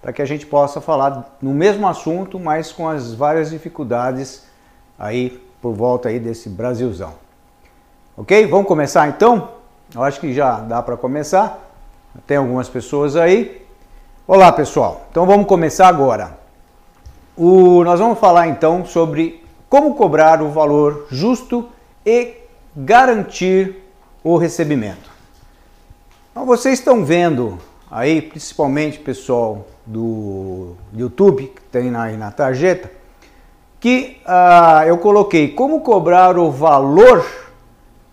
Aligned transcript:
para 0.00 0.12
que 0.12 0.22
a 0.22 0.24
gente 0.24 0.46
possa 0.46 0.80
falar 0.80 1.36
no 1.40 1.52
mesmo 1.52 1.86
assunto, 1.86 2.38
mas 2.38 2.72
com 2.72 2.88
as 2.88 3.12
várias 3.14 3.50
dificuldades 3.50 4.44
aí 4.98 5.42
por 5.60 5.72
volta 5.72 6.08
aí 6.08 6.20
desse 6.20 6.48
Brasilzão. 6.48 7.14
Ok? 8.16 8.46
Vamos 8.46 8.66
começar 8.66 9.08
então? 9.08 9.50
Eu 9.94 10.02
acho 10.02 10.20
que 10.20 10.32
já 10.32 10.60
dá 10.60 10.82
para 10.82 10.96
começar. 10.96 11.58
Tem 12.26 12.36
algumas 12.36 12.68
pessoas 12.68 13.16
aí. 13.16 13.66
Olá 14.26 14.50
pessoal, 14.50 15.06
então 15.10 15.26
vamos 15.26 15.46
começar 15.46 15.86
agora. 15.86 16.38
O, 17.36 17.84
nós 17.84 18.00
vamos 18.00 18.18
falar 18.18 18.48
então 18.48 18.84
sobre 18.84 19.44
como 19.68 19.94
cobrar 19.94 20.42
o 20.42 20.48
valor 20.48 21.06
justo 21.10 21.68
e 22.04 22.34
garantir 22.74 23.82
o 24.24 24.36
recebimento. 24.36 25.10
Então, 26.30 26.44
vocês 26.44 26.78
estão 26.78 27.04
vendo 27.04 27.58
aí, 27.90 28.20
principalmente 28.20 28.98
pessoal 28.98 29.64
do 29.86 30.74
YouTube 30.92 31.52
que 31.54 31.62
tem 31.62 31.94
aí 31.94 32.16
na 32.16 32.30
tarjeta, 32.30 32.90
que 33.78 34.18
uh, 34.26 34.86
eu 34.86 34.98
coloquei 34.98 35.48
como 35.48 35.80
cobrar 35.80 36.36
o 36.36 36.50
valor 36.50 37.24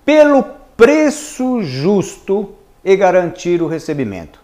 pelo 0.05 0.43
preço 0.77 1.63
justo 1.63 2.53
e 2.85 2.95
garantir 2.95 3.61
o 3.61 3.67
recebimento. 3.67 4.39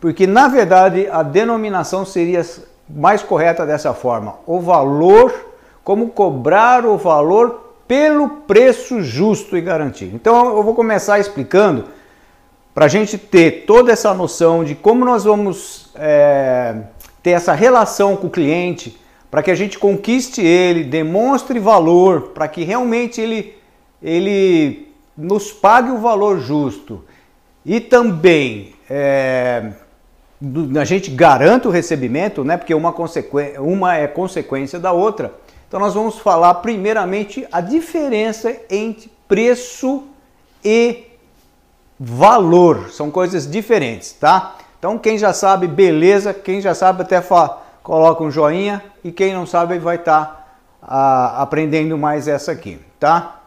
Porque 0.00 0.26
na 0.26 0.46
verdade 0.46 1.08
a 1.10 1.22
denominação 1.22 2.04
seria 2.04 2.44
mais 2.88 3.22
correta 3.22 3.66
dessa 3.66 3.92
forma: 3.92 4.36
o 4.46 4.60
valor, 4.60 5.34
como 5.82 6.10
cobrar 6.10 6.86
o 6.86 6.96
valor 6.96 7.74
pelo 7.88 8.28
preço 8.28 9.02
justo 9.02 9.56
e 9.56 9.60
garantir. 9.60 10.10
Então 10.14 10.56
eu 10.56 10.62
vou 10.62 10.74
começar 10.74 11.18
explicando 11.18 11.86
para 12.78 12.84
a 12.84 12.88
gente 12.88 13.18
ter 13.18 13.64
toda 13.66 13.90
essa 13.90 14.14
noção 14.14 14.62
de 14.62 14.76
como 14.76 15.04
nós 15.04 15.24
vamos 15.24 15.90
é, 15.96 16.76
ter 17.20 17.30
essa 17.30 17.52
relação 17.52 18.14
com 18.14 18.28
o 18.28 18.30
cliente, 18.30 18.96
para 19.28 19.42
que 19.42 19.50
a 19.50 19.54
gente 19.56 19.76
conquiste 19.76 20.40
ele, 20.40 20.84
demonstre 20.84 21.58
valor, 21.58 22.28
para 22.28 22.46
que 22.46 22.62
realmente 22.62 23.20
ele, 23.20 23.56
ele 24.00 24.92
nos 25.16 25.50
pague 25.50 25.90
o 25.90 25.98
valor 25.98 26.38
justo 26.38 27.04
e 27.66 27.80
também 27.80 28.76
é, 28.88 29.72
a 30.80 30.84
gente 30.84 31.10
garanta 31.10 31.66
o 31.66 31.72
recebimento, 31.72 32.44
né? 32.44 32.56
Porque 32.56 32.72
uma, 32.72 32.94
uma 33.58 33.96
é 33.96 34.06
consequência 34.06 34.78
da 34.78 34.92
outra. 34.92 35.34
Então 35.66 35.80
nós 35.80 35.94
vamos 35.94 36.20
falar 36.20 36.54
primeiramente 36.54 37.44
a 37.50 37.60
diferença 37.60 38.54
entre 38.70 39.10
preço 39.26 40.04
e 40.64 41.07
valor. 41.98 42.90
São 42.90 43.10
coisas 43.10 43.50
diferentes, 43.50 44.12
tá? 44.12 44.56
Então 44.78 44.98
quem 44.98 45.18
já 45.18 45.32
sabe, 45.32 45.66
beleza. 45.66 46.32
Quem 46.32 46.60
já 46.60 46.74
sabe 46.74 47.02
até 47.02 47.20
fala, 47.20 47.62
coloca 47.82 48.22
um 48.22 48.30
joinha 48.30 48.82
e 49.02 49.10
quem 49.10 49.32
não 49.32 49.46
sabe 49.46 49.78
vai 49.78 49.96
estar 49.96 50.56
tá, 50.80 51.34
aprendendo 51.38 51.96
mais 51.98 52.28
essa 52.28 52.52
aqui, 52.52 52.78
tá? 53.00 53.40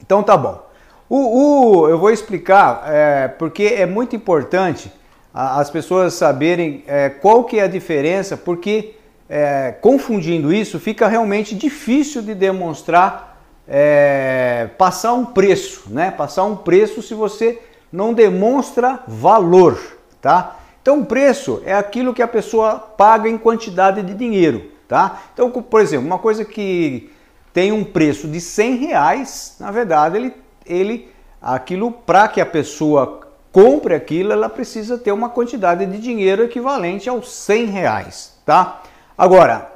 Então 0.00 0.22
tá 0.22 0.36
bom. 0.36 0.62
O, 1.08 1.82
o 1.82 1.88
eu 1.88 1.98
vou 1.98 2.10
explicar 2.10 2.84
é, 2.86 3.28
porque 3.28 3.64
é 3.64 3.84
muito 3.84 4.16
importante 4.16 4.90
as 5.32 5.68
pessoas 5.68 6.14
saberem 6.14 6.84
é, 6.86 7.08
qual 7.08 7.44
que 7.44 7.58
é 7.58 7.64
a 7.64 7.66
diferença, 7.66 8.36
porque 8.36 8.94
é, 9.28 9.72
confundindo 9.80 10.52
isso 10.52 10.78
fica 10.78 11.08
realmente 11.08 11.54
difícil 11.54 12.22
de 12.22 12.34
demonstrar, 12.34 13.40
é, 13.66 14.68
passar 14.78 15.12
um 15.12 15.24
preço, 15.24 15.84
né? 15.90 16.10
Passar 16.10 16.44
um 16.44 16.56
preço 16.56 17.02
se 17.02 17.14
você 17.14 17.58
não 17.94 18.12
demonstra 18.12 19.04
valor, 19.06 19.78
tá? 20.20 20.56
Então 20.82 21.04
preço 21.04 21.62
é 21.64 21.72
aquilo 21.72 22.12
que 22.12 22.22
a 22.22 22.26
pessoa 22.26 22.76
paga 22.76 23.28
em 23.28 23.38
quantidade 23.38 24.02
de 24.02 24.12
dinheiro, 24.14 24.72
tá? 24.88 25.22
Então, 25.32 25.48
por 25.48 25.80
exemplo, 25.80 26.04
uma 26.04 26.18
coisa 26.18 26.44
que 26.44 27.12
tem 27.52 27.70
um 27.70 27.84
preço 27.84 28.26
de 28.26 28.40
100 28.40 28.74
reais, 28.78 29.56
na 29.60 29.70
verdade 29.70 30.16
ele, 30.16 30.34
ele 30.66 31.08
aquilo 31.40 31.92
para 31.92 32.26
que 32.26 32.40
a 32.40 32.46
pessoa 32.46 33.20
compre 33.52 33.94
aquilo, 33.94 34.32
ela 34.32 34.48
precisa 34.48 34.98
ter 34.98 35.12
uma 35.12 35.28
quantidade 35.28 35.86
de 35.86 35.98
dinheiro 35.98 36.42
equivalente 36.42 37.08
aos 37.08 37.30
100 37.32 37.66
reais, 37.66 38.36
tá? 38.44 38.82
Agora, 39.16 39.70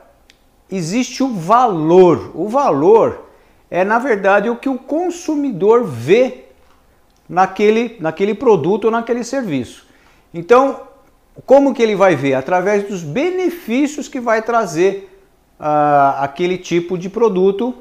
existe 0.68 1.22
o 1.22 1.32
valor. 1.32 2.32
O 2.34 2.48
valor 2.48 3.26
é, 3.70 3.84
na 3.84 4.00
verdade, 4.00 4.50
o 4.50 4.56
que 4.56 4.68
o 4.68 4.76
consumidor 4.76 5.84
vê 5.84 6.47
naquele, 7.28 7.96
naquele 8.00 8.34
produto 8.34 8.86
ou 8.86 8.90
naquele 8.90 9.22
serviço. 9.22 9.86
Então, 10.32 10.82
como 11.44 11.74
que 11.74 11.82
ele 11.82 11.94
vai 11.94 12.16
ver? 12.16 12.34
Através 12.34 12.84
dos 12.84 13.02
benefícios 13.02 14.08
que 14.08 14.20
vai 14.20 14.42
trazer 14.42 15.10
uh, 15.58 16.20
aquele 16.20 16.58
tipo 16.58 16.96
de 16.96 17.08
produto 17.08 17.74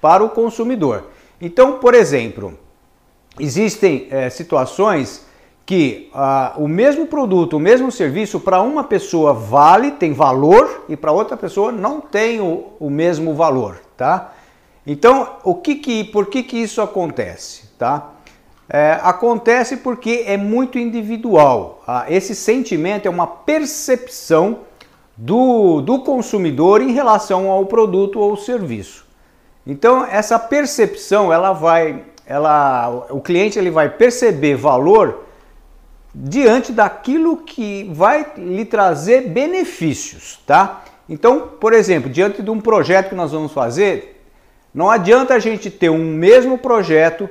para 0.00 0.24
o 0.24 0.30
consumidor. 0.30 1.04
Então, 1.40 1.78
por 1.78 1.94
exemplo, 1.94 2.58
existem 3.38 4.08
é, 4.10 4.28
situações 4.30 5.26
que 5.68 6.08
ah, 6.14 6.54
o 6.56 6.66
mesmo 6.66 7.06
produto, 7.06 7.58
o 7.58 7.60
mesmo 7.60 7.92
serviço, 7.92 8.40
para 8.40 8.62
uma 8.62 8.82
pessoa 8.82 9.34
vale, 9.34 9.90
tem 9.90 10.14
valor, 10.14 10.86
e 10.88 10.96
para 10.96 11.12
outra 11.12 11.36
pessoa 11.36 11.70
não 11.70 12.00
tem 12.00 12.40
o, 12.40 12.72
o, 12.80 12.88
mesmo 12.88 13.34
valor, 13.34 13.78
tá? 13.94 14.32
Então, 14.86 15.36
o 15.44 15.54
que 15.54 15.74
que, 15.74 16.04
por 16.04 16.26
que 16.26 16.42
que 16.42 16.56
isso 16.56 16.80
acontece, 16.80 17.68
tá? 17.76 18.12
É, 18.70 18.98
acontece 19.02 19.78
porque 19.78 20.24
é 20.26 20.36
muito 20.36 20.78
individual. 20.78 21.82
Ah, 21.86 22.04
esse 22.08 22.34
sentimento 22.34 23.06
é 23.06 23.10
uma 23.10 23.26
percepção 23.26 24.60
do, 25.16 25.80
do 25.80 26.00
consumidor 26.00 26.82
em 26.82 26.92
relação 26.92 27.50
ao 27.50 27.64
produto 27.64 28.20
ou 28.20 28.36
serviço. 28.36 29.06
Então, 29.66 30.04
essa 30.04 30.38
percepção, 30.38 31.32
ela 31.32 31.52
vai, 31.52 32.04
ela, 32.26 33.06
o 33.10 33.20
cliente 33.20 33.58
ele 33.58 33.70
vai 33.70 33.88
perceber 33.88 34.54
valor 34.54 35.24
diante 36.14 36.72
daquilo 36.72 37.38
que 37.38 37.90
vai 37.92 38.26
lhe 38.36 38.64
trazer 38.64 39.28
benefícios, 39.28 40.40
tá? 40.46 40.84
Então, 41.08 41.52
por 41.60 41.72
exemplo, 41.72 42.10
diante 42.10 42.42
de 42.42 42.50
um 42.50 42.60
projeto 42.60 43.10
que 43.10 43.14
nós 43.14 43.32
vamos 43.32 43.52
fazer, 43.52 44.22
não 44.74 44.90
adianta 44.90 45.34
a 45.34 45.38
gente 45.38 45.70
ter 45.70 45.88
um 45.88 46.04
mesmo 46.04 46.58
projeto 46.58 47.28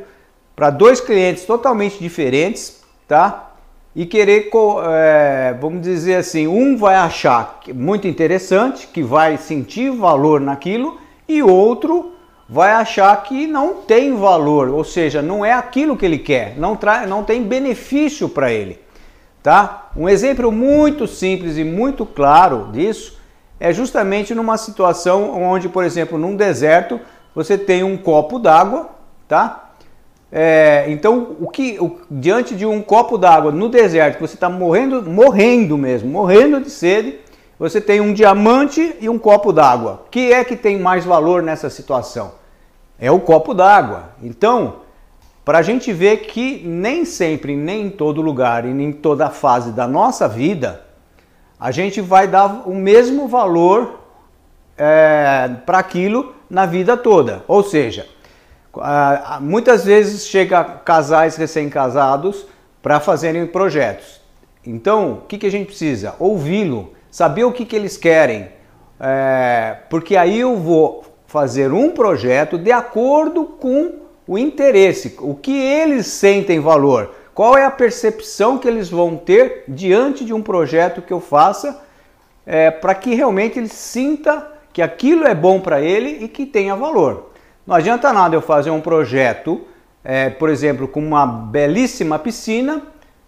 para 0.58 0.72
dois 0.72 1.00
clientes 1.00 1.46
totalmente 1.46 2.00
diferentes, 2.00 2.82
tá? 3.08 3.52
E 3.96 4.08
querer, 4.08 4.50
é, 4.88 5.56
vamos 5.62 5.84
dizer 5.84 6.16
assim, 6.16 6.48
um 6.48 6.76
vai 6.76 6.96
achar 6.96 7.60
muito 7.76 8.08
interessante, 8.08 8.88
que 8.88 9.04
vai 9.04 9.38
sentir 9.38 9.92
valor 9.92 10.42
naquilo, 10.42 11.00
e 11.30 11.44
outro 11.44 12.14
vai 12.50 12.72
achar 12.72 13.16
que 13.22 13.46
não 13.46 13.76
tem 13.84 14.16
valor, 14.16 14.70
ou 14.70 14.84
seja, 14.84 15.22
não 15.22 15.46
é 15.46 15.54
aquilo 15.54 15.96
que 15.96 16.06
ele 16.06 16.18
quer, 16.18 16.58
não, 16.58 16.76
não 17.08 17.24
tem 17.24 17.44
benefício 17.44 18.28
para 18.28 18.52
ele. 18.52 18.80
Tá? 19.44 19.92
Um 19.96 20.10
exemplo 20.10 20.52
muito 20.52 21.06
simples 21.06 21.56
e 21.58 21.64
muito 21.64 22.04
claro 22.04 22.70
disso 22.72 23.20
é 23.60 23.72
justamente 23.72 24.34
numa 24.34 24.58
situação 24.58 25.40
onde, 25.40 25.70
por 25.70 25.84
exemplo, 25.84 26.18
num 26.18 26.36
deserto, 26.36 27.00
você 27.36 27.60
tem 27.60 27.84
um 27.84 27.96
copo 27.96 28.40
d'água, 28.40 28.90
tá? 29.28 29.67
É, 30.32 30.86
então, 30.90 31.38
o 31.40 31.48
que 31.48 31.78
o, 31.80 32.00
diante 32.12 32.56
de 32.56 32.66
um 32.66 32.82
copo 32.82 33.18
d'água 33.18 33.52
no 33.52 33.70
deserto, 33.70 34.20
você 34.20 34.36
está 34.36 34.50
morrendo, 34.50 35.02
morrendo 35.04 35.78
mesmo, 35.78 36.10
morrendo 36.10 36.60
de 36.60 36.70
sede, 36.70 37.20
você 37.58 37.80
tem 37.80 38.02
um 38.02 38.14
diamante 38.14 38.96
e 39.00 39.10
um 39.10 39.18
copo 39.18 39.52
d'água. 39.52 40.04
O 40.06 40.10
que 40.10 40.32
é 40.32 40.44
que 40.44 40.56
tem 40.56 40.78
mais 40.78 41.06
valor 41.06 41.42
nessa 41.42 41.70
situação? 41.70 42.34
É 43.00 43.10
o 43.10 43.20
copo 43.20 43.54
d'água. 43.54 44.10
Então, 44.22 44.78
para 45.46 45.60
a 45.60 45.62
gente 45.62 45.94
ver 45.94 46.18
que 46.18 46.62
nem 46.66 47.06
sempre, 47.06 47.56
nem 47.56 47.86
em 47.86 47.90
todo 47.90 48.22
lugar 48.22 48.66
e 48.66 48.74
nem 48.74 48.90
em 48.90 48.92
toda 48.92 49.30
fase 49.30 49.72
da 49.72 49.88
nossa 49.88 50.28
vida, 50.28 50.84
a 51.60 51.72
gente 51.72 52.02
vai 52.02 52.28
dar 52.28 52.68
o 52.68 52.76
mesmo 52.76 53.28
valor 53.28 54.02
é, 54.78 55.50
para 55.66 55.80
aquilo 55.80 56.34
na 56.50 56.66
vida 56.66 56.96
toda. 56.96 57.44
Ou 57.48 57.64
seja, 57.64 58.06
muitas 59.42 59.86
vezes 59.86 60.28
chega 60.28 60.64
casais 60.64 61.36
recém-casados 61.36 62.46
para 62.82 63.00
fazerem 63.00 63.46
projetos. 63.48 64.22
Então, 64.66 65.14
o 65.14 65.22
que, 65.28 65.38
que 65.38 65.48
a 65.48 65.52
gente 65.52 65.68
precisa? 65.68 66.16
Ouvi-lo, 66.20 66.94
saber 67.10 67.44
o 67.44 67.52
que, 67.52 67.66
que 67.66 67.76
eles 67.76 67.98
querem, 67.98 68.50
é, 69.00 69.78
porque 69.90 70.16
aí 70.16 70.40
eu 70.40 70.58
vou 70.58 71.04
fazer 71.26 71.72
um 71.72 71.92
projeto 71.92 72.58
de 72.58 72.72
acordo 72.72 73.46
com 73.46 73.94
o 74.28 74.38
interesse, 74.38 75.16
o 75.20 75.36
que 75.36 75.58
eles 75.58 76.08
sentem 76.08 76.60
valor, 76.60 77.14
qual 77.34 77.58
é 77.58 77.64
a 77.64 77.72
percepção 77.72 78.58
que 78.58 78.68
eles 78.68 78.90
vão 78.90 79.16
ter 79.16 79.64
diante 79.68 80.26
de 80.26 80.34
um 80.34 80.42
projeto 80.42 81.02
que 81.02 81.14
eu 81.14 81.22
faça, 81.22 81.82
é, 82.46 82.72
para 82.72 82.96
que 82.96 83.14
realmente 83.14 83.60
ele 83.60 83.68
sinta 83.68 84.52
que 84.74 84.82
aquilo 84.82 85.26
é 85.26 85.36
bom 85.36 85.60
para 85.60 85.82
ele 85.82 86.24
e 86.24 86.28
que 86.28 86.46
tenha 86.46 86.76
valor. 86.76 87.32
Não 87.68 87.76
adianta 87.76 88.14
nada 88.14 88.34
eu 88.34 88.42
fazer 88.42 88.70
um 88.70 88.80
projeto, 88.80 89.60
é, 90.02 90.30
por 90.30 90.48
exemplo, 90.48 90.88
com 90.88 91.02
uma 91.02 91.28
belíssima 91.28 92.18
piscina, 92.18 92.82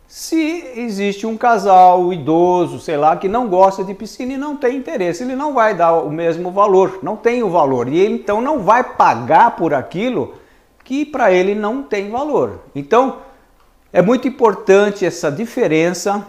Se 0.07 0.63
existe 0.75 1.27
um 1.27 1.37
casal 1.37 2.11
idoso, 2.11 2.79
sei 2.79 2.97
lá, 2.97 3.15
que 3.15 3.27
não 3.27 3.47
gosta 3.47 3.83
de 3.83 3.93
piscina 3.93 4.33
e 4.33 4.37
não 4.37 4.55
tem 4.55 4.75
interesse, 4.75 5.21
ele 5.21 5.35
não 5.35 5.53
vai 5.53 5.75
dar 5.75 5.93
o 5.93 6.09
mesmo 6.09 6.49
valor, 6.49 6.97
não 7.03 7.15
tem 7.15 7.43
o 7.43 7.49
valor. 7.51 7.87
E 7.87 7.99
ele 7.99 8.15
então 8.15 8.41
não 8.41 8.57
vai 8.63 8.83
pagar 8.83 9.55
por 9.55 9.71
aquilo 9.71 10.33
que 10.83 11.05
para 11.05 11.31
ele 11.31 11.53
não 11.53 11.83
tem 11.83 12.09
valor. 12.09 12.61
Então, 12.73 13.17
é 13.93 14.01
muito 14.01 14.27
importante 14.27 15.05
essa 15.05 15.31
diferença, 15.31 16.25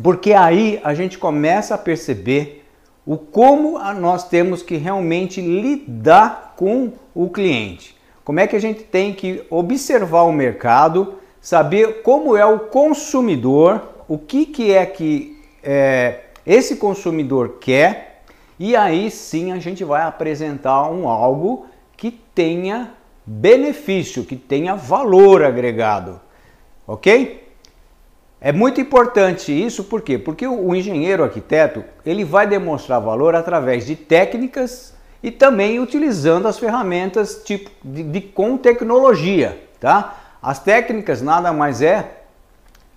porque 0.00 0.32
aí 0.32 0.80
a 0.84 0.94
gente 0.94 1.18
começa 1.18 1.74
a 1.74 1.78
perceber 1.78 2.64
o 3.04 3.16
como 3.18 3.80
nós 3.94 4.28
temos 4.28 4.62
que 4.62 4.76
realmente 4.76 5.40
lidar 5.40 6.51
com 6.62 6.92
o 7.12 7.28
cliente. 7.28 7.96
Como 8.24 8.38
é 8.38 8.46
que 8.46 8.54
a 8.54 8.60
gente 8.60 8.84
tem 8.84 9.12
que 9.12 9.44
observar 9.50 10.22
o 10.22 10.32
mercado, 10.32 11.14
saber 11.40 12.02
como 12.02 12.36
é 12.36 12.46
o 12.46 12.60
consumidor, 12.60 13.82
o 14.06 14.16
que, 14.16 14.46
que 14.46 14.72
é 14.72 14.86
que 14.86 15.42
é, 15.60 16.20
esse 16.46 16.76
consumidor 16.76 17.56
quer, 17.60 18.22
e 18.60 18.76
aí 18.76 19.10
sim 19.10 19.50
a 19.50 19.58
gente 19.58 19.82
vai 19.82 20.02
apresentar 20.02 20.88
um 20.88 21.08
algo 21.08 21.66
que 21.96 22.12
tenha 22.12 22.92
benefício, 23.26 24.22
que 24.24 24.36
tenha 24.36 24.76
valor 24.76 25.42
agregado 25.42 26.20
ok? 26.86 27.42
É 28.40 28.52
muito 28.52 28.80
importante 28.80 29.52
isso, 29.52 29.84
por 29.84 30.02
quê? 30.02 30.18
Porque 30.18 30.46
o 30.46 30.74
engenheiro 30.74 31.22
arquiteto 31.22 31.84
ele 32.04 32.24
vai 32.24 32.46
demonstrar 32.46 33.00
valor 33.00 33.34
através 33.34 33.86
de 33.86 33.94
técnicas 33.94 34.91
e 35.22 35.30
também 35.30 35.78
utilizando 35.78 36.48
as 36.48 36.58
ferramentas 36.58 37.42
tipo 37.44 37.70
de, 37.84 38.02
de 38.02 38.20
com 38.20 38.56
tecnologia, 38.56 39.62
tá? 39.80 40.16
As 40.42 40.58
técnicas 40.58 41.22
nada 41.22 41.52
mais 41.52 41.80
é 41.80 42.22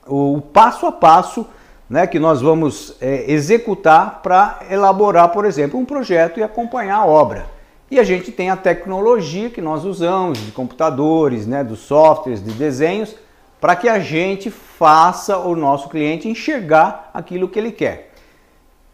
o 0.07 0.41
passo 0.41 0.85
a 0.87 0.91
passo 0.91 1.45
né, 1.89 2.07
que 2.07 2.19
nós 2.19 2.41
vamos 2.41 2.95
é, 2.99 3.31
executar 3.31 4.21
para 4.23 4.59
elaborar, 4.69 5.29
por 5.29 5.45
exemplo, 5.45 5.79
um 5.79 5.85
projeto 5.85 6.39
e 6.39 6.43
acompanhar 6.43 6.97
a 6.97 7.05
obra. 7.05 7.45
E 7.89 7.99
a 7.99 8.03
gente 8.03 8.31
tem 8.31 8.49
a 8.49 8.57
tecnologia 8.57 9.49
que 9.49 9.61
nós 9.61 9.85
usamos, 9.85 10.43
de 10.43 10.51
computadores, 10.51 11.45
né, 11.45 11.63
dos 11.63 11.79
softwares, 11.79 12.43
de 12.43 12.51
desenhos, 12.51 13.15
para 13.61 13.75
que 13.75 13.87
a 13.87 13.99
gente 13.99 14.49
faça 14.49 15.37
o 15.37 15.55
nosso 15.55 15.89
cliente 15.89 16.27
enxergar 16.27 17.11
aquilo 17.13 17.47
que 17.47 17.59
ele 17.59 17.71
quer. 17.71 18.11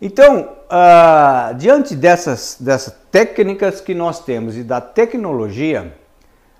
Então, 0.01 0.49
uh, 0.65 1.53
diante 1.55 1.95
dessas, 1.95 2.57
dessas 2.59 2.95
técnicas 3.11 3.79
que 3.79 3.93
nós 3.93 4.19
temos 4.19 4.57
e 4.57 4.63
da 4.63 4.81
tecnologia, 4.81 5.93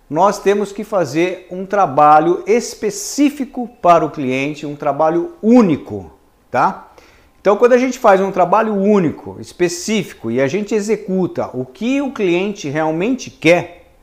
nós 0.09 0.39
temos 0.39 0.71
que 0.71 0.83
fazer 0.83 1.47
um 1.49 1.65
trabalho 1.65 2.43
específico 2.45 3.67
para 3.81 4.05
o 4.05 4.11
cliente, 4.11 4.65
um 4.65 4.75
trabalho 4.75 5.33
único, 5.41 6.11
tá? 6.51 6.91
Então, 7.39 7.57
quando 7.57 7.73
a 7.73 7.77
gente 7.77 7.97
faz 7.97 8.21
um 8.21 8.31
trabalho 8.31 8.75
único, 8.75 9.38
específico 9.39 10.29
e 10.29 10.39
a 10.39 10.47
gente 10.47 10.75
executa 10.75 11.49
o 11.53 11.65
que 11.65 11.99
o 12.01 12.11
cliente 12.11 12.69
realmente 12.69 13.31
quer, 13.31 13.93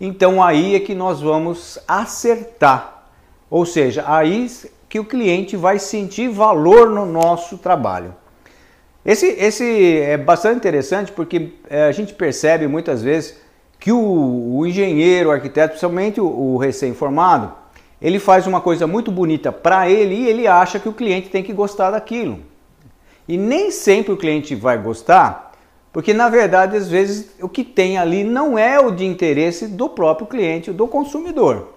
então 0.00 0.42
aí 0.42 0.74
é 0.74 0.80
que 0.80 0.94
nós 0.94 1.20
vamos 1.20 1.78
acertar 1.86 2.92
ou 3.52 3.66
seja, 3.66 4.02
aí 4.06 4.50
que 4.88 4.98
o 4.98 5.04
cliente 5.04 5.58
vai 5.58 5.78
sentir 5.78 6.30
valor 6.30 6.88
no 6.88 7.04
nosso 7.04 7.58
trabalho. 7.58 8.16
Esse, 9.04 9.26
esse 9.26 9.98
é 10.00 10.16
bastante 10.16 10.58
interessante 10.58 11.10
porque 11.10 11.54
é, 11.68 11.84
a 11.84 11.92
gente 11.92 12.14
percebe 12.14 12.68
muitas 12.68 13.02
vezes 13.02 13.36
que 13.80 13.90
o, 13.90 14.58
o 14.58 14.66
engenheiro, 14.66 15.28
o 15.28 15.32
arquiteto, 15.32 15.70
principalmente 15.70 16.20
o, 16.20 16.26
o 16.26 16.56
recém-formado, 16.56 17.52
ele 18.00 18.18
faz 18.20 18.46
uma 18.46 18.60
coisa 18.60 18.86
muito 18.86 19.10
bonita 19.10 19.50
para 19.50 19.90
ele 19.90 20.14
e 20.14 20.28
ele 20.28 20.46
acha 20.46 20.78
que 20.78 20.88
o 20.88 20.92
cliente 20.92 21.30
tem 21.30 21.42
que 21.42 21.52
gostar 21.52 21.90
daquilo. 21.90 22.40
E 23.26 23.36
nem 23.36 23.70
sempre 23.70 24.12
o 24.12 24.16
cliente 24.16 24.54
vai 24.54 24.76
gostar, 24.76 25.52
porque 25.92 26.14
na 26.14 26.28
verdade, 26.28 26.76
às 26.76 26.88
vezes, 26.88 27.30
o 27.40 27.48
que 27.48 27.62
tem 27.62 27.98
ali 27.98 28.24
não 28.24 28.58
é 28.58 28.80
o 28.80 28.90
de 28.90 29.04
interesse 29.04 29.66
do 29.68 29.88
próprio 29.88 30.26
cliente, 30.26 30.72
do 30.72 30.88
consumidor. 30.88 31.74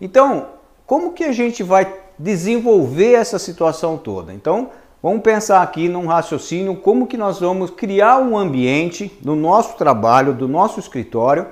Então, 0.00 0.46
como 0.86 1.12
que 1.12 1.24
a 1.24 1.32
gente 1.32 1.62
vai 1.62 1.92
desenvolver 2.18 3.12
essa 3.14 3.38
situação 3.38 3.96
toda? 3.96 4.32
Então, 4.32 4.70
vamos 5.02 5.22
pensar 5.22 5.62
aqui 5.62 5.88
num 5.88 6.06
raciocínio 6.06 6.76
como 6.76 7.06
que 7.06 7.16
nós 7.16 7.40
vamos 7.40 7.70
criar 7.70 8.18
um 8.18 8.38
ambiente 8.38 9.12
no 9.24 9.34
nosso 9.34 9.76
trabalho, 9.76 10.32
do 10.32 10.46
nosso 10.46 10.78
escritório, 10.78 11.46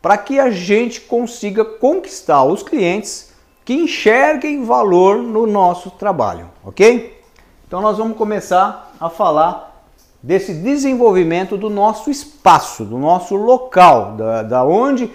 para 0.00 0.16
que 0.16 0.38
a 0.38 0.50
gente 0.50 1.00
consiga 1.00 1.64
conquistar 1.64 2.44
os 2.44 2.62
clientes 2.62 3.32
que 3.64 3.74
enxerguem 3.74 4.64
valor 4.64 5.16
no 5.16 5.46
nosso 5.46 5.90
trabalho, 5.90 6.48
ok? 6.64 7.20
Então 7.66 7.80
nós 7.80 7.98
vamos 7.98 8.16
começar 8.16 8.92
a 9.00 9.10
falar 9.10 9.84
desse 10.22 10.54
desenvolvimento 10.54 11.56
do 11.56 11.68
nosso 11.68 12.10
espaço, 12.10 12.84
do 12.84 12.98
nosso 12.98 13.34
local, 13.34 14.12
da, 14.12 14.42
da 14.42 14.64
onde 14.64 15.10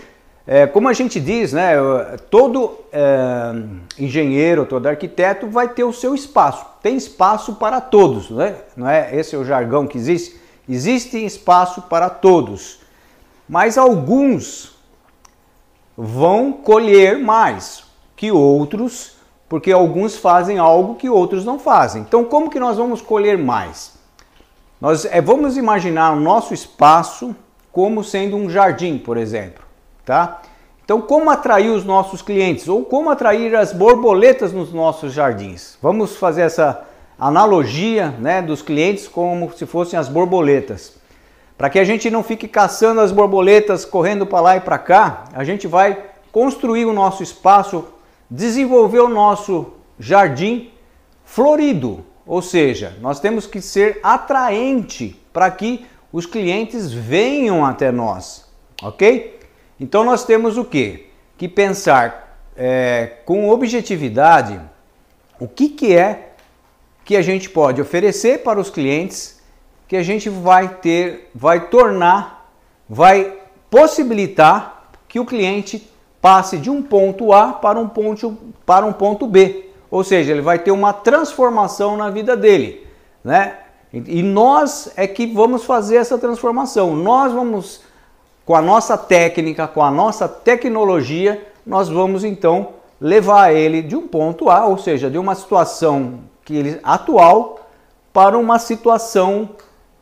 é, 0.45 0.65
como 0.65 0.89
a 0.89 0.93
gente 0.93 1.19
diz, 1.19 1.53
né, 1.53 1.73
todo 2.29 2.79
é, 2.91 3.53
engenheiro, 3.99 4.65
todo 4.65 4.87
arquiteto 4.87 5.47
vai 5.47 5.69
ter 5.69 5.83
o 5.83 5.93
seu 5.93 6.15
espaço. 6.15 6.65
Tem 6.81 6.97
espaço 6.97 7.55
para 7.55 7.79
todos, 7.79 8.31
né? 8.31 8.55
não 8.75 8.89
é? 8.89 9.15
Esse 9.15 9.35
é 9.35 9.37
o 9.37 9.45
jargão 9.45 9.85
que 9.85 9.97
existe. 9.97 10.39
Existe 10.67 11.23
espaço 11.23 11.83
para 11.83 12.09
todos, 12.09 12.79
mas 13.47 13.77
alguns 13.77 14.75
vão 15.95 16.53
colher 16.53 17.19
mais 17.19 17.83
que 18.15 18.31
outros, 18.31 19.17
porque 19.47 19.71
alguns 19.71 20.17
fazem 20.17 20.57
algo 20.57 20.95
que 20.95 21.09
outros 21.09 21.43
não 21.43 21.59
fazem. 21.59 22.01
Então, 22.01 22.23
como 22.23 22.49
que 22.49 22.59
nós 22.59 22.77
vamos 22.77 23.01
colher 23.01 23.37
mais? 23.37 23.93
Nós 24.79 25.05
é, 25.05 25.21
vamos 25.21 25.57
imaginar 25.57 26.13
o 26.13 26.19
nosso 26.19 26.53
espaço 26.53 27.35
como 27.71 28.03
sendo 28.03 28.35
um 28.35 28.49
jardim, 28.49 28.97
por 28.97 29.17
exemplo 29.17 29.70
tá? 30.05 30.41
Então, 30.83 31.01
como 31.01 31.29
atrair 31.29 31.69
os 31.69 31.85
nossos 31.85 32.21
clientes 32.21 32.67
ou 32.67 32.83
como 32.83 33.09
atrair 33.09 33.55
as 33.55 33.71
borboletas 33.71 34.51
nos 34.51 34.73
nossos 34.73 35.13
jardins? 35.13 35.77
Vamos 35.81 36.17
fazer 36.17 36.41
essa 36.41 36.83
analogia, 37.17 38.09
né, 38.19 38.41
dos 38.41 38.61
clientes 38.61 39.07
como 39.07 39.51
se 39.53 39.65
fossem 39.65 39.97
as 39.97 40.09
borboletas. 40.09 40.99
Para 41.57 41.69
que 41.69 41.77
a 41.77 41.83
gente 41.83 42.09
não 42.09 42.23
fique 42.23 42.47
caçando 42.47 42.99
as 42.99 43.11
borboletas 43.11 43.85
correndo 43.85 44.25
para 44.25 44.41
lá 44.41 44.57
e 44.57 44.61
para 44.61 44.79
cá, 44.79 45.25
a 45.31 45.43
gente 45.43 45.67
vai 45.67 45.97
construir 46.31 46.85
o 46.85 46.93
nosso 46.93 47.21
espaço, 47.21 47.85
desenvolver 48.29 48.99
o 48.99 49.07
nosso 49.07 49.67
jardim 49.99 50.71
florido, 51.23 52.03
ou 52.25 52.41
seja, 52.41 52.97
nós 52.99 53.19
temos 53.19 53.45
que 53.45 53.61
ser 53.61 53.99
atraente 54.01 55.21
para 55.31 55.49
que 55.51 55.85
os 56.11 56.25
clientes 56.25 56.91
venham 56.91 57.65
até 57.65 57.91
nós, 57.91 58.45
ok? 58.81 59.39
Então 59.81 60.03
nós 60.03 60.23
temos 60.23 60.59
o 60.59 60.63
que? 60.63 61.07
Que 61.39 61.47
pensar 61.47 62.37
é, 62.55 63.13
com 63.25 63.49
objetividade 63.49 64.61
o 65.39 65.47
que, 65.47 65.69
que 65.69 65.95
é 65.95 66.33
que 67.03 67.17
a 67.17 67.21
gente 67.23 67.49
pode 67.49 67.81
oferecer 67.81 68.43
para 68.43 68.59
os 68.59 68.69
clientes 68.69 69.41
que 69.87 69.97
a 69.97 70.03
gente 70.03 70.29
vai 70.29 70.75
ter, 70.75 71.31
vai 71.33 71.67
tornar, 71.67 72.47
vai 72.87 73.39
possibilitar 73.71 74.91
que 75.07 75.19
o 75.19 75.25
cliente 75.25 75.89
passe 76.21 76.59
de 76.59 76.69
um 76.69 76.83
ponto 76.83 77.33
A 77.33 77.51
para 77.51 77.79
um 77.79 77.89
ponto, 77.89 78.37
para 78.63 78.85
um 78.85 78.93
ponto 78.93 79.25
B. 79.25 79.71
Ou 79.89 80.03
seja, 80.03 80.31
ele 80.31 80.41
vai 80.41 80.59
ter 80.59 80.69
uma 80.69 80.93
transformação 80.93 81.97
na 81.97 82.11
vida 82.11 82.37
dele, 82.37 82.85
né? 83.23 83.57
E 83.91 84.21
nós 84.21 84.91
é 84.95 85.07
que 85.07 85.25
vamos 85.25 85.65
fazer 85.65 85.95
essa 85.97 86.19
transformação. 86.19 86.95
Nós 86.95 87.33
vamos 87.33 87.81
com 88.51 88.55
a 88.57 88.61
nossa 88.61 88.97
técnica, 88.97 89.65
com 89.65 89.81
a 89.81 89.89
nossa 89.89 90.27
tecnologia, 90.27 91.41
nós 91.65 91.87
vamos 91.87 92.25
então 92.25 92.73
levar 92.99 93.53
ele 93.53 93.81
de 93.81 93.95
um 93.95 94.05
ponto 94.05 94.49
A, 94.49 94.65
ou 94.65 94.77
seja, 94.77 95.09
de 95.09 95.17
uma 95.17 95.35
situação 95.35 96.19
que 96.43 96.57
ele 96.57 96.77
atual 96.83 97.65
para 98.11 98.37
uma 98.37 98.59
situação 98.59 99.51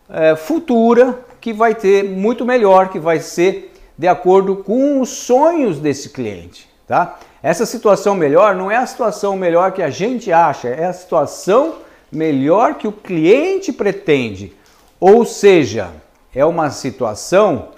é, 0.10 0.36
futura 0.36 1.20
que 1.40 1.54
vai 1.54 1.76
ter 1.76 2.04
muito 2.04 2.44
melhor, 2.44 2.90
que 2.90 2.98
vai 2.98 3.20
ser 3.20 3.72
de 3.96 4.08
acordo 4.08 4.56
com 4.56 5.00
os 5.00 5.10
sonhos 5.10 5.78
desse 5.78 6.10
cliente, 6.10 6.68
tá? 6.88 7.20
Essa 7.44 7.68
situação 7.68 8.16
melhor 8.16 8.56
não 8.56 8.72
é 8.72 8.78
a 8.78 8.86
situação 8.88 9.38
melhor 9.38 9.74
que 9.74 9.84
a 9.84 9.92
gente 9.92 10.32
acha, 10.32 10.70
é 10.70 10.86
a 10.86 10.94
situação 10.94 11.76
melhor 12.12 12.80
que 12.80 12.88
o 12.88 12.92
cliente 12.92 13.72
pretende. 13.72 14.58
Ou 15.00 15.24
seja, 15.24 15.92
é 16.34 16.44
uma 16.44 16.72
situação 16.72 17.78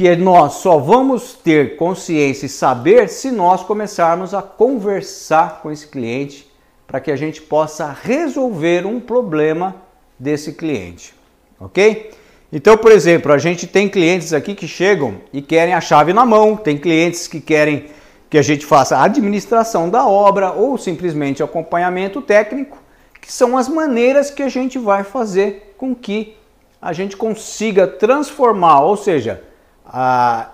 que 0.00 0.16
nós 0.16 0.54
só 0.54 0.78
vamos 0.78 1.34
ter 1.34 1.76
consciência 1.76 2.46
e 2.46 2.48
saber 2.48 3.06
se 3.10 3.30
nós 3.30 3.62
começarmos 3.62 4.32
a 4.32 4.40
conversar 4.40 5.60
com 5.60 5.70
esse 5.70 5.86
cliente 5.86 6.50
para 6.86 7.00
que 7.00 7.10
a 7.10 7.16
gente 7.16 7.42
possa 7.42 7.94
resolver 8.02 8.86
um 8.86 8.98
problema 8.98 9.76
desse 10.18 10.54
cliente, 10.54 11.12
ok? 11.60 12.12
Então, 12.50 12.78
por 12.78 12.90
exemplo, 12.92 13.30
a 13.30 13.36
gente 13.36 13.66
tem 13.66 13.90
clientes 13.90 14.32
aqui 14.32 14.54
que 14.54 14.66
chegam 14.66 15.20
e 15.34 15.42
querem 15.42 15.74
a 15.74 15.82
chave 15.82 16.14
na 16.14 16.24
mão, 16.24 16.56
tem 16.56 16.78
clientes 16.78 17.28
que 17.28 17.38
querem 17.38 17.90
que 18.30 18.38
a 18.38 18.42
gente 18.42 18.64
faça 18.64 18.96
a 18.96 19.04
administração 19.04 19.90
da 19.90 20.08
obra 20.08 20.50
ou 20.50 20.78
simplesmente 20.78 21.42
acompanhamento 21.42 22.22
técnico, 22.22 22.78
que 23.20 23.30
são 23.30 23.54
as 23.54 23.68
maneiras 23.68 24.30
que 24.30 24.42
a 24.42 24.48
gente 24.48 24.78
vai 24.78 25.04
fazer 25.04 25.74
com 25.76 25.94
que 25.94 26.38
a 26.80 26.94
gente 26.94 27.18
consiga 27.18 27.86
transformar, 27.86 28.80
ou 28.80 28.96
seja, 28.96 29.44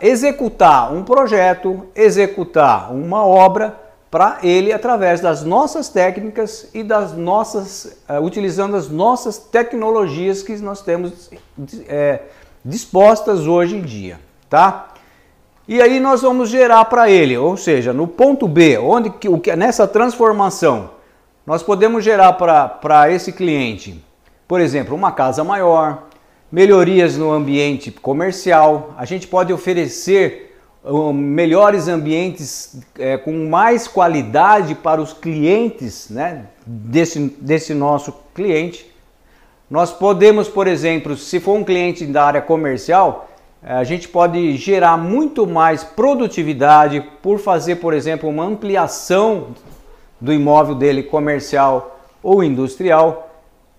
executar 0.00 0.92
um 0.92 1.02
projeto, 1.02 1.86
executar 1.94 2.92
uma 2.92 3.24
obra 3.24 3.86
para 4.10 4.38
ele 4.42 4.72
através 4.72 5.20
das 5.20 5.42
nossas 5.42 5.88
técnicas 5.88 6.70
e 6.72 6.82
das 6.82 7.12
nossas, 7.12 7.98
uh, 8.08 8.22
utilizando 8.22 8.76
as 8.76 8.88
nossas 8.88 9.36
tecnologias 9.36 10.42
que 10.42 10.56
nós 10.56 10.80
temos 10.80 11.30
é, 11.88 12.20
dispostas 12.64 13.46
hoje 13.46 13.76
em 13.76 13.82
dia, 13.82 14.18
tá? 14.48 14.88
E 15.68 15.82
aí 15.82 15.98
nós 15.98 16.22
vamos 16.22 16.48
gerar 16.48 16.84
para 16.84 17.10
ele, 17.10 17.36
ou 17.36 17.56
seja, 17.56 17.92
no 17.92 18.06
ponto 18.06 18.46
B, 18.46 18.78
onde 18.78 19.10
que, 19.10 19.28
o 19.28 19.38
que 19.38 19.54
nessa 19.56 19.86
transformação 19.86 20.90
nós 21.44 21.62
podemos 21.62 22.04
gerar 22.04 22.32
para 22.34 23.10
esse 23.10 23.32
cliente, 23.32 24.02
por 24.46 24.60
exemplo, 24.60 24.94
uma 24.94 25.12
casa 25.12 25.44
maior, 25.44 26.04
melhorias 26.50 27.16
no 27.16 27.32
ambiente 27.32 27.90
comercial, 27.90 28.94
a 28.96 29.04
gente 29.04 29.26
pode 29.26 29.52
oferecer 29.52 30.46
melhores 31.12 31.88
ambientes 31.88 32.80
é, 32.98 33.16
com 33.16 33.48
mais 33.48 33.88
qualidade 33.88 34.74
para 34.74 35.00
os 35.00 35.12
clientes 35.12 36.08
né, 36.08 36.46
desse, 36.64 37.18
desse 37.40 37.74
nosso 37.74 38.14
cliente. 38.32 38.86
Nós 39.68 39.90
podemos, 39.90 40.48
por 40.48 40.68
exemplo, 40.68 41.16
se 41.16 41.40
for 41.40 41.54
um 41.54 41.64
cliente 41.64 42.06
da 42.06 42.24
área 42.24 42.40
comercial, 42.40 43.28
é, 43.60 43.72
a 43.72 43.82
gente 43.82 44.08
pode 44.08 44.56
gerar 44.56 44.96
muito 44.96 45.44
mais 45.44 45.82
produtividade 45.82 47.00
por 47.20 47.40
fazer, 47.40 47.76
por 47.76 47.92
exemplo, 47.92 48.28
uma 48.28 48.44
ampliação 48.44 49.48
do 50.20 50.32
imóvel 50.32 50.76
dele 50.76 51.02
comercial 51.02 51.98
ou 52.22 52.44
industrial. 52.44 53.25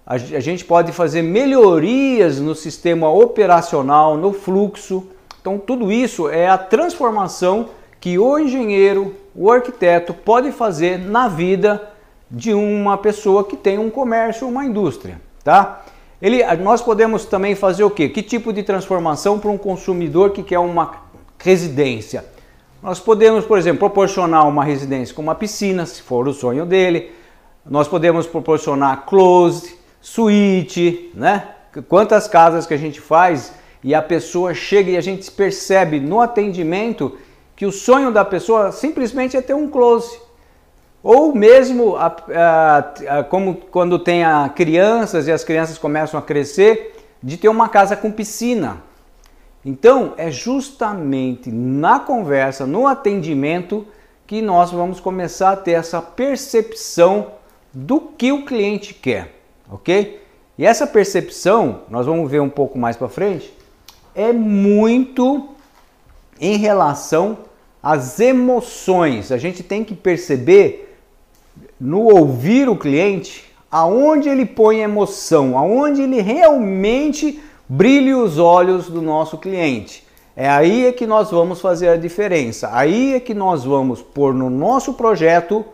A 0.07 0.17
gente 0.17 0.63
pode 0.63 0.93
fazer 0.93 1.21
melhorias 1.21 2.39
no 2.39 2.55
sistema 2.55 3.11
operacional, 3.11 4.15
no 4.15 4.31
fluxo 4.31 5.05
então, 5.47 5.57
tudo 5.57 5.89
isso 5.89 6.27
é 6.27 6.49
a 6.49 6.57
transformação 6.57 7.69
que 8.01 8.19
o 8.19 8.37
engenheiro, 8.37 9.15
o 9.33 9.49
arquiteto 9.49 10.13
pode 10.13 10.51
fazer 10.51 10.99
na 10.99 11.29
vida 11.29 11.89
de 12.29 12.53
uma 12.53 12.97
pessoa 12.97 13.45
que 13.45 13.55
tem 13.55 13.79
um 13.79 13.89
comércio, 13.89 14.45
uma 14.45 14.65
indústria, 14.65 15.21
tá? 15.45 15.85
Ele, 16.21 16.43
nós 16.57 16.81
podemos 16.81 17.23
também 17.23 17.55
fazer 17.55 17.85
o 17.85 17.89
quê? 17.89 18.09
Que 18.09 18.21
tipo 18.21 18.51
de 18.51 18.61
transformação 18.61 19.39
para 19.39 19.49
um 19.49 19.57
consumidor 19.57 20.31
que 20.31 20.43
quer 20.43 20.59
uma 20.59 21.03
residência? 21.39 22.25
Nós 22.83 22.99
podemos, 22.99 23.45
por 23.45 23.57
exemplo, 23.57 23.79
proporcionar 23.79 24.45
uma 24.49 24.65
residência 24.65 25.15
com 25.15 25.21
uma 25.21 25.35
piscina, 25.35 25.85
se 25.85 26.01
for 26.01 26.27
o 26.27 26.33
sonho 26.33 26.65
dele. 26.65 27.09
Nós 27.65 27.87
podemos 27.87 28.27
proporcionar 28.27 29.05
closed, 29.05 29.76
suíte, 30.01 31.11
né? 31.13 31.49
Quantas 31.87 32.27
casas 32.27 32.65
que 32.65 32.73
a 32.73 32.77
gente 32.77 32.99
faz 32.99 33.53
e 33.83 33.93
a 33.93 34.01
pessoa 34.01 34.53
chega 34.53 34.91
e 34.91 34.97
a 34.97 35.01
gente 35.01 35.29
percebe 35.31 35.99
no 35.99 36.19
atendimento 36.19 37.17
que 37.55 37.65
o 37.65 37.71
sonho 37.71 38.11
da 38.11 38.25
pessoa 38.25 38.71
simplesmente 38.71 39.35
é 39.35 39.41
ter 39.41 39.53
um 39.53 39.67
close. 39.69 40.19
Ou 41.03 41.33
mesmo 41.33 41.95
a, 41.95 42.15
a, 42.35 43.19
a, 43.19 43.23
como 43.23 43.55
quando 43.55 43.97
tem 43.99 44.23
crianças 44.55 45.27
e 45.27 45.31
as 45.31 45.43
crianças 45.43 45.77
começam 45.77 46.19
a 46.19 46.23
crescer, 46.23 46.95
de 47.21 47.37
ter 47.37 47.49
uma 47.49 47.69
casa 47.69 47.95
com 47.95 48.11
piscina. 48.11 48.83
Então 49.65 50.13
é 50.17 50.31
justamente 50.31 51.51
na 51.51 51.99
conversa, 51.99 52.65
no 52.65 52.87
atendimento, 52.87 53.87
que 54.25 54.41
nós 54.41 54.71
vamos 54.71 54.99
começar 54.99 55.51
a 55.51 55.57
ter 55.57 55.71
essa 55.71 56.01
percepção 56.01 57.31
do 57.73 57.99
que 57.99 58.31
o 58.31 58.45
cliente 58.45 58.93
quer, 58.93 59.36
ok? 59.69 60.21
E 60.57 60.65
essa 60.65 60.87
percepção, 60.87 61.81
nós 61.89 62.05
vamos 62.05 62.29
ver 62.29 62.41
um 62.41 62.49
pouco 62.49 62.77
mais 62.77 62.95
para 62.95 63.07
frente, 63.07 63.53
é 64.15 64.33
muito 64.33 65.49
em 66.39 66.57
relação 66.57 67.37
às 67.81 68.19
emoções. 68.19 69.31
A 69.31 69.37
gente 69.37 69.61
tem 69.61 69.83
que 69.83 69.93
perceber 69.93 70.97
no 71.79 72.03
ouvir 72.03 72.67
o 72.67 72.75
cliente 72.75 73.45
aonde 73.69 74.29
ele 74.29 74.45
põe 74.45 74.81
emoção, 74.81 75.57
aonde 75.57 76.01
ele 76.01 76.21
realmente 76.21 77.39
brilha 77.67 78.17
os 78.17 78.39
olhos 78.39 78.89
do 78.89 79.01
nosso 79.01 79.37
cliente. 79.37 80.05
É 80.35 80.47
aí 80.47 80.85
é 80.85 80.91
que 80.91 81.05
nós 81.05 81.31
vamos 81.31 81.59
fazer 81.59 81.89
a 81.89 81.97
diferença. 81.97 82.69
Aí 82.71 83.15
é 83.15 83.19
que 83.19 83.33
nós 83.33 83.63
vamos 83.63 84.01
pôr 84.01 84.33
no 84.33 84.49
nosso 84.49 84.93
projeto 84.93 85.65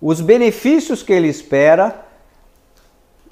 os 0.00 0.20
benefícios 0.20 1.02
que 1.02 1.12
ele 1.12 1.28
espera 1.28 2.04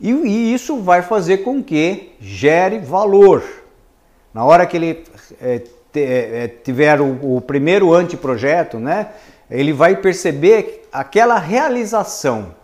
e, 0.01 0.11
e 0.11 0.55
isso 0.55 0.81
vai 0.81 1.03
fazer 1.03 1.39
com 1.39 1.63
que 1.63 2.13
gere 2.21 2.79
valor. 2.79 3.43
Na 4.33 4.45
hora 4.45 4.65
que 4.67 4.77
ele 4.77 5.05
é, 5.41 5.63
é, 5.95 6.49
tiver 6.49 7.01
o, 7.01 7.37
o, 7.37 7.41
primeiro 7.41 7.93
anteprojeto, 7.93 8.79
né, 8.79 9.09
ele 9.51 9.73
vai 9.73 9.97
perceber 9.97 10.89
aquela 10.93 11.39
realização, 11.39 12.55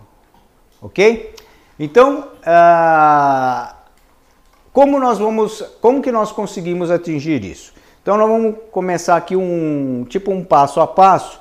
ok? 0.80 1.34
Então, 1.78 2.28
ah, 2.44 3.74
como 4.72 4.98
nós 4.98 5.18
vamos, 5.18 5.60
como 5.80 6.00
que 6.00 6.12
nós 6.12 6.32
conseguimos 6.32 6.90
atingir 6.90 7.44
isso? 7.44 7.74
Então, 8.00 8.16
nós 8.16 8.28
vamos 8.28 8.54
começar 8.70 9.16
aqui 9.16 9.34
um 9.34 10.06
tipo 10.08 10.30
um 10.30 10.44
passo 10.44 10.80
a 10.80 10.86
passo 10.86 11.40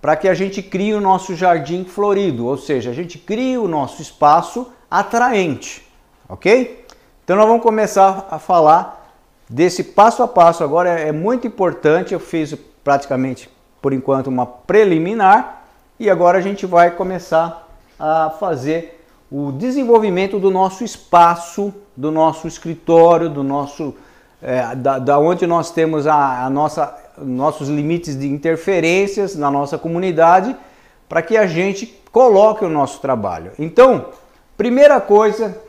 para 0.00 0.16
que 0.16 0.26
a 0.26 0.34
gente 0.34 0.62
crie 0.62 0.94
o 0.94 1.00
nosso 1.00 1.36
jardim 1.36 1.84
florido, 1.84 2.46
ou 2.46 2.56
seja, 2.56 2.90
a 2.90 2.94
gente 2.94 3.18
crie 3.18 3.56
o 3.56 3.68
nosso 3.68 4.02
espaço 4.02 4.72
atraente, 4.92 5.82
ok? 6.28 6.84
Então, 7.24 7.34
nós 7.34 7.46
vamos 7.46 7.62
começar 7.62 8.28
a 8.30 8.38
falar 8.38 9.16
desse 9.48 9.82
passo 9.82 10.22
a 10.22 10.28
passo 10.28 10.62
agora 10.62 11.00
é, 11.00 11.08
é 11.08 11.12
muito 11.12 11.46
importante. 11.46 12.12
Eu 12.12 12.20
fiz 12.20 12.54
praticamente 12.84 13.48
por 13.80 13.94
enquanto 13.94 14.26
uma 14.26 14.44
preliminar 14.44 15.62
e 15.98 16.10
agora 16.10 16.36
a 16.36 16.40
gente 16.42 16.66
vai 16.66 16.90
começar 16.90 17.66
a 17.98 18.30
fazer 18.38 19.02
o 19.30 19.50
desenvolvimento 19.50 20.38
do 20.38 20.50
nosso 20.50 20.84
espaço, 20.84 21.72
do 21.96 22.10
nosso 22.10 22.46
escritório, 22.46 23.30
do 23.30 23.42
nosso 23.42 23.94
é, 24.42 24.74
da, 24.74 24.98
da, 24.98 25.18
onde 25.18 25.46
nós 25.46 25.70
temos 25.70 26.06
a, 26.06 26.44
a 26.44 26.50
nossa 26.50 26.98
nossos 27.16 27.68
limites 27.68 28.18
de 28.18 28.26
interferências 28.26 29.36
na 29.36 29.50
nossa 29.50 29.78
comunidade 29.78 30.54
para 31.08 31.22
que 31.22 31.36
a 31.36 31.46
gente 31.46 31.86
coloque 32.10 32.64
o 32.64 32.68
nosso 32.68 33.00
trabalho. 33.00 33.52
Então, 33.58 34.06
primeira 34.56 35.00
coisa 35.00 35.60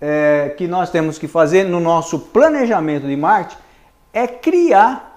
é, 0.00 0.54
que 0.56 0.66
nós 0.66 0.90
temos 0.90 1.18
que 1.18 1.26
fazer 1.26 1.64
no 1.64 1.80
nosso 1.80 2.18
planejamento 2.18 3.06
de 3.06 3.16
marketing 3.16 3.60
é 4.12 4.26
criar 4.26 5.08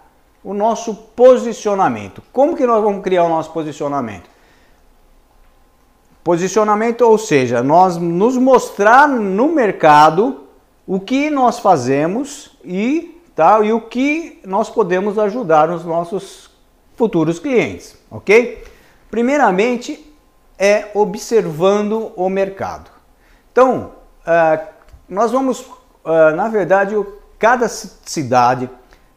o 0.43 0.53
nosso 0.53 0.95
posicionamento. 1.15 2.21
Como 2.31 2.55
que 2.55 2.65
nós 2.65 2.83
vamos 2.83 3.03
criar 3.03 3.23
o 3.23 3.29
nosso 3.29 3.51
posicionamento? 3.51 4.29
Posicionamento, 6.23 7.01
ou 7.01 7.17
seja, 7.17 7.63
nós 7.63 7.97
nos 7.97 8.37
mostrar 8.37 9.07
no 9.07 9.47
mercado 9.49 10.41
o 10.85 10.99
que 10.99 11.29
nós 11.29 11.59
fazemos 11.59 12.51
e, 12.63 13.21
tá, 13.35 13.59
e 13.63 13.71
o 13.71 13.81
que 13.81 14.39
nós 14.45 14.69
podemos 14.69 15.17
ajudar 15.17 15.69
os 15.69 15.85
nossos 15.85 16.51
futuros 16.95 17.39
clientes, 17.39 17.97
ok? 18.09 18.63
Primeiramente 19.09 20.10
é 20.63 20.91
observando 20.93 22.13
o 22.15 22.29
mercado. 22.29 22.91
Então, 23.51 23.93
uh, 24.21 24.63
nós 25.09 25.31
vamos, 25.31 25.61
uh, 25.61 26.35
na 26.35 26.47
verdade, 26.49 26.95
cada 27.39 27.67
cidade, 27.67 28.69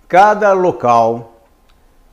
cada 0.09 0.55
local, 0.55 1.43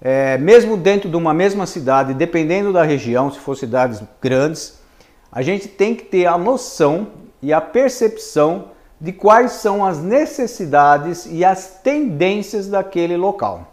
é, 0.02 0.38
mesmo 0.38 0.76
dentro 0.76 1.10
de 1.10 1.16
uma 1.16 1.34
mesma 1.34 1.66
cidade, 1.66 2.14
dependendo 2.14 2.74
da 2.74 2.84
região, 2.84 3.32
se 3.32 3.40
for 3.40 3.56
cidades 3.56 4.04
grandes, 4.22 4.82
a 5.32 5.42
gente 5.42 5.70
tem 5.70 5.96
que 5.96 6.04
ter 6.04 6.26
a 6.26 6.38
noção 6.38 7.08
e 7.42 7.54
a 7.54 7.62
percepção 7.62 8.72
de 9.00 9.14
quais 9.14 9.54
são 9.54 9.86
as 9.86 10.00
necessidades 10.00 11.26
e 11.26 11.46
as 11.46 11.80
tendências 11.82 12.68
daquele 12.68 13.16
local. 13.16 13.72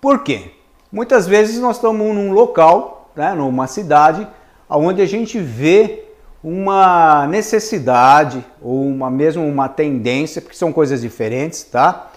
Por 0.00 0.22
quê? 0.22 0.52
Muitas 0.92 1.26
vezes 1.26 1.58
nós 1.58 1.76
estamos 1.76 2.14
num 2.14 2.32
local, 2.32 3.03
né, 3.16 3.34
numa 3.34 3.66
cidade, 3.66 4.26
onde 4.68 5.00
a 5.00 5.06
gente 5.06 5.38
vê 5.38 6.04
uma 6.42 7.26
necessidade 7.26 8.44
ou 8.60 8.86
uma 8.86 9.10
mesmo 9.10 9.46
uma 9.46 9.68
tendência, 9.68 10.42
porque 10.42 10.56
são 10.56 10.72
coisas 10.72 11.00
diferentes, 11.00 11.64
tá? 11.64 12.10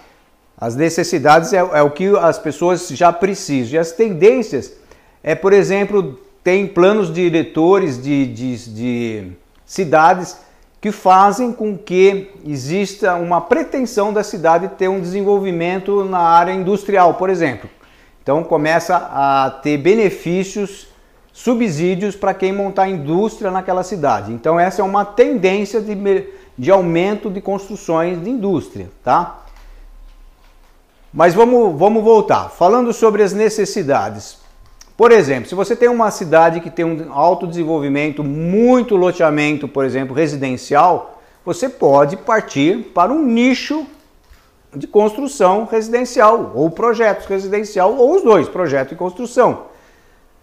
As 0.59 0.75
necessidades 0.75 1.53
é, 1.53 1.57
é, 1.57 1.81
o 1.81 1.91
que 1.91 2.07
as 2.17 2.39
pessoas 2.39 2.87
já 2.89 3.13
precisam. 3.13 3.75
E 3.75 3.77
as 3.77 3.91
tendências 3.91 4.73
é, 5.23 5.35
por 5.35 5.53
exemplo, 5.53 6.19
tem 6.43 6.65
planos 6.65 7.13
diretores 7.13 8.01
de, 8.01 8.25
de, 8.27 8.73
de 8.73 9.31
cidades 9.65 10.37
que 10.79 10.91
fazem 10.91 11.51
com 11.51 11.77
que 11.77 12.31
exista 12.45 13.15
uma 13.15 13.41
pretensão 13.41 14.13
da 14.13 14.23
cidade 14.23 14.69
ter 14.77 14.87
um 14.87 15.01
desenvolvimento 15.01 16.05
na 16.05 16.19
área 16.19 16.53
industrial, 16.53 17.15
por 17.15 17.29
exemplo. 17.29 17.69
Então 18.27 18.43
começa 18.43 18.97
a 18.97 19.49
ter 19.49 19.77
benefícios, 19.77 20.89
subsídios 21.31 22.13
para 22.13 22.33
quem 22.33 22.51
montar 22.51 22.89
indústria 22.89 23.49
naquela 23.49 23.83
cidade. 23.83 24.33
Então 24.33 24.59
essa 24.59 24.81
é 24.81 24.83
uma 24.83 25.05
tendência 25.05 25.79
de, 25.79 25.95
de 26.57 26.69
aumento 26.69 27.29
de 27.29 27.39
construções 27.39 28.21
de 28.21 28.29
indústria, 28.29 28.89
tá? 29.01 29.45
Mas 31.13 31.33
vamos, 31.33 31.79
vamos 31.79 32.03
voltar. 32.03 32.49
Falando 32.49 32.91
sobre 32.91 33.23
as 33.23 33.31
necessidades. 33.31 34.39
Por 34.97 35.13
exemplo, 35.13 35.47
se 35.47 35.55
você 35.55 35.73
tem 35.73 35.87
uma 35.87 36.11
cidade 36.11 36.59
que 36.59 36.69
tem 36.69 36.83
um 36.83 37.13
alto 37.13 37.47
desenvolvimento, 37.47 38.25
muito 38.25 38.97
loteamento, 38.97 39.69
por 39.69 39.85
exemplo, 39.85 40.13
residencial, 40.13 41.21
você 41.45 41.69
pode 41.69 42.17
partir 42.17 42.91
para 42.93 43.09
um 43.09 43.25
nicho 43.25 43.87
de 44.75 44.87
construção 44.87 45.65
residencial, 45.65 46.51
ou 46.55 46.69
projetos 46.69 47.25
residencial, 47.25 47.93
ou 47.95 48.15
os 48.15 48.23
dois, 48.23 48.49
projeto 48.49 48.93
e 48.93 48.97
construção. 48.97 49.65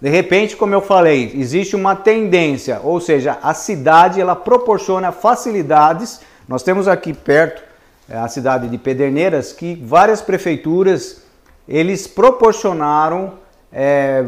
De 0.01 0.09
repente, 0.09 0.57
como 0.57 0.75
eu 0.75 0.81
falei, 0.81 1.33
existe 1.35 1.77
uma 1.77 1.95
tendência, 1.97 2.81
ou 2.83 3.01
seja, 3.01 3.39
a 3.43 3.55
cidade 3.55 4.21
ela 4.21 4.37
proporciona 4.37 5.13
facilidades. 5.13 6.21
Nós 6.49 6.63
temos 6.63 6.89
aqui 6.89 7.13
perto 7.13 7.63
é, 8.09 8.17
a 8.17 8.29
cidade 8.29 8.69
de 8.69 8.77
Pederneiras 8.77 9.53
que 9.53 9.75
várias 9.75 10.21
prefeituras 10.21 11.23
eles 11.67 12.07
proporcionaram 12.07 13.35
é, 13.73 14.23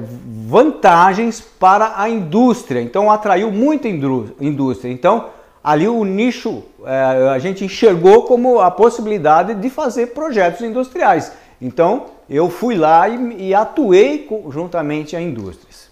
vantagens 0.47 1.41
para 1.41 1.93
a 1.97 2.09
indústria. 2.09 2.81
Então 2.81 3.11
atraiu 3.11 3.51
muita 3.51 3.87
indústria. 3.87 4.91
Então 4.91 5.27
ali 5.67 5.89
o 5.89 6.05
nicho 6.05 6.63
é, 6.85 7.29
a 7.29 7.41
gente 7.41 7.65
enxergou 7.65 8.23
como 8.23 8.61
a 8.61 8.71
possibilidade 8.71 9.53
de 9.53 9.69
fazer 9.69 10.15
projetos 10.15 10.61
industriais. 10.61 11.33
Então 11.61 12.07
eu 12.31 12.49
fui 12.49 12.77
lá 12.77 13.09
e, 13.09 13.49
e 13.49 13.55
atuei 13.55 14.29
juntamente 14.49 15.17
a 15.17 15.21
indústrias. 15.21 15.91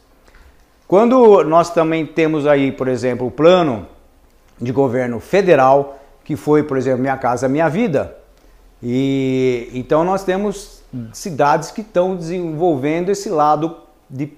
Quando 0.87 1.43
nós 1.43 1.71
também 1.71 2.07
temos 2.07 2.47
aí, 2.47 2.71
por 2.71 2.87
exemplo, 2.87 3.26
o 3.26 3.33
plano 3.33 3.88
de 4.61 4.71
governo 4.71 5.19
federal, 5.19 5.99
que 6.23 6.37
foi, 6.37 6.62
por 6.62 6.76
exemplo, 6.76 7.00
Minha 7.00 7.16
Casa 7.16 7.49
Minha 7.49 7.69
Vida, 7.69 8.16
e 8.81 9.69
então 9.75 10.04
nós 10.04 10.23
temos 10.23 10.85
cidades 11.12 11.73
que 11.73 11.81
estão 11.81 12.14
desenvolvendo 12.14 13.09
esse 13.09 13.28
lado 13.28 13.78
de 14.09 14.31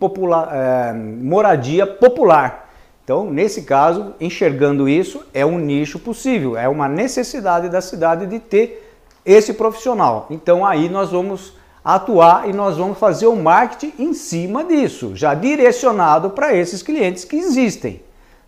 é, 0.50 0.94
moradia 0.94 1.86
popular. 1.86 2.65
Então, 3.06 3.30
nesse 3.30 3.62
caso, 3.62 4.14
enxergando 4.20 4.88
isso, 4.88 5.22
é 5.32 5.46
um 5.46 5.58
nicho 5.60 5.96
possível, 5.96 6.56
é 6.56 6.68
uma 6.68 6.88
necessidade 6.88 7.68
da 7.68 7.80
cidade 7.80 8.26
de 8.26 8.40
ter 8.40 8.92
esse 9.24 9.54
profissional. 9.54 10.26
Então, 10.28 10.66
aí 10.66 10.88
nós 10.88 11.12
vamos 11.12 11.52
atuar 11.84 12.48
e 12.48 12.52
nós 12.52 12.76
vamos 12.76 12.98
fazer 12.98 13.28
o 13.28 13.36
marketing 13.36 13.92
em 13.96 14.12
cima 14.12 14.64
disso, 14.64 15.14
já 15.14 15.34
direcionado 15.34 16.30
para 16.30 16.52
esses 16.52 16.82
clientes 16.82 17.24
que 17.24 17.36
existem, 17.36 18.02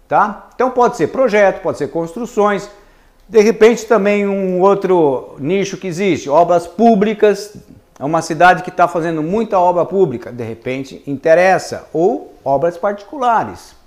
tá? 0.09 0.49
Então, 0.57 0.73
pode 0.73 0.97
ser 0.97 1.07
projeto, 1.07 1.63
pode 1.63 1.79
ser 1.79 1.93
construções, 1.93 2.69
de 3.29 3.41
repente 3.41 3.87
também 3.87 4.27
um 4.27 4.61
outro 4.61 5.37
nicho 5.39 5.77
que 5.77 5.87
existe, 5.87 6.29
obras 6.29 6.67
públicas, 6.67 7.57
é 7.97 8.05
uma 8.05 8.23
cidade 8.23 8.65
que 8.65 8.71
está 8.71 8.89
fazendo 8.89 9.23
muita 9.23 9.57
obra 9.57 9.85
pública, 9.85 10.33
de 10.33 10.43
repente 10.43 11.01
interessa, 11.07 11.87
ou 11.93 12.35
obras 12.45 12.77
particulares. 12.77 13.78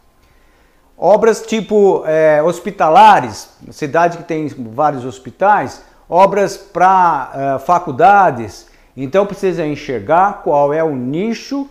Obras 1.04 1.42
tipo 1.42 2.04
é, 2.06 2.44
hospitalares, 2.44 3.50
cidade 3.72 4.20
que 4.20 4.24
tem 4.24 4.48
vários 4.48 5.04
hospitais, 5.04 5.82
obras 6.08 6.56
para 6.58 7.32
é, 7.34 7.60
faculdades. 7.66 8.68
Então 8.96 9.26
precisa 9.26 9.66
enxergar 9.66 10.44
qual 10.44 10.72
é 10.72 10.84
o 10.84 10.96
nicho 10.96 11.68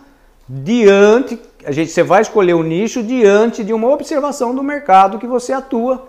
diante, 0.48 1.40
a 1.64 1.70
gente 1.70 1.92
você 1.92 2.02
vai 2.02 2.22
escolher 2.22 2.54
o 2.54 2.64
nicho 2.64 3.04
diante 3.04 3.62
de 3.62 3.72
uma 3.72 3.88
observação 3.88 4.52
do 4.52 4.64
mercado 4.64 5.16
que 5.16 5.28
você 5.28 5.52
atua, 5.52 6.08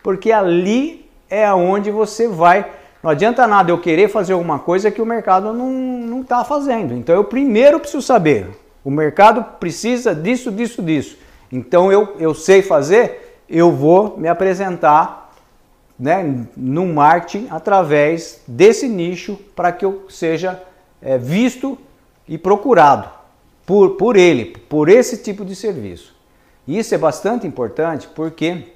porque 0.00 0.30
ali 0.30 1.10
é 1.28 1.52
onde 1.52 1.90
você 1.90 2.28
vai 2.28 2.70
não 3.02 3.10
adianta 3.10 3.46
nada 3.46 3.72
eu 3.72 3.78
querer 3.78 4.08
fazer 4.08 4.34
alguma 4.34 4.58
coisa 4.58 4.90
que 4.90 5.00
o 5.00 5.06
mercado 5.06 5.52
não 5.52 6.20
está 6.20 6.44
fazendo. 6.44 6.94
Então 6.94 7.14
eu 7.14 7.24
primeiro 7.24 7.80
preciso 7.80 8.02
saber, 8.02 8.48
o 8.84 8.90
mercado 8.92 9.42
precisa 9.58 10.14
disso, 10.14 10.52
disso, 10.52 10.82
disso. 10.82 11.16
Então 11.50 11.90
eu, 11.90 12.16
eu 12.18 12.34
sei 12.34 12.62
fazer, 12.62 13.42
eu 13.48 13.72
vou 13.72 14.16
me 14.16 14.28
apresentar 14.28 15.34
né, 15.98 16.46
no 16.56 16.86
marketing 16.86 17.48
através 17.50 18.40
desse 18.46 18.88
nicho 18.88 19.38
para 19.54 19.72
que 19.72 19.84
eu 19.84 20.06
seja 20.08 20.62
é, 21.02 21.18
visto 21.18 21.76
e 22.26 22.38
procurado 22.38 23.08
por, 23.66 23.96
por 23.96 24.16
ele, 24.16 24.46
por 24.68 24.88
esse 24.88 25.18
tipo 25.18 25.44
de 25.44 25.54
serviço. 25.54 26.14
Isso 26.66 26.94
é 26.94 26.98
bastante 26.98 27.46
importante 27.46 28.08
porque 28.14 28.68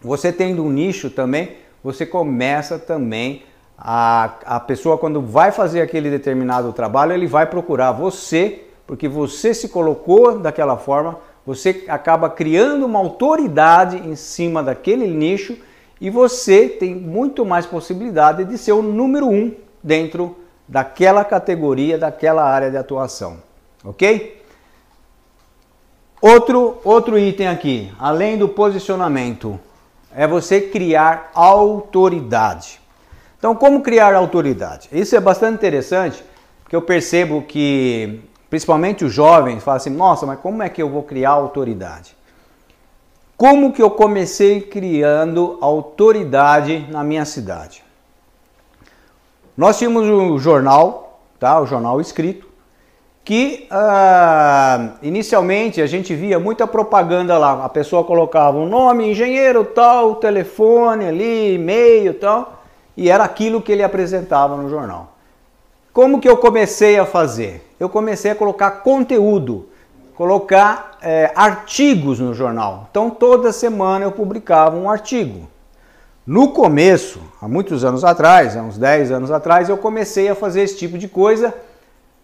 você 0.00 0.32
tendo 0.32 0.64
um 0.64 0.70
nicho 0.70 1.10
também, 1.10 1.56
você 1.82 2.04
começa 2.04 2.78
também 2.78 3.44
a, 3.78 4.34
a 4.44 4.60
pessoa, 4.60 4.98
quando 4.98 5.22
vai 5.22 5.50
fazer 5.50 5.80
aquele 5.80 6.10
determinado 6.10 6.72
trabalho, 6.72 7.12
ele 7.12 7.26
vai 7.26 7.46
procurar 7.46 7.92
você, 7.92 8.64
porque 8.86 9.08
você 9.08 9.54
se 9.54 9.70
colocou 9.70 10.38
daquela 10.38 10.76
forma, 10.76 11.18
você 11.46 11.84
acaba 11.88 12.28
criando 12.28 12.86
uma 12.86 12.98
autoridade 12.98 13.96
em 13.96 14.14
cima 14.14 14.62
daquele 14.62 15.06
nicho 15.06 15.56
e 16.00 16.10
você 16.10 16.68
tem 16.68 16.94
muito 16.94 17.44
mais 17.44 17.66
possibilidade 17.66 18.44
de 18.44 18.56
ser 18.56 18.72
o 18.72 18.82
número 18.82 19.28
um 19.28 19.54
dentro 19.82 20.36
daquela 20.66 21.24
categoria, 21.24 21.98
daquela 21.98 22.44
área 22.44 22.70
de 22.70 22.76
atuação. 22.76 23.38
Ok? 23.84 24.40
Outro, 26.20 26.78
outro 26.84 27.18
item 27.18 27.48
aqui, 27.48 27.90
além 27.98 28.36
do 28.36 28.48
posicionamento, 28.48 29.58
é 30.14 30.26
você 30.26 30.60
criar 30.60 31.30
autoridade. 31.34 32.80
Então, 33.38 33.54
como 33.54 33.80
criar 33.80 34.14
autoridade? 34.14 34.88
Isso 34.92 35.16
é 35.16 35.20
bastante 35.20 35.54
interessante, 35.54 36.22
porque 36.62 36.76
eu 36.76 36.82
percebo 36.82 37.42
que, 37.42 38.20
principalmente 38.50 39.04
os 39.04 39.12
jovens, 39.12 39.62
falam 39.62 39.76
assim: 39.76 39.90
nossa, 39.90 40.26
mas 40.26 40.38
como 40.40 40.62
é 40.62 40.68
que 40.68 40.82
eu 40.82 40.90
vou 40.90 41.02
criar 41.02 41.30
autoridade? 41.30 42.14
Como 43.36 43.72
que 43.72 43.80
eu 43.80 43.90
comecei 43.90 44.60
criando 44.60 45.56
autoridade 45.62 46.86
na 46.90 47.02
minha 47.02 47.24
cidade? 47.24 47.82
Nós 49.56 49.78
tínhamos 49.78 50.06
um 50.06 50.38
jornal, 50.38 51.22
tá? 51.38 51.58
o 51.58 51.66
jornal 51.66 52.00
escrito, 52.02 52.46
que 53.24 53.66
uh, 53.70 54.92
inicialmente 55.02 55.80
a 55.80 55.86
gente 55.86 56.14
via 56.14 56.38
muita 56.38 56.66
propaganda 56.66 57.38
lá. 57.38 57.64
A 57.64 57.68
pessoa 57.68 58.04
colocava 58.04 58.58
um 58.58 58.68
nome, 58.68 59.10
engenheiro 59.10 59.64
tal, 59.64 60.16
telefone 60.16 61.06
ali, 61.06 61.54
e-mail 61.54 62.12
tal 62.14 62.60
e 63.00 63.08
era 63.08 63.24
aquilo 63.24 63.62
que 63.62 63.72
ele 63.72 63.82
apresentava 63.82 64.56
no 64.58 64.68
jornal. 64.68 65.16
Como 65.92 66.20
que 66.20 66.28
eu 66.28 66.36
comecei 66.36 66.98
a 66.98 67.04
fazer? 67.04 67.74
Eu 67.78 67.88
comecei 67.88 68.30
a 68.30 68.34
colocar 68.34 68.70
conteúdo, 68.82 69.68
colocar 70.14 70.98
é, 71.02 71.32
artigos 71.34 72.20
no 72.20 72.32
jornal. 72.32 72.86
Então 72.90 73.10
toda 73.10 73.52
semana 73.52 74.04
eu 74.04 74.12
publicava 74.12 74.76
um 74.76 74.88
artigo. 74.88 75.48
No 76.24 76.52
começo, 76.52 77.20
há 77.42 77.48
muitos 77.48 77.84
anos 77.84 78.04
atrás, 78.04 78.56
há 78.56 78.62
uns 78.62 78.78
10 78.78 79.10
anos 79.10 79.32
atrás, 79.32 79.68
eu 79.68 79.76
comecei 79.76 80.28
a 80.28 80.34
fazer 80.34 80.62
esse 80.62 80.76
tipo 80.76 80.96
de 80.96 81.08
coisa 81.08 81.52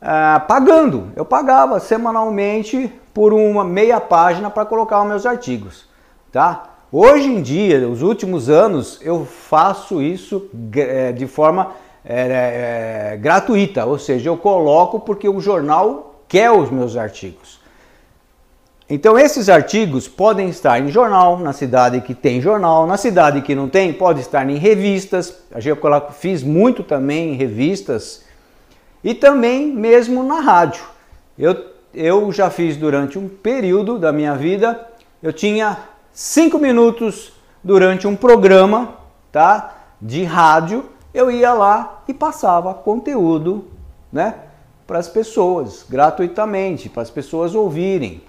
ah, 0.01 0.45
pagando. 0.47 1.09
Eu 1.17 1.25
pagava 1.25 1.81
semanalmente 1.81 2.93
por 3.13 3.33
uma 3.33 3.65
meia 3.65 4.01
página 4.01 4.49
para 4.49 4.65
colocar 4.65 5.01
os 5.01 5.09
meus 5.09 5.27
artigos, 5.27 5.89
tá? 6.31 6.75
Hoje 6.93 7.27
em 7.27 7.43
dia, 7.43 7.89
os 7.89 8.03
últimos 8.03 8.49
anos, 8.49 9.01
eu 9.03 9.25
faço 9.25 10.01
isso 10.01 10.49
é, 10.77 11.11
de 11.11 11.27
forma 11.27 11.73
é, 12.09 13.13
é, 13.13 13.17
gratuita, 13.17 13.85
ou 13.85 13.99
seja, 13.99 14.29
eu 14.29 14.37
coloco 14.37 15.01
porque 15.01 15.29
o 15.29 15.41
jornal 15.41 16.23
quer 16.29 16.53
os 16.53 16.71
meus 16.71 16.97
artigos. 16.97 17.61
Então 18.89 19.19
esses 19.19 19.49
artigos 19.49 20.07
podem 20.07 20.49
estar 20.49 20.79
em 20.79 20.89
jornal, 20.89 21.37
na 21.41 21.53
cidade 21.53 22.01
que 22.01 22.15
tem 22.15 22.41
jornal, 22.41 22.87
na 22.87 22.97
cidade 22.97 23.43
que 23.43 23.57
não 23.57 23.69
tem, 23.69 23.93
pode 23.93 24.21
estar 24.21 24.49
em 24.49 24.57
revistas. 24.57 25.37
Eu 25.65 25.77
fiz 26.13 26.45
muito 26.45 26.85
também 26.85 27.33
em 27.33 27.37
revistas 27.37 28.25
e 29.03 29.13
também 29.13 29.67
mesmo 29.73 30.23
na 30.23 30.39
rádio. 30.41 30.85
Eu, 31.37 31.57
eu 31.93 32.31
já 32.31 32.49
fiz 32.49 32.77
durante 32.77 33.19
um 33.19 33.29
período 33.29 33.99
da 33.99 34.13
minha 34.13 34.37
vida, 34.37 34.87
eu 35.21 35.33
tinha 35.33 35.77
cinco 36.13 36.57
minutos 36.57 37.33
durante 37.65 38.07
um 38.07 38.15
programa 38.15 38.95
tá, 39.33 39.75
de 40.01 40.23
rádio, 40.23 40.85
eu 41.17 41.31
ia 41.31 41.55
lá 41.55 42.03
e 42.07 42.13
passava 42.13 42.75
conteúdo 42.75 43.65
né, 44.13 44.35
para 44.87 44.99
as 44.99 45.09
pessoas, 45.09 45.87
gratuitamente, 45.89 46.91
para 46.91 47.03
as 47.03 47.11
pessoas 47.11 47.55
ouvirem. 47.55 48.21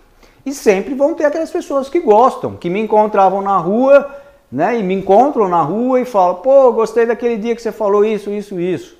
E 0.46 0.54
sempre 0.54 0.96
vão 0.96 1.14
ter 1.14 1.26
aquelas 1.26 1.52
pessoas 1.52 1.90
que 1.90 2.00
gostam, 2.00 2.56
que 2.56 2.70
me 2.70 2.80
encontravam 2.80 3.42
na 3.42 3.58
rua, 3.58 4.10
né, 4.50 4.80
e 4.80 4.84
me 4.84 4.94
encontram 4.94 5.50
na 5.50 5.62
rua 5.62 6.00
e 6.00 6.06
falam: 6.06 6.36
pô, 6.36 6.72
gostei 6.72 7.06
daquele 7.06 7.36
dia 7.36 7.54
que 7.54 7.62
você 7.62 7.74
falou 7.74 8.06
isso, 8.06 8.32
isso, 8.32 8.58
isso. 8.58 8.98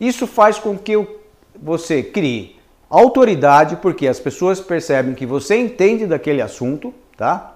Isso 0.00 0.26
faz 0.26 0.58
com 0.58 0.76
que 0.76 1.06
você 1.54 2.02
crie 2.02 2.58
autoridade, 2.88 3.76
porque 3.76 4.08
as 4.08 4.18
pessoas 4.18 4.60
percebem 4.60 5.14
que 5.14 5.24
você 5.24 5.56
entende 5.56 6.04
daquele 6.04 6.42
assunto, 6.42 6.92
tá? 7.16 7.54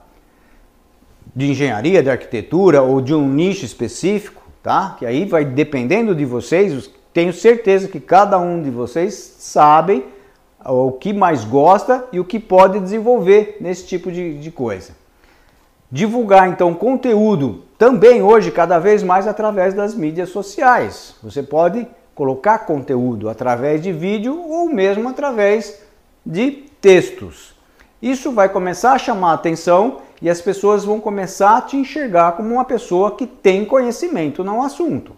De 1.35 1.51
engenharia, 1.51 2.01
de 2.01 2.11
arquitetura 2.11 2.81
ou 2.81 3.01
de 3.01 3.13
um 3.13 3.29
nicho 3.29 3.65
específico, 3.65 4.44
tá? 4.65 4.97
Que 4.99 5.05
aí 5.05 5.27
vai 5.27 5.45
dependendo 5.45 6.15
de 6.15 6.25
vocês, 6.25 6.91
tenho 7.13 7.35
certeza 7.35 7.87
que 7.87 8.01
cada 8.01 8.39
um 8.39 8.63
de 8.63 8.71
vocês 8.71 9.37
sabem 9.39 10.07
o 10.65 10.91
que 10.91 11.13
mais 11.13 11.45
gosta 11.45 12.05
e 12.11 12.19
o 12.19 12.25
que 12.25 12.41
pode 12.41 12.81
desenvolver 12.81 13.59
nesse 13.61 13.87
tipo 13.87 14.11
de, 14.11 14.39
de 14.39 14.51
coisa. 14.51 14.93
Divulgar 15.93 16.49
então 16.49 16.73
conteúdo 16.73 17.63
também 17.77 18.23
hoje 18.23 18.51
cada 18.51 18.79
vez 18.79 19.03
mais 19.03 19.29
através 19.29 19.75
das 19.75 19.95
mídias 19.95 20.31
sociais. 20.31 21.15
Você 21.23 21.43
pode 21.43 21.87
colocar 22.15 22.61
conteúdo 22.61 23.29
através 23.29 23.83
de 23.83 23.93
vídeo 23.93 24.41
ou 24.49 24.71
mesmo 24.71 25.11
através 25.11 25.79
de 26.25 26.51
textos. 26.81 27.54
Isso 28.05 28.33
vai 28.33 28.51
começar 28.51 28.93
a 28.93 28.99
chamar 28.99 29.31
a 29.31 29.35
atenção 29.35 30.03
e 30.21 30.29
as 30.29 30.39
pessoas 30.39 30.85
vão 30.85 31.01
começar 31.01 31.57
a 31.57 31.63
te 31.63 31.79
enxergar 31.79 32.33
como 32.33 32.53
uma 32.53 32.65
pessoa 32.67 33.17
que 33.17 33.27
tem 33.27 33.65
conhecimento 33.65 34.45
no 34.45 34.63
assunto. 34.63 35.17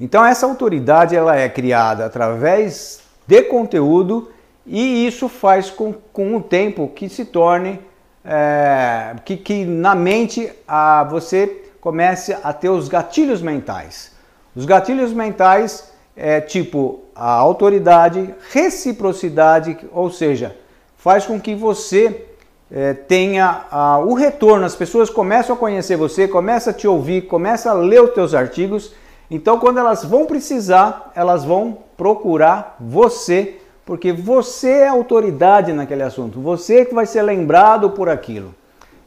Então 0.00 0.24
essa 0.24 0.46
autoridade 0.46 1.14
ela 1.14 1.36
é 1.36 1.46
criada 1.46 2.06
através 2.06 3.02
de 3.26 3.42
conteúdo 3.42 4.30
e 4.64 5.06
isso 5.06 5.28
faz 5.28 5.68
com, 5.68 5.92
com 5.92 6.34
o 6.38 6.42
tempo 6.42 6.88
que 6.88 7.06
se 7.06 7.26
torne 7.26 7.78
é, 8.24 9.14
que, 9.22 9.36
que 9.36 9.66
na 9.66 9.94
mente 9.94 10.50
a, 10.66 11.04
você 11.04 11.66
comece 11.82 12.34
a 12.42 12.50
ter 12.54 12.70
os 12.70 12.88
gatilhos 12.88 13.42
mentais. 13.42 14.12
Os 14.56 14.64
gatilhos 14.64 15.12
mentais 15.12 15.92
é 16.16 16.40
tipo 16.40 17.00
a 17.14 17.30
autoridade, 17.30 18.34
reciprocidade, 18.50 19.76
ou 19.92 20.10
seja, 20.10 20.56
faz 21.00 21.26
com 21.26 21.40
que 21.40 21.54
você 21.54 22.26
é, 22.70 22.94
tenha 22.94 23.64
a, 23.70 23.98
o 23.98 24.14
retorno, 24.14 24.64
as 24.64 24.76
pessoas 24.76 25.10
começam 25.10 25.56
a 25.56 25.58
conhecer 25.58 25.96
você, 25.96 26.28
começam 26.28 26.72
a 26.72 26.76
te 26.76 26.86
ouvir, 26.86 27.22
começam 27.22 27.72
a 27.72 27.74
ler 27.74 28.02
os 28.02 28.14
teus 28.14 28.34
artigos. 28.34 28.92
Então, 29.30 29.58
quando 29.58 29.78
elas 29.78 30.04
vão 30.04 30.26
precisar, 30.26 31.10
elas 31.14 31.44
vão 31.44 31.78
procurar 31.96 32.76
você, 32.78 33.56
porque 33.84 34.12
você 34.12 34.70
é 34.70 34.88
autoridade 34.88 35.72
naquele 35.72 36.02
assunto, 36.02 36.40
você 36.40 36.84
que 36.84 36.94
vai 36.94 37.06
ser 37.06 37.22
lembrado 37.22 37.90
por 37.90 38.08
aquilo. 38.08 38.54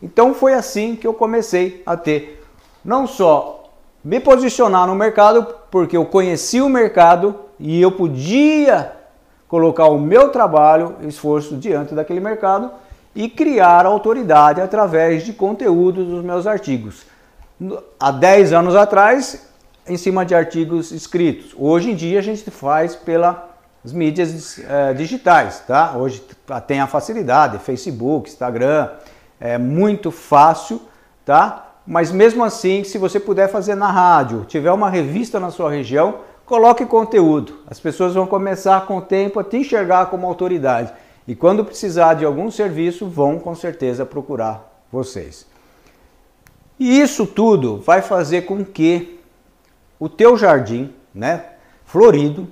Então 0.01 0.33
foi 0.33 0.53
assim 0.53 0.97
que 0.97 1.07
eu 1.07 1.13
comecei 1.13 1.81
a 1.85 1.95
ter 1.95 2.43
não 2.83 3.07
só 3.07 3.71
me 4.03 4.19
posicionar 4.19 4.85
no 4.85 4.93
mercado, 4.93 5.47
porque 5.71 5.95
eu 5.95 6.05
conheci 6.05 6.59
o 6.59 6.67
mercado 6.67 7.35
e 7.57 7.81
eu 7.81 7.89
podia 7.89 8.91
colocar 9.53 9.85
o 9.85 9.99
meu 9.99 10.29
trabalho, 10.29 10.95
esforço 11.01 11.57
diante 11.57 11.93
daquele 11.93 12.19
mercado 12.19 12.71
e 13.13 13.29
criar 13.29 13.85
autoridade 13.85 14.59
através 14.59 15.23
de 15.23 15.31
conteúdo 15.31 16.03
dos 16.03 16.25
meus 16.25 16.47
artigos. 16.47 17.05
Há 17.99 18.09
10 18.09 18.51
anos 18.51 18.75
atrás, 18.75 19.47
em 19.87 19.95
cima 19.95 20.25
de 20.25 20.33
artigos 20.33 20.91
escritos. 20.91 21.53
Hoje 21.55 21.91
em 21.91 21.95
dia 21.95 22.17
a 22.17 22.21
gente 22.23 22.49
faz 22.49 22.95
pelas 22.95 23.37
mídias 23.93 24.57
é, 24.57 24.91
digitais, 24.95 25.59
tá? 25.67 25.93
Hoje 25.97 26.23
tem 26.65 26.79
a 26.79 26.87
facilidade, 26.87 27.59
Facebook, 27.59 28.31
Instagram, 28.31 28.89
é 29.39 29.59
muito 29.59 30.09
fácil, 30.09 30.81
tá? 31.23 31.73
Mas 31.85 32.11
mesmo 32.11 32.43
assim, 32.43 32.83
se 32.83 32.97
você 32.97 33.19
puder 33.19 33.49
fazer 33.49 33.75
na 33.75 33.91
rádio, 33.91 34.45
tiver 34.45 34.71
uma 34.71 34.89
revista 34.89 35.39
na 35.39 35.51
sua 35.51 35.69
região, 35.69 36.21
coloque 36.45 36.85
conteúdo. 36.85 37.59
As 37.67 37.79
pessoas 37.79 38.13
vão 38.13 38.27
começar 38.27 38.85
com 38.85 38.97
o 38.97 39.01
tempo 39.01 39.39
a 39.39 39.43
te 39.43 39.57
enxergar 39.57 40.07
como 40.07 40.27
autoridade. 40.27 40.93
E 41.27 41.35
quando 41.35 41.63
precisar 41.63 42.15
de 42.15 42.25
algum 42.25 42.51
serviço, 42.51 43.07
vão 43.07 43.39
com 43.39 43.55
certeza 43.55 44.05
procurar 44.05 44.85
vocês. 44.91 45.45
E 46.79 46.99
isso 46.99 47.25
tudo 47.25 47.77
vai 47.77 48.01
fazer 48.01 48.41
com 48.43 48.63
que 48.63 49.19
o 49.99 50.09
teu 50.09 50.35
jardim, 50.35 50.93
né, 51.13 51.45
florido, 51.85 52.47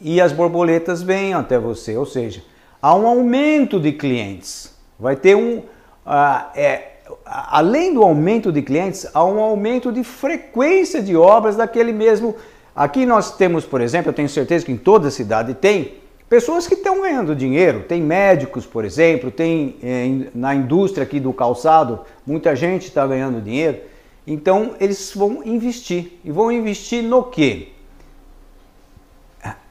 e 0.00 0.20
as 0.20 0.32
borboletas 0.32 1.02
venham 1.02 1.40
até 1.40 1.58
você, 1.58 1.96
ou 1.96 2.06
seja, 2.06 2.42
há 2.80 2.94
um 2.94 3.06
aumento 3.06 3.78
de 3.78 3.92
clientes. 3.92 4.74
Vai 4.98 5.16
ter 5.16 5.36
um, 5.36 5.58
uh, 5.58 6.50
é, 6.54 6.98
além 7.24 7.94
do 7.94 8.02
aumento 8.02 8.52
de 8.52 8.62
clientes, 8.62 9.06
há 9.12 9.24
um 9.24 9.40
aumento 9.40 9.92
de 9.92 10.02
frequência 10.02 11.02
de 11.02 11.16
obras 11.16 11.56
daquele 11.56 11.92
mesmo. 11.92 12.34
Aqui 12.78 13.04
nós 13.04 13.32
temos, 13.32 13.64
por 13.64 13.80
exemplo, 13.80 14.10
eu 14.10 14.14
tenho 14.14 14.28
certeza 14.28 14.64
que 14.64 14.70
em 14.70 14.76
toda 14.76 15.10
cidade 15.10 15.52
tem 15.52 15.94
pessoas 16.28 16.68
que 16.68 16.74
estão 16.74 17.02
ganhando 17.02 17.34
dinheiro. 17.34 17.82
Tem 17.88 18.00
médicos, 18.00 18.64
por 18.66 18.84
exemplo, 18.84 19.32
tem 19.32 19.74
é, 19.82 20.28
na 20.32 20.54
indústria 20.54 21.02
aqui 21.02 21.18
do 21.18 21.32
calçado, 21.32 22.02
muita 22.24 22.54
gente 22.54 22.86
está 22.86 23.04
ganhando 23.04 23.40
dinheiro. 23.40 23.78
Então 24.24 24.76
eles 24.78 25.12
vão 25.12 25.42
investir. 25.44 26.20
E 26.24 26.30
vão 26.30 26.52
investir 26.52 27.02
no 27.02 27.24
quê? 27.24 27.70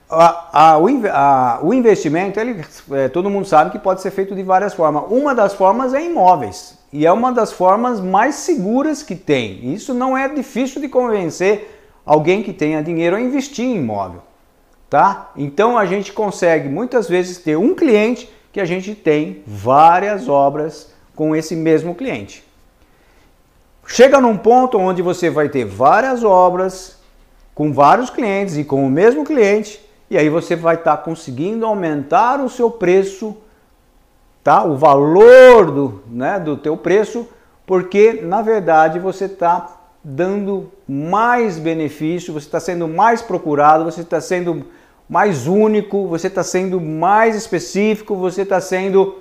A, 0.09 0.73
a, 0.73 0.77
o, 0.77 0.87
a, 1.09 1.59
o, 1.63 1.73
investimento, 1.73 2.37
ele, 2.41 2.61
é, 2.91 3.07
todo 3.07 3.29
mundo 3.29 3.45
sabe 3.45 3.71
que 3.71 3.79
pode 3.79 4.01
ser 4.01 4.11
feito 4.11 4.35
de 4.35 4.43
várias 4.43 4.73
formas. 4.73 5.05
Uma 5.09 5.33
das 5.33 5.53
formas 5.53 5.93
é 5.93 6.03
imóveis. 6.03 6.77
E 6.91 7.05
é 7.05 7.11
uma 7.13 7.31
das 7.31 7.53
formas 7.53 8.01
mais 8.01 8.35
seguras 8.35 9.01
que 9.01 9.15
tem. 9.15 9.73
Isso 9.73 9.93
não 9.93 10.17
é 10.17 10.27
difícil 10.27 10.81
de 10.81 10.89
convencer 10.89 11.76
alguém 12.07 12.41
que 12.41 12.53
tenha 12.53 12.81
dinheiro 12.81 13.17
a 13.17 13.21
investir 13.21 13.65
em 13.65 13.75
imóvel. 13.75 14.21
Tá? 14.89 15.31
Então 15.35 15.77
a 15.77 15.85
gente 15.85 16.13
consegue 16.13 16.69
muitas 16.69 17.09
vezes 17.09 17.39
ter 17.39 17.57
um 17.57 17.75
cliente 17.75 18.29
que 18.53 18.61
a 18.61 18.65
gente 18.65 18.95
tem 18.95 19.43
várias 19.45 20.29
obras 20.29 20.93
com 21.13 21.35
esse 21.35 21.55
mesmo 21.55 21.93
cliente. 21.93 22.47
Chega 23.85 24.21
num 24.21 24.37
ponto 24.37 24.77
onde 24.77 25.01
você 25.01 25.29
vai 25.29 25.49
ter 25.49 25.65
várias 25.65 26.23
obras 26.23 26.97
com 27.53 27.73
vários 27.73 28.09
clientes 28.09 28.55
e 28.55 28.63
com 28.63 28.85
o 28.85 28.89
mesmo 28.89 29.25
cliente, 29.25 29.83
e 30.09 30.17
aí 30.17 30.29
você 30.29 30.55
vai 30.55 30.75
estar 30.75 30.97
tá 30.97 31.03
conseguindo 31.03 31.65
aumentar 31.65 32.39
o 32.39 32.49
seu 32.49 32.69
preço, 32.69 33.35
tá? 34.43 34.63
O 34.63 34.77
valor 34.77 35.71
do, 35.71 36.03
né, 36.07 36.39
do 36.39 36.55
teu 36.55 36.77
preço, 36.77 37.27
porque 37.65 38.21
na 38.21 38.41
verdade 38.41 38.99
você 38.99 39.25
está 39.25 39.76
dando 40.09 40.71
mais 40.87 41.59
benefício, 41.59 42.31
você 42.31 42.45
está 42.45 42.61
sendo 42.61 42.87
mais 42.87 43.21
procurado, 43.21 43.83
você 43.83 43.99
está 43.99 44.21
sendo 44.21 44.65
mais 45.09 45.47
único, 45.47 46.07
você 46.07 46.27
está 46.27 46.43
sendo 46.43 46.79
mais 46.79 47.35
específico, 47.35 48.15
você 48.15 48.43
está 48.43 48.61
sendo 48.61 49.17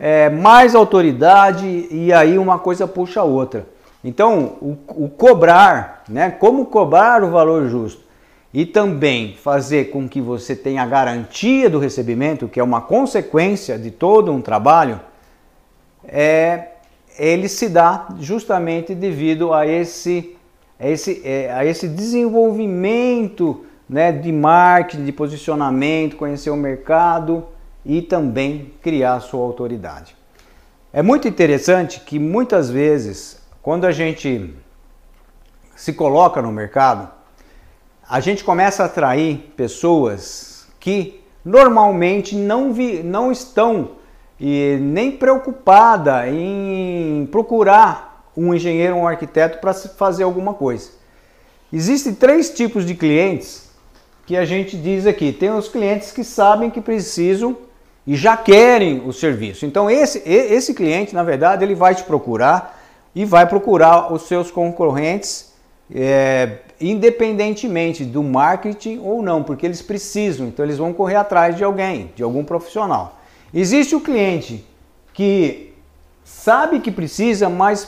é, 0.00 0.28
mais 0.28 0.74
autoridade 0.74 1.86
e 1.92 2.12
aí 2.12 2.38
uma 2.38 2.58
coisa 2.58 2.88
puxa 2.88 3.20
a 3.20 3.24
outra. 3.24 3.68
Então, 4.02 4.56
o, 4.60 4.76
o 4.88 5.08
cobrar, 5.08 6.02
né? 6.08 6.28
Como 6.28 6.66
cobrar 6.66 7.22
o 7.22 7.30
valor 7.30 7.68
justo 7.68 8.02
e 8.52 8.66
também 8.66 9.36
fazer 9.36 9.90
com 9.90 10.08
que 10.08 10.20
você 10.20 10.56
tenha 10.56 10.82
a 10.82 10.86
garantia 10.86 11.70
do 11.70 11.78
recebimento, 11.78 12.48
que 12.48 12.58
é 12.58 12.64
uma 12.64 12.80
consequência 12.80 13.78
de 13.78 13.92
todo 13.92 14.32
um 14.32 14.40
trabalho, 14.40 15.00
é, 16.04 16.70
ele 17.18 17.48
se 17.48 17.68
dá 17.68 18.08
justamente 18.20 18.94
devido 18.94 19.52
a 19.52 19.66
esse, 19.66 20.36
a 20.78 20.88
esse, 20.88 21.22
é, 21.24 21.52
a 21.52 21.64
esse 21.64 21.88
desenvolvimento 21.88 23.64
né, 23.88 24.12
de 24.12 24.32
marketing, 24.32 25.04
de 25.04 25.12
posicionamento, 25.12 26.16
conhecer 26.16 26.50
o 26.50 26.56
mercado 26.56 27.44
e 27.84 28.02
também 28.02 28.72
criar 28.82 29.20
sua 29.20 29.44
autoridade. 29.44 30.16
É 30.92 31.02
muito 31.02 31.28
interessante 31.28 32.00
que 32.00 32.18
muitas 32.18 32.70
vezes 32.70 33.40
quando 33.62 33.84
a 33.84 33.90
gente 33.90 34.54
se 35.74 35.92
coloca 35.92 36.40
no 36.40 36.52
mercado, 36.52 37.10
a 38.08 38.20
gente 38.20 38.44
começa 38.44 38.84
a 38.84 38.86
atrair 38.86 39.52
pessoas 39.56 40.68
que 40.78 41.20
normalmente 41.44 42.36
não, 42.36 42.72
vi, 42.72 43.02
não 43.02 43.32
estão 43.32 43.95
e 44.40 44.78
nem 44.80 45.10
preocupada 45.10 46.28
em 46.28 47.26
procurar 47.30 48.30
um 48.36 48.54
engenheiro 48.54 48.96
ou 48.96 49.02
um 49.02 49.08
arquiteto 49.08 49.58
para 49.58 49.72
fazer 49.72 50.24
alguma 50.24 50.52
coisa. 50.52 50.90
Existem 51.72 52.14
três 52.14 52.50
tipos 52.50 52.84
de 52.84 52.94
clientes 52.94 53.70
que 54.26 54.36
a 54.36 54.44
gente 54.44 54.76
diz 54.76 55.06
aqui. 55.06 55.32
Tem 55.32 55.50
os 55.50 55.68
clientes 55.68 56.12
que 56.12 56.22
sabem 56.22 56.70
que 56.70 56.80
precisam 56.80 57.56
e 58.06 58.14
já 58.14 58.36
querem 58.36 59.02
o 59.06 59.12
serviço. 59.12 59.64
Então 59.64 59.90
esse, 59.90 60.22
esse 60.28 60.74
cliente, 60.74 61.14
na 61.14 61.22
verdade, 61.22 61.64
ele 61.64 61.74
vai 61.74 61.94
te 61.94 62.04
procurar 62.04 62.78
e 63.14 63.24
vai 63.24 63.46
procurar 63.46 64.12
os 64.12 64.22
seus 64.22 64.50
concorrentes 64.50 65.54
é, 65.94 66.58
independentemente 66.80 68.04
do 68.04 68.22
marketing 68.22 69.00
ou 69.02 69.22
não, 69.22 69.42
porque 69.42 69.64
eles 69.64 69.82
precisam, 69.82 70.48
então 70.48 70.64
eles 70.64 70.78
vão 70.78 70.92
correr 70.92 71.16
atrás 71.16 71.56
de 71.56 71.64
alguém, 71.64 72.12
de 72.14 72.22
algum 72.22 72.44
profissional. 72.44 73.18
Existe 73.52 73.94
o 73.94 74.00
cliente 74.00 74.64
que 75.12 75.74
sabe 76.24 76.80
que 76.80 76.90
precisa, 76.90 77.48
mas 77.48 77.84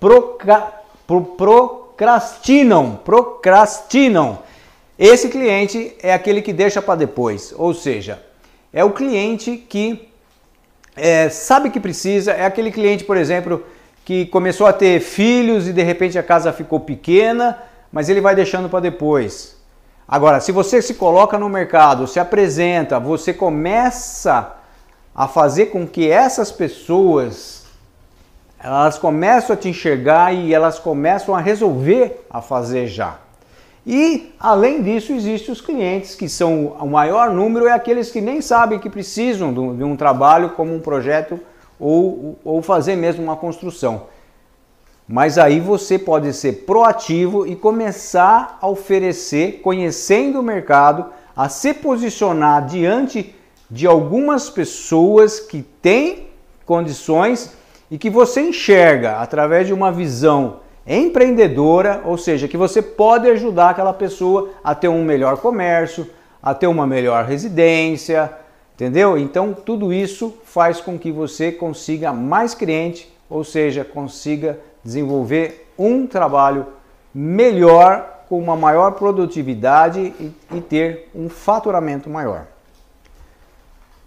procrastinam, 0.00 3.00
procrastinam. 3.04 4.38
Esse 4.98 5.28
cliente 5.28 5.94
é 6.02 6.14
aquele 6.14 6.40
que 6.40 6.52
deixa 6.52 6.80
para 6.80 6.94
depois, 6.94 7.52
ou 7.56 7.74
seja, 7.74 8.22
é 8.72 8.82
o 8.82 8.92
cliente 8.92 9.56
que 9.56 10.08
é, 10.96 11.28
sabe 11.28 11.68
que 11.68 11.78
precisa, 11.78 12.32
é 12.32 12.46
aquele 12.46 12.72
cliente, 12.72 13.04
por 13.04 13.18
exemplo, 13.18 13.64
que 14.04 14.26
começou 14.26 14.66
a 14.66 14.72
ter 14.72 15.00
filhos 15.00 15.68
e 15.68 15.72
de 15.72 15.82
repente 15.82 16.18
a 16.18 16.22
casa 16.22 16.52
ficou 16.52 16.80
pequena, 16.80 17.62
mas 17.92 18.08
ele 18.08 18.20
vai 18.20 18.34
deixando 18.34 18.68
para 18.68 18.80
depois. 18.80 19.55
Agora, 20.08 20.38
se 20.40 20.52
você 20.52 20.80
se 20.80 20.94
coloca 20.94 21.36
no 21.36 21.48
mercado, 21.48 22.06
se 22.06 22.20
apresenta, 22.20 23.00
você 23.00 23.34
começa 23.34 24.54
a 25.14 25.26
fazer 25.26 25.66
com 25.66 25.86
que 25.86 26.08
essas 26.08 26.52
pessoas 26.52 27.64
elas 28.62 28.98
começam 28.98 29.54
a 29.54 29.56
te 29.56 29.68
enxergar 29.68 30.32
e 30.32 30.54
elas 30.54 30.78
começam 30.78 31.34
a 31.34 31.40
resolver 31.40 32.24
a 32.30 32.40
fazer 32.40 32.86
já. 32.86 33.18
E 33.86 34.32
além 34.40 34.82
disso, 34.82 35.12
existem 35.12 35.52
os 35.52 35.60
clientes 35.60 36.14
que 36.14 36.28
são 36.28 36.76
o 36.80 36.88
maior 36.88 37.30
número 37.30 37.66
é 37.68 37.72
aqueles 37.72 38.10
que 38.10 38.20
nem 38.20 38.40
sabem 38.40 38.78
que 38.78 38.90
precisam 38.90 39.52
de 39.52 39.84
um 39.84 39.96
trabalho 39.96 40.50
como 40.50 40.74
um 40.74 40.80
projeto 40.80 41.38
ou, 41.78 42.38
ou 42.44 42.62
fazer 42.62 42.96
mesmo 42.96 43.22
uma 43.22 43.36
construção. 43.36 44.02
Mas 45.08 45.38
aí 45.38 45.60
você 45.60 45.98
pode 45.98 46.32
ser 46.32 46.64
proativo 46.64 47.46
e 47.46 47.54
começar 47.54 48.58
a 48.60 48.68
oferecer, 48.68 49.60
conhecendo 49.62 50.40
o 50.40 50.42
mercado, 50.42 51.06
a 51.36 51.48
se 51.48 51.72
posicionar 51.72 52.66
diante 52.66 53.34
de 53.70 53.86
algumas 53.86 54.50
pessoas 54.50 55.38
que 55.38 55.62
têm 55.62 56.28
condições 56.64 57.52
e 57.90 57.96
que 57.98 58.10
você 58.10 58.40
enxerga 58.40 59.18
através 59.18 59.66
de 59.68 59.72
uma 59.72 59.92
visão 59.92 60.60
empreendedora, 60.86 62.02
ou 62.04 62.16
seja, 62.16 62.48
que 62.48 62.56
você 62.56 62.82
pode 62.82 63.28
ajudar 63.28 63.70
aquela 63.70 63.92
pessoa 63.92 64.50
a 64.62 64.74
ter 64.74 64.88
um 64.88 65.04
melhor 65.04 65.36
comércio, 65.38 66.08
a 66.42 66.54
ter 66.54 66.66
uma 66.66 66.86
melhor 66.86 67.24
residência, 67.24 68.32
entendeu? 68.74 69.16
Então 69.18 69.52
tudo 69.52 69.92
isso 69.92 70.34
faz 70.44 70.80
com 70.80 70.98
que 70.98 71.12
você 71.12 71.52
consiga 71.52 72.12
mais 72.12 72.54
cliente, 72.54 73.12
ou 73.28 73.42
seja, 73.42 73.84
consiga 73.84 74.58
desenvolver 74.86 75.70
um 75.78 76.06
trabalho 76.06 76.66
melhor, 77.12 78.24
com 78.28 78.38
uma 78.38 78.56
maior 78.56 78.92
produtividade 78.92 80.14
e, 80.18 80.32
e 80.56 80.60
ter 80.60 81.10
um 81.14 81.28
faturamento 81.28 82.08
maior. 82.08 82.46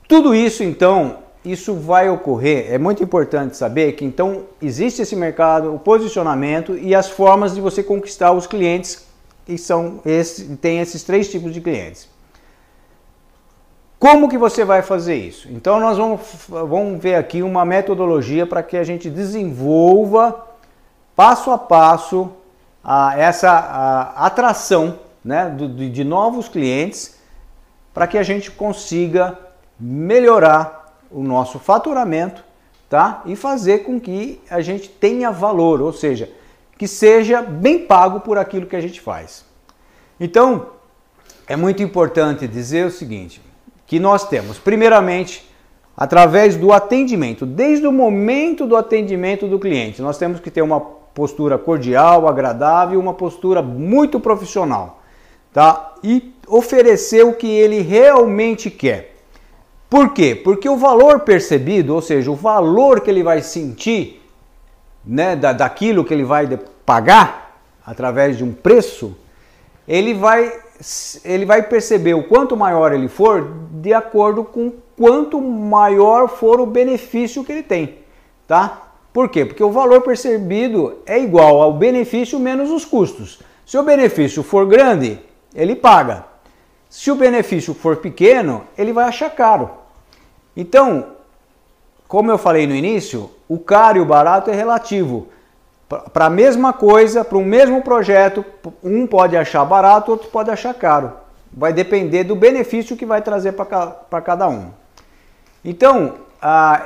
Tudo 0.08 0.34
isso 0.34 0.64
então 0.64 1.18
isso 1.46 1.74
vai 1.74 2.10
ocorrer, 2.10 2.72
é 2.72 2.78
muito 2.78 3.02
importante 3.02 3.56
saber 3.56 3.94
que 3.94 4.04
então 4.04 4.44
existe 4.62 5.02
esse 5.02 5.16
mercado, 5.16 5.74
o 5.74 5.80
posicionamento 5.80 6.78
e 6.78 6.94
as 6.94 7.10
formas 7.10 7.56
de 7.56 7.62
você 7.62 7.82
conquistar 7.82 8.34
os 8.34 8.46
clientes 8.46 9.08
que 9.46 9.58
são 9.58 10.02
esse, 10.06 10.58
tem 10.58 10.80
esses 10.80 11.04
três 11.04 11.30
tipos 11.30 11.54
de 11.54 11.62
clientes. 11.62 12.10
Como 13.98 14.30
que 14.30 14.38
você 14.38 14.66
vai 14.66 14.82
fazer 14.82 15.16
isso? 15.16 15.48
Então 15.50 15.80
nós 15.80 15.98
vamos, 15.98 16.22
vamos 16.48 17.02
ver 17.02 17.16
aqui 17.16 17.42
uma 17.42 17.66
metodologia 17.66 18.46
para 18.46 18.62
que 18.62 18.78
a 18.78 18.84
gente 18.84 19.10
desenvolva 19.10 20.49
passo 21.20 21.52
a 21.52 21.58
passo 21.58 22.32
a, 22.82 23.20
essa 23.20 23.52
a, 23.52 24.26
atração 24.26 25.00
né, 25.22 25.50
de, 25.50 25.90
de 25.90 26.04
novos 26.06 26.48
clientes 26.48 27.20
para 27.94 28.08
que 28.08 28.18
a 28.18 28.24
gente 28.24 28.50
consiga 28.50 29.38
melhorar 29.78 30.98
o 31.12 31.22
nosso 31.22 31.60
faturamento, 31.60 32.42
tá? 32.90 33.22
E 33.26 33.36
fazer 33.36 33.80
com 33.80 34.00
que 34.00 34.40
a 34.50 34.62
gente 34.62 34.88
tenha 34.88 35.30
valor, 35.30 35.82
ou 35.82 35.92
seja, 35.92 36.32
que 36.78 36.88
seja 36.88 37.42
bem 37.42 37.80
pago 37.80 38.22
por 38.22 38.38
aquilo 38.38 38.66
que 38.66 38.78
a 38.78 38.82
gente 38.82 39.02
faz. 39.02 39.44
Então, 40.18 40.68
é 41.48 41.58
muito 41.58 41.84
importante 41.84 42.48
dizer 42.48 42.86
o 42.86 42.92
seguinte, 42.92 43.42
que 43.86 44.00
nós 44.00 44.26
temos, 44.26 44.58
primeiramente, 44.58 45.46
através 45.98 46.56
do 46.56 46.72
atendimento, 46.72 47.46
desde 47.46 47.86
o 47.86 47.92
momento 47.92 48.66
do 48.66 48.78
atendimento 48.78 49.50
do 49.50 49.60
cliente, 49.60 50.02
nós 50.02 50.18
temos 50.18 50.40
que 50.40 50.50
ter 50.50 50.62
uma 50.62 50.98
postura 51.20 51.58
cordial, 51.58 52.30
agradável, 52.30 52.98
uma 52.98 53.14
postura 53.14 53.62
muito 53.62 54.22
profissional, 54.22 55.02
tá? 55.52 55.96
E 56.02 56.34
oferecer 56.48 57.26
o 57.26 57.34
que 57.34 57.46
ele 57.46 57.82
realmente 57.82 58.72
quer. 58.72 59.18
Por 59.90 60.14
quê? 60.14 60.34
Porque 60.34 60.70
o 60.70 60.78
valor 60.78 61.20
percebido, 61.20 61.94
ou 61.94 62.02
seja, 62.02 62.32
o 62.32 62.36
valor 62.36 63.02
que 63.02 63.10
ele 63.10 63.22
vai 63.22 63.42
sentir 63.42 64.22
né, 65.06 65.36
da, 65.36 65.52
daquilo 65.52 66.06
que 66.06 66.14
ele 66.14 66.24
vai 66.24 66.48
pagar 66.86 67.60
através 67.86 68.38
de 68.38 68.46
um 68.46 68.54
preço, 68.54 69.14
ele 69.86 70.14
vai, 70.14 70.54
ele 71.26 71.46
vai 71.46 71.64
perceber 71.64 72.14
o 72.14 72.24
quanto 72.24 72.56
maior 72.56 72.94
ele 72.94 73.10
for 73.10 73.52
de 73.74 73.94
acordo 73.94 74.46
com 74.46 74.72
quanto 74.96 75.42
maior 75.42 76.30
for 76.30 76.62
o 76.62 76.66
benefício 76.66 77.44
que 77.44 77.52
ele 77.52 77.64
tem, 77.64 77.98
tá? 78.48 78.89
Por 79.12 79.30
quê? 79.30 79.44
Porque 79.46 79.64
o 79.64 79.72
valor 79.72 80.02
percebido 80.02 81.00
é 81.06 81.20
igual 81.20 81.62
ao 81.62 81.74
benefício 81.74 82.40
menos 82.40 82.70
os 82.70 82.86
custos. 82.86 83.40
Se 83.66 83.78
o 83.78 83.84
benefício 83.84 84.44
for 84.44 84.66
grande, 84.66 85.20
ele 85.54 85.76
paga. 85.76 86.26
Se 86.90 87.12
o 87.12 87.16
benefício 87.16 87.74
for 87.74 87.98
pequeno, 87.98 88.64
ele 88.78 88.94
vai 88.94 89.06
achar 89.06 89.30
caro. 89.30 89.70
Então, 90.56 91.08
como 92.08 92.32
eu 92.32 92.38
falei 92.38 92.66
no 92.66 92.76
início, 92.76 93.30
o 93.48 93.60
caro 93.60 93.98
e 93.98 94.02
o 94.02 94.06
barato 94.06 94.50
é 94.50 94.56
relativo. 94.56 95.28
Para 95.88 96.26
a 96.26 96.30
mesma 96.30 96.72
coisa, 96.72 97.26
para 97.26 97.38
o 97.38 97.44
mesmo 97.44 97.82
projeto, 97.82 98.46
um 98.84 99.08
pode 99.08 99.36
achar 99.36 99.66
barato, 99.66 100.12
outro 100.12 100.30
pode 100.30 100.52
achar 100.52 100.74
caro. 100.74 101.14
Vai 101.52 101.74
depender 101.74 102.24
do 102.24 102.36
benefício 102.36 102.96
que 102.96 103.08
vai 103.08 103.22
trazer 103.24 103.54
para 103.54 104.22
cada 104.22 104.48
um. 104.48 104.70
Então, 105.66 106.16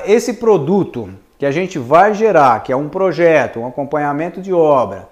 esse 0.06 0.36
produto 0.36 1.10
que 1.44 1.48
a 1.48 1.52
gente 1.52 1.78
vai 1.78 2.14
gerar, 2.14 2.64
que 2.64 2.72
é 2.72 2.76
um 2.76 2.88
projeto, 2.88 3.60
um 3.60 3.68
acompanhamento 3.68 4.42
de 4.42 4.54
obra, 4.54 5.10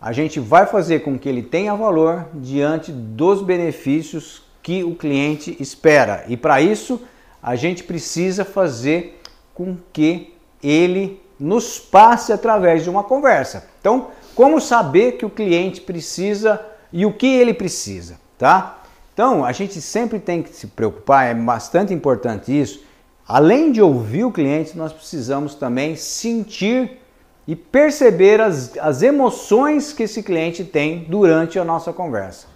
a 0.00 0.12
gente 0.12 0.40
vai 0.40 0.64
fazer 0.64 1.00
com 1.00 1.18
que 1.18 1.28
ele 1.28 1.42
tenha 1.42 1.74
valor 1.74 2.24
diante 2.32 2.90
dos 2.90 3.42
benefícios 3.42 4.42
que 4.62 4.82
o 4.82 4.94
cliente 4.94 5.54
espera. 5.60 6.24
E 6.26 6.38
para 6.38 6.58
isso, 6.58 7.02
a 7.42 7.54
gente 7.54 7.84
precisa 7.84 8.46
fazer 8.46 9.20
com 9.52 9.76
que 9.92 10.32
ele 10.62 11.20
nos 11.38 11.78
passe 11.78 12.32
através 12.32 12.82
de 12.82 12.88
uma 12.88 13.04
conversa. 13.04 13.68
Então, 13.78 14.06
como 14.34 14.62
saber 14.62 15.18
que 15.18 15.26
o 15.26 15.30
cliente 15.30 15.82
precisa 15.82 16.64
e 16.94 17.04
o 17.04 17.12
que 17.12 17.26
ele 17.26 17.52
precisa, 17.52 18.18
tá? 18.38 18.78
Então, 19.12 19.44
a 19.44 19.52
gente 19.52 19.82
sempre 19.82 20.18
tem 20.18 20.42
que 20.42 20.56
se 20.56 20.66
preocupar, 20.66 21.26
é 21.26 21.34
bastante 21.34 21.92
importante 21.92 22.58
isso. 22.58 22.82
Além 23.26 23.72
de 23.72 23.80
ouvir 23.80 24.24
o 24.24 24.30
cliente, 24.30 24.76
nós 24.76 24.92
precisamos 24.92 25.54
também 25.54 25.96
sentir 25.96 27.00
e 27.46 27.56
perceber 27.56 28.40
as, 28.40 28.76
as 28.78 29.02
emoções 29.02 29.92
que 29.92 30.02
esse 30.02 30.22
cliente 30.22 30.64
tem 30.64 31.06
durante 31.08 31.58
a 31.58 31.64
nossa 31.64 31.92
conversa. 31.92 32.46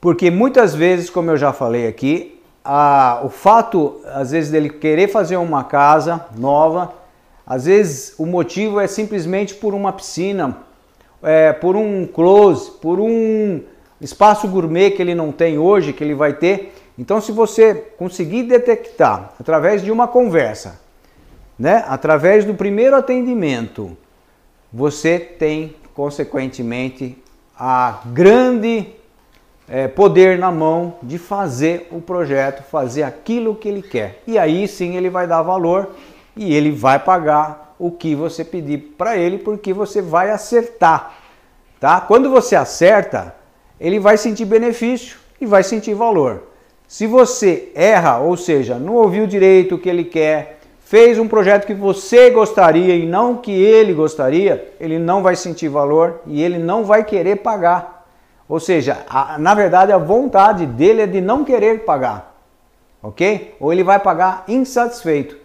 Porque 0.00 0.30
muitas 0.30 0.74
vezes, 0.74 1.08
como 1.10 1.30
eu 1.30 1.36
já 1.36 1.52
falei 1.52 1.86
aqui, 1.86 2.40
a, 2.64 3.20
o 3.24 3.28
fato, 3.28 4.00
às 4.06 4.30
vezes, 4.30 4.50
dele 4.50 4.68
querer 4.68 5.08
fazer 5.08 5.36
uma 5.36 5.64
casa 5.64 6.26
nova, 6.36 6.92
às 7.46 7.66
vezes 7.66 8.14
o 8.18 8.24
motivo 8.24 8.80
é 8.80 8.86
simplesmente 8.86 9.54
por 9.54 9.74
uma 9.74 9.92
piscina, 9.92 10.58
é, 11.22 11.52
por 11.52 11.76
um 11.76 12.06
close, 12.06 12.70
por 12.70 13.00
um 13.00 13.62
espaço 14.00 14.46
gourmet 14.48 14.90
que 14.90 15.02
ele 15.02 15.14
não 15.14 15.32
tem 15.32 15.58
hoje, 15.58 15.92
que 15.92 16.04
ele 16.04 16.14
vai 16.14 16.32
ter. 16.34 16.72
Então, 16.98 17.20
se 17.20 17.32
você 17.32 17.74
conseguir 17.98 18.44
detectar 18.44 19.32
através 19.40 19.82
de 19.82 19.90
uma 19.90 20.06
conversa, 20.06 20.80
né, 21.58 21.84
através 21.88 22.44
do 22.44 22.54
primeiro 22.54 22.94
atendimento, 22.94 23.96
você 24.72 25.18
tem, 25.18 25.74
consequentemente, 25.92 27.18
a 27.56 28.00
grande 28.06 28.88
é, 29.68 29.88
poder 29.88 30.38
na 30.38 30.50
mão 30.50 30.94
de 31.02 31.18
fazer 31.18 31.88
o 31.90 32.00
projeto, 32.00 32.62
fazer 32.62 33.02
aquilo 33.02 33.54
que 33.54 33.68
ele 33.68 33.82
quer. 33.82 34.22
E 34.26 34.38
aí 34.38 34.68
sim 34.68 34.96
ele 34.96 35.10
vai 35.10 35.26
dar 35.26 35.42
valor 35.42 35.94
e 36.36 36.54
ele 36.54 36.70
vai 36.70 36.98
pagar 36.98 37.74
o 37.78 37.90
que 37.90 38.14
você 38.14 38.44
pedir 38.44 38.94
para 38.96 39.16
ele, 39.16 39.38
porque 39.38 39.72
você 39.72 40.00
vai 40.00 40.30
acertar. 40.30 41.14
Tá? 41.80 42.00
Quando 42.00 42.30
você 42.30 42.56
acerta, 42.56 43.34
ele 43.80 43.98
vai 43.98 44.16
sentir 44.16 44.44
benefício 44.44 45.18
e 45.40 45.46
vai 45.46 45.62
sentir 45.62 45.94
valor. 45.94 46.53
Se 46.86 47.06
você 47.06 47.70
erra, 47.74 48.18
ou 48.18 48.36
seja, 48.36 48.76
não 48.78 48.94
ouviu 48.94 49.26
direito 49.26 49.74
o 49.74 49.78
que 49.78 49.88
ele 49.88 50.04
quer, 50.04 50.58
fez 50.80 51.18
um 51.18 51.26
projeto 51.26 51.66
que 51.66 51.74
você 51.74 52.30
gostaria 52.30 52.94
e 52.94 53.06
não 53.06 53.36
que 53.36 53.50
ele 53.50 53.92
gostaria, 53.92 54.72
ele 54.78 54.98
não 54.98 55.22
vai 55.22 55.34
sentir 55.34 55.68
valor 55.68 56.20
e 56.26 56.42
ele 56.42 56.58
não 56.58 56.84
vai 56.84 57.02
querer 57.02 57.36
pagar. 57.36 58.06
Ou 58.48 58.60
seja, 58.60 58.98
a, 59.08 59.38
na 59.38 59.54
verdade 59.54 59.90
a 59.90 59.98
vontade 59.98 60.66
dele 60.66 61.02
é 61.02 61.06
de 61.06 61.20
não 61.20 61.44
querer 61.44 61.84
pagar, 61.84 62.36
ok? 63.02 63.56
Ou 63.58 63.72
ele 63.72 63.82
vai 63.82 63.98
pagar 63.98 64.44
insatisfeito. 64.46 65.36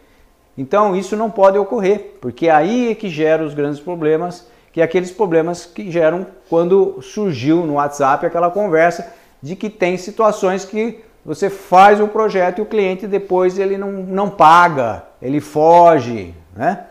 Então 0.57 0.95
isso 0.95 1.15
não 1.15 1.31
pode 1.31 1.57
ocorrer, 1.57 2.17
porque 2.19 2.49
aí 2.49 2.91
é 2.91 2.95
que 2.95 3.09
gera 3.09 3.43
os 3.43 3.53
grandes 3.53 3.79
problemas 3.79 4.47
que 4.71 4.81
é 4.81 4.83
aqueles 4.83 5.11
problemas 5.11 5.65
que 5.65 5.89
geram 5.89 6.27
quando 6.49 7.01
surgiu 7.01 7.65
no 7.65 7.73
WhatsApp 7.73 8.25
aquela 8.25 8.51
conversa 8.51 9.11
de 9.41 9.55
que 9.55 9.69
tem 9.69 9.97
situações 9.97 10.63
que 10.63 10.99
você 11.25 11.49
faz 11.49 11.99
um 11.99 12.07
projeto 12.07 12.59
e 12.59 12.61
o 12.61 12.65
cliente 12.65 13.05
depois 13.05 13.59
ele 13.59 13.77
não, 13.77 13.91
não 13.91 14.29
paga, 14.29 15.03
ele 15.21 15.39
foge, 15.39 16.33
né? 16.55 16.85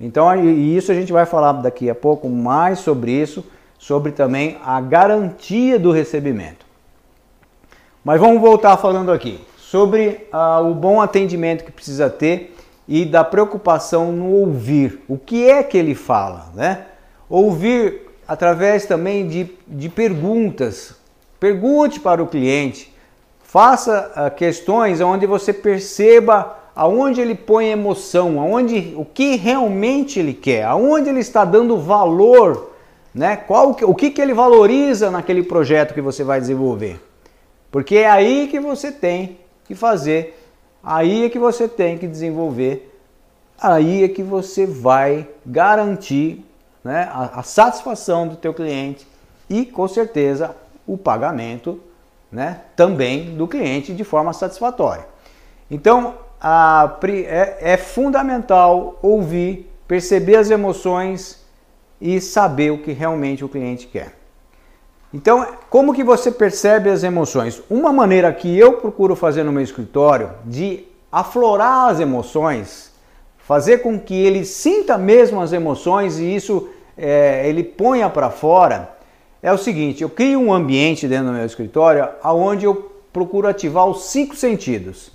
Então, 0.00 0.34
isso 0.44 0.90
a 0.90 0.94
gente 0.94 1.12
vai 1.12 1.24
falar 1.24 1.52
daqui 1.52 1.88
a 1.88 1.94
pouco 1.94 2.28
mais 2.28 2.80
sobre 2.80 3.12
isso, 3.12 3.44
sobre 3.78 4.10
também 4.10 4.58
a 4.64 4.80
garantia 4.80 5.78
do 5.78 5.92
recebimento. 5.92 6.66
Mas 8.04 8.20
vamos 8.20 8.40
voltar 8.40 8.76
falando 8.76 9.12
aqui 9.12 9.40
sobre 9.56 10.26
ah, 10.32 10.60
o 10.60 10.74
bom 10.74 11.00
atendimento 11.00 11.64
que 11.64 11.70
precisa 11.70 12.10
ter 12.10 12.54
e 12.88 13.04
da 13.04 13.22
preocupação 13.22 14.10
no 14.10 14.32
ouvir. 14.32 15.00
O 15.08 15.16
que 15.16 15.48
é 15.48 15.62
que 15.62 15.78
ele 15.78 15.94
fala, 15.94 16.50
né? 16.54 16.86
Ouvir 17.28 18.10
através 18.26 18.86
também 18.86 19.26
de, 19.28 19.50
de 19.68 19.88
perguntas. 19.88 20.96
Pergunte 21.38 22.00
para 22.00 22.22
o 22.22 22.26
cliente, 22.26 22.91
faça 23.52 24.10
uh, 24.16 24.34
questões 24.34 25.02
onde 25.02 25.26
você 25.26 25.52
perceba 25.52 26.56
aonde 26.74 27.20
ele 27.20 27.34
põe 27.34 27.68
emoção, 27.68 28.40
aonde 28.40 28.94
o 28.96 29.04
que 29.04 29.36
realmente 29.36 30.18
ele 30.18 30.32
quer, 30.32 30.64
aonde 30.64 31.10
ele 31.10 31.20
está 31.20 31.44
dando 31.44 31.76
valor, 31.76 32.72
né? 33.14 33.36
Qual 33.36 33.76
o 33.82 33.94
que, 33.94 34.10
que 34.10 34.22
ele 34.22 34.32
valoriza 34.32 35.10
naquele 35.10 35.42
projeto 35.42 35.92
que 35.92 36.00
você 36.00 36.24
vai 36.24 36.40
desenvolver? 36.40 36.98
Porque 37.70 37.96
é 37.96 38.08
aí 38.08 38.48
que 38.48 38.58
você 38.58 38.90
tem 38.90 39.36
que 39.66 39.74
fazer, 39.74 40.42
aí 40.82 41.26
é 41.26 41.28
que 41.28 41.38
você 41.38 41.68
tem 41.68 41.98
que 41.98 42.06
desenvolver, 42.06 42.98
aí 43.60 44.02
é 44.02 44.08
que 44.08 44.22
você 44.22 44.64
vai 44.64 45.28
garantir 45.44 46.42
né, 46.82 47.06
a, 47.12 47.40
a 47.40 47.42
satisfação 47.42 48.26
do 48.26 48.36
teu 48.36 48.54
cliente 48.54 49.06
e 49.50 49.66
com 49.66 49.86
certeza 49.86 50.56
o 50.86 50.96
pagamento 50.96 51.78
né, 52.32 52.62
também 52.74 53.36
do 53.36 53.46
cliente 53.46 53.92
de 53.92 54.02
forma 54.02 54.32
satisfatória. 54.32 55.06
Então 55.70 56.14
a, 56.40 56.98
é, 57.04 57.72
é 57.72 57.76
fundamental 57.76 58.98
ouvir, 59.02 59.70
perceber 59.86 60.36
as 60.36 60.50
emoções 60.50 61.44
e 62.00 62.20
saber 62.20 62.72
o 62.72 62.78
que 62.78 62.92
realmente 62.92 63.44
o 63.44 63.48
cliente 63.48 63.86
quer. 63.86 64.14
Então, 65.14 65.46
como 65.68 65.92
que 65.92 66.02
você 66.02 66.32
percebe 66.32 66.88
as 66.88 67.04
emoções? 67.04 67.62
Uma 67.68 67.92
maneira 67.92 68.32
que 68.32 68.58
eu 68.58 68.74
procuro 68.78 69.14
fazer 69.14 69.44
no 69.44 69.52
meu 69.52 69.62
escritório 69.62 70.30
de 70.46 70.84
aflorar 71.12 71.90
as 71.90 72.00
emoções 72.00 72.92
fazer 73.52 73.78
com 73.78 73.98
que 73.98 74.14
ele 74.14 74.44
sinta 74.44 74.96
mesmo 74.96 75.40
as 75.40 75.52
emoções 75.52 76.18
e 76.18 76.34
isso 76.34 76.68
é, 76.96 77.46
ele 77.48 77.62
ponha 77.62 78.08
para 78.08 78.30
fora, 78.30 78.96
é 79.42 79.52
o 79.52 79.58
seguinte: 79.58 80.02
eu 80.02 80.08
crio 80.08 80.40
um 80.40 80.52
ambiente 80.52 81.08
dentro 81.08 81.26
do 81.26 81.32
meu 81.32 81.44
escritório 81.44 82.08
onde 82.24 82.64
eu 82.64 82.92
procuro 83.12 83.48
ativar 83.48 83.86
os 83.86 84.04
cinco 84.04 84.36
sentidos, 84.36 85.10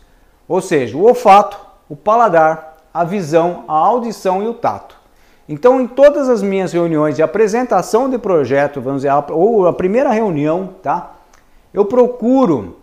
ou 0.48 0.62
seja, 0.62 0.96
o 0.98 1.04
olfato, 1.04 1.58
o 1.90 1.96
paladar, 1.96 2.78
a 2.94 3.04
visão, 3.04 3.64
a 3.68 3.74
audição 3.74 4.44
e 4.44 4.48
o 4.48 4.54
tato. 4.54 4.98
Então, 5.50 5.80
em 5.80 5.88
todas 5.88 6.28
as 6.28 6.42
minhas 6.42 6.74
reuniões 6.74 7.16
de 7.16 7.24
apresentação 7.24 8.10
de 8.10 8.18
projeto, 8.18 8.82
vamos 8.82 9.04
dizer, 9.04 9.14
ou 9.32 9.66
a 9.66 9.72
primeira 9.72 10.12
reunião, 10.12 10.76
tá? 10.84 11.16
Eu 11.74 11.86
procuro 11.86 12.78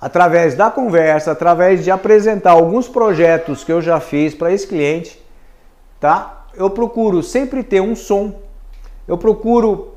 através 0.00 0.54
da 0.54 0.70
conversa, 0.70 1.32
através 1.32 1.84
de 1.84 1.90
apresentar 1.90 2.52
alguns 2.52 2.88
projetos 2.88 3.64
que 3.64 3.72
eu 3.72 3.82
já 3.82 4.00
fiz 4.00 4.34
para 4.34 4.52
esse 4.52 4.66
cliente, 4.66 5.22
tá? 6.00 6.46
Eu 6.54 6.70
procuro 6.70 7.22
sempre 7.22 7.62
ter 7.62 7.82
um 7.82 7.94
som, 7.94 8.40
eu 9.06 9.18
procuro 9.18 9.95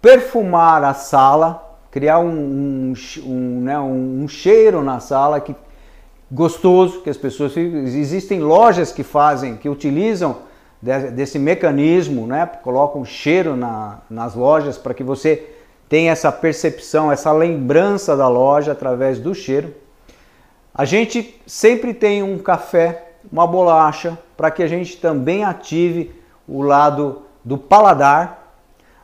perfumar 0.00 0.82
a 0.84 0.94
sala, 0.94 1.78
criar 1.90 2.18
um, 2.18 2.30
um, 2.30 2.92
um, 3.24 3.60
né, 3.62 3.78
um, 3.78 4.28
cheiro 4.28 4.82
na 4.82 5.00
sala 5.00 5.40
que 5.40 5.54
gostoso, 6.30 7.00
que 7.00 7.10
as 7.10 7.16
pessoas 7.16 7.56
existem 7.56 8.40
lojas 8.40 8.92
que 8.92 9.02
fazem, 9.02 9.56
que 9.56 9.68
utilizam 9.68 10.36
desse 10.80 11.38
mecanismo, 11.38 12.26
né? 12.26 12.46
Colocam 12.62 13.04
cheiro 13.04 13.56
na, 13.56 13.98
nas 14.08 14.34
lojas 14.34 14.78
para 14.78 14.94
que 14.94 15.02
você 15.02 15.50
tem 15.88 16.10
essa 16.10 16.30
percepção, 16.30 17.10
essa 17.10 17.32
lembrança 17.32 18.16
da 18.16 18.28
loja 18.28 18.72
através 18.72 19.18
do 19.18 19.34
cheiro. 19.34 19.74
A 20.74 20.84
gente 20.84 21.40
sempre 21.46 21.94
tem 21.94 22.22
um 22.22 22.38
café, 22.38 23.14
uma 23.32 23.46
bolacha, 23.46 24.16
para 24.36 24.50
que 24.50 24.62
a 24.62 24.68
gente 24.68 24.98
também 24.98 25.44
ative 25.44 26.14
o 26.46 26.62
lado 26.62 27.22
do 27.44 27.58
paladar. 27.58 28.37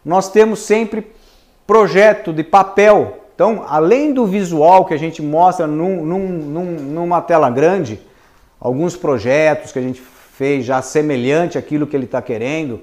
Nós 0.04 0.30
temos 0.30 0.60
sempre 0.60 1.10
projeto 1.66 2.32
de 2.32 2.44
papel. 2.44 3.20
Então, 3.34 3.64
além 3.68 4.12
do 4.12 4.26
visual 4.26 4.84
que 4.84 4.94
a 4.94 4.98
gente 4.98 5.22
mostra 5.22 5.66
num, 5.66 6.04
num, 6.04 6.28
num, 6.28 6.64
numa 6.64 7.20
tela 7.20 7.50
grande, 7.50 8.00
alguns 8.60 8.96
projetos 8.96 9.72
que 9.72 9.78
a 9.78 9.82
gente 9.82 10.00
fez 10.00 10.64
já 10.64 10.82
semelhante 10.82 11.56
àquilo 11.56 11.86
que 11.86 11.96
ele 11.96 12.04
está 12.04 12.20
querendo, 12.20 12.80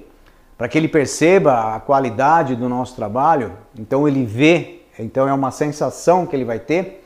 para 0.56 0.68
que 0.68 0.78
ele 0.78 0.88
perceba 0.88 1.74
a 1.74 1.80
qualidade 1.80 2.54
do 2.54 2.68
nosso 2.68 2.94
trabalho, 2.94 3.52
então 3.78 4.06
ele 4.06 4.24
vê, 4.24 4.82
então 4.98 5.28
é 5.28 5.32
uma 5.32 5.50
sensação 5.50 6.26
que 6.26 6.36
ele 6.36 6.44
vai 6.44 6.58
ter. 6.58 7.04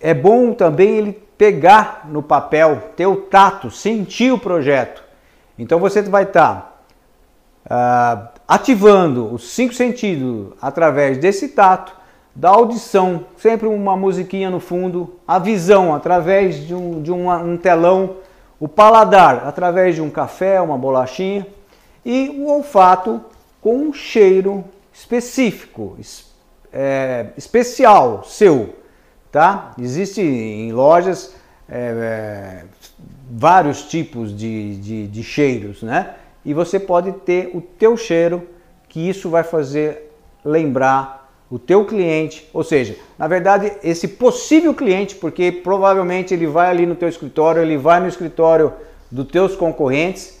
É 0.00 0.14
bom 0.14 0.52
também 0.52 0.96
ele 0.96 1.12
pegar 1.36 2.08
no 2.08 2.22
papel, 2.22 2.90
ter 2.96 3.06
o 3.06 3.16
tato, 3.16 3.70
sentir 3.70 4.32
o 4.32 4.38
projeto. 4.38 5.02
Então 5.58 5.78
você 5.78 6.00
vai 6.02 6.22
estar 6.22 6.54
tá, 6.54 6.69
uh, 7.70 8.28
ativando 8.48 9.32
os 9.32 9.50
cinco 9.50 9.72
sentidos 9.72 10.52
através 10.60 11.18
desse 11.18 11.48
tato, 11.48 11.94
da 12.34 12.50
audição, 12.50 13.26
sempre 13.36 13.66
uma 13.66 13.96
musiquinha 13.96 14.50
no 14.50 14.60
fundo, 14.60 15.14
a 15.26 15.38
visão 15.38 15.94
através 15.94 16.66
de 16.66 16.74
um, 16.74 17.02
de 17.02 17.12
um 17.12 17.56
telão, 17.56 18.16
o 18.58 18.68
paladar 18.68 19.46
através 19.46 19.94
de 19.94 20.02
um 20.02 20.10
café, 20.10 20.60
uma 20.60 20.76
bolachinha 20.76 21.46
e 22.04 22.28
o 22.38 22.46
olfato 22.48 23.20
com 23.60 23.76
um 23.76 23.92
cheiro 23.92 24.64
específico, 24.92 25.96
é, 26.72 27.26
especial 27.36 28.22
seu, 28.24 28.74
tá? 29.30 29.72
Existe 29.78 30.20
em 30.20 30.72
lojas 30.72 31.34
é, 31.68 31.78
é, 31.78 32.64
vários 33.30 33.82
tipos 33.82 34.36
de, 34.36 34.76
de, 34.76 35.06
de 35.08 35.22
cheiros, 35.22 35.82
né? 35.82 36.14
E 36.44 36.54
você 36.54 36.78
pode 36.78 37.12
ter 37.12 37.50
o 37.54 37.60
teu 37.60 37.96
cheiro, 37.96 38.46
que 38.88 39.08
isso 39.08 39.28
vai 39.28 39.42
fazer 39.42 40.10
lembrar 40.44 41.18
o 41.50 41.58
teu 41.58 41.84
cliente, 41.84 42.48
ou 42.52 42.62
seja, 42.62 42.96
na 43.18 43.26
verdade 43.26 43.72
esse 43.82 44.06
possível 44.06 44.72
cliente, 44.72 45.16
porque 45.16 45.50
provavelmente 45.50 46.32
ele 46.32 46.46
vai 46.46 46.70
ali 46.70 46.86
no 46.86 46.94
teu 46.94 47.08
escritório, 47.08 47.60
ele 47.60 47.76
vai 47.76 48.00
no 48.00 48.06
escritório 48.06 48.72
dos 49.10 49.26
teus 49.26 49.56
concorrentes 49.56 50.40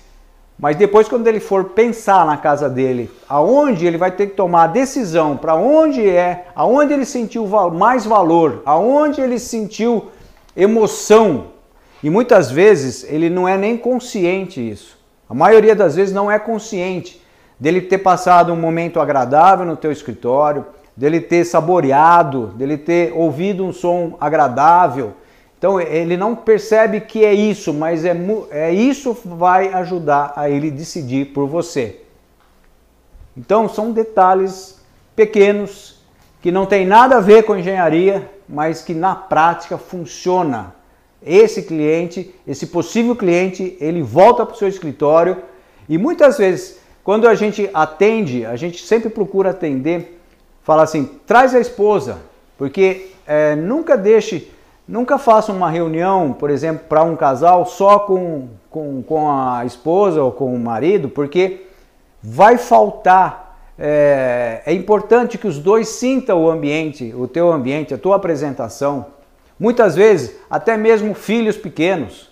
mas 0.60 0.76
depois, 0.76 1.08
quando 1.08 1.26
ele 1.26 1.40
for 1.40 1.70
pensar 1.70 2.26
na 2.26 2.36
casa 2.36 2.68
dele, 2.68 3.10
aonde 3.26 3.86
ele 3.86 3.96
vai 3.96 4.10
ter 4.10 4.26
que 4.26 4.36
tomar 4.36 4.64
a 4.64 4.66
decisão, 4.66 5.34
para 5.34 5.54
onde 5.54 6.06
é, 6.06 6.48
aonde 6.54 6.92
ele 6.92 7.06
sentiu 7.06 7.46
mais 7.72 8.04
valor, 8.04 8.60
aonde 8.66 9.22
ele 9.22 9.38
sentiu 9.38 10.10
emoção. 10.54 11.46
E 12.02 12.10
muitas 12.10 12.50
vezes 12.50 13.04
ele 13.04 13.30
não 13.30 13.48
é 13.48 13.56
nem 13.56 13.74
consciente 13.74 14.60
isso. 14.60 14.99
A 15.30 15.34
maioria 15.34 15.74
das 15.74 15.96
vezes 15.96 16.12
não 16.12 16.30
é 16.30 16.38
consciente 16.38 17.24
dele 17.58 17.80
ter 17.80 17.98
passado 17.98 18.52
um 18.52 18.56
momento 18.56 19.00
agradável 19.00 19.64
no 19.64 19.76
teu 19.76 19.92
escritório, 19.92 20.66
dele 20.94 21.20
ter 21.20 21.44
saboreado, 21.44 22.48
dele 22.48 22.76
ter 22.76 23.12
ouvido 23.14 23.64
um 23.64 23.72
som 23.72 24.16
agradável, 24.20 25.14
então 25.60 25.78
ele 25.78 26.16
não 26.16 26.34
percebe 26.34 27.02
que 27.02 27.22
é 27.22 27.34
isso, 27.34 27.74
mas 27.74 28.02
é, 28.06 28.16
é 28.50 28.72
isso 28.72 29.14
vai 29.22 29.70
ajudar 29.74 30.32
a 30.34 30.48
ele 30.48 30.70
decidir 30.70 31.34
por 31.34 31.46
você. 31.46 32.00
Então 33.36 33.68
são 33.68 33.92
detalhes 33.92 34.80
pequenos 35.14 36.00
que 36.40 36.50
não 36.50 36.64
tem 36.64 36.86
nada 36.86 37.18
a 37.18 37.20
ver 37.20 37.42
com 37.42 37.54
engenharia, 37.54 38.26
mas 38.48 38.80
que 38.80 38.94
na 38.94 39.14
prática 39.14 39.76
funciona. 39.76 40.74
Esse 41.24 41.62
cliente, 41.62 42.34
esse 42.46 42.66
possível 42.66 43.14
cliente, 43.14 43.76
ele 43.80 44.02
volta 44.02 44.44
para 44.44 44.54
o 44.54 44.58
seu 44.58 44.68
escritório 44.68 45.36
e 45.88 45.98
muitas 45.98 46.38
vezes 46.38 46.78
quando 47.02 47.28
a 47.28 47.34
gente 47.34 47.68
atende, 47.72 48.44
a 48.46 48.56
gente 48.56 48.84
sempre 48.84 49.08
procura 49.08 49.50
atender, 49.50 50.20
fala 50.62 50.82
assim, 50.82 51.08
traz 51.26 51.54
a 51.54 51.60
esposa, 51.60 52.18
porque 52.56 53.08
é, 53.26 53.56
nunca 53.56 53.96
deixe 53.96 54.50
Nunca 54.90 55.18
faça 55.18 55.52
uma 55.52 55.70
reunião, 55.70 56.32
por 56.32 56.50
exemplo, 56.50 56.86
para 56.88 57.04
um 57.04 57.14
casal 57.14 57.64
só 57.64 58.00
com, 58.00 58.48
com, 58.68 59.00
com 59.04 59.30
a 59.30 59.64
esposa 59.64 60.20
ou 60.20 60.32
com 60.32 60.52
o 60.52 60.58
marido, 60.58 61.08
porque 61.08 61.64
vai 62.20 62.58
faltar. 62.58 63.56
É, 63.78 64.62
é 64.66 64.72
importante 64.72 65.38
que 65.38 65.46
os 65.46 65.60
dois 65.60 65.86
sintam 65.86 66.42
o 66.42 66.50
ambiente, 66.50 67.14
o 67.16 67.28
teu 67.28 67.52
ambiente, 67.52 67.94
a 67.94 67.98
tua 67.98 68.16
apresentação. 68.16 69.06
Muitas 69.60 69.94
vezes, 69.94 70.34
até 70.50 70.76
mesmo 70.76 71.14
filhos 71.14 71.56
pequenos. 71.56 72.30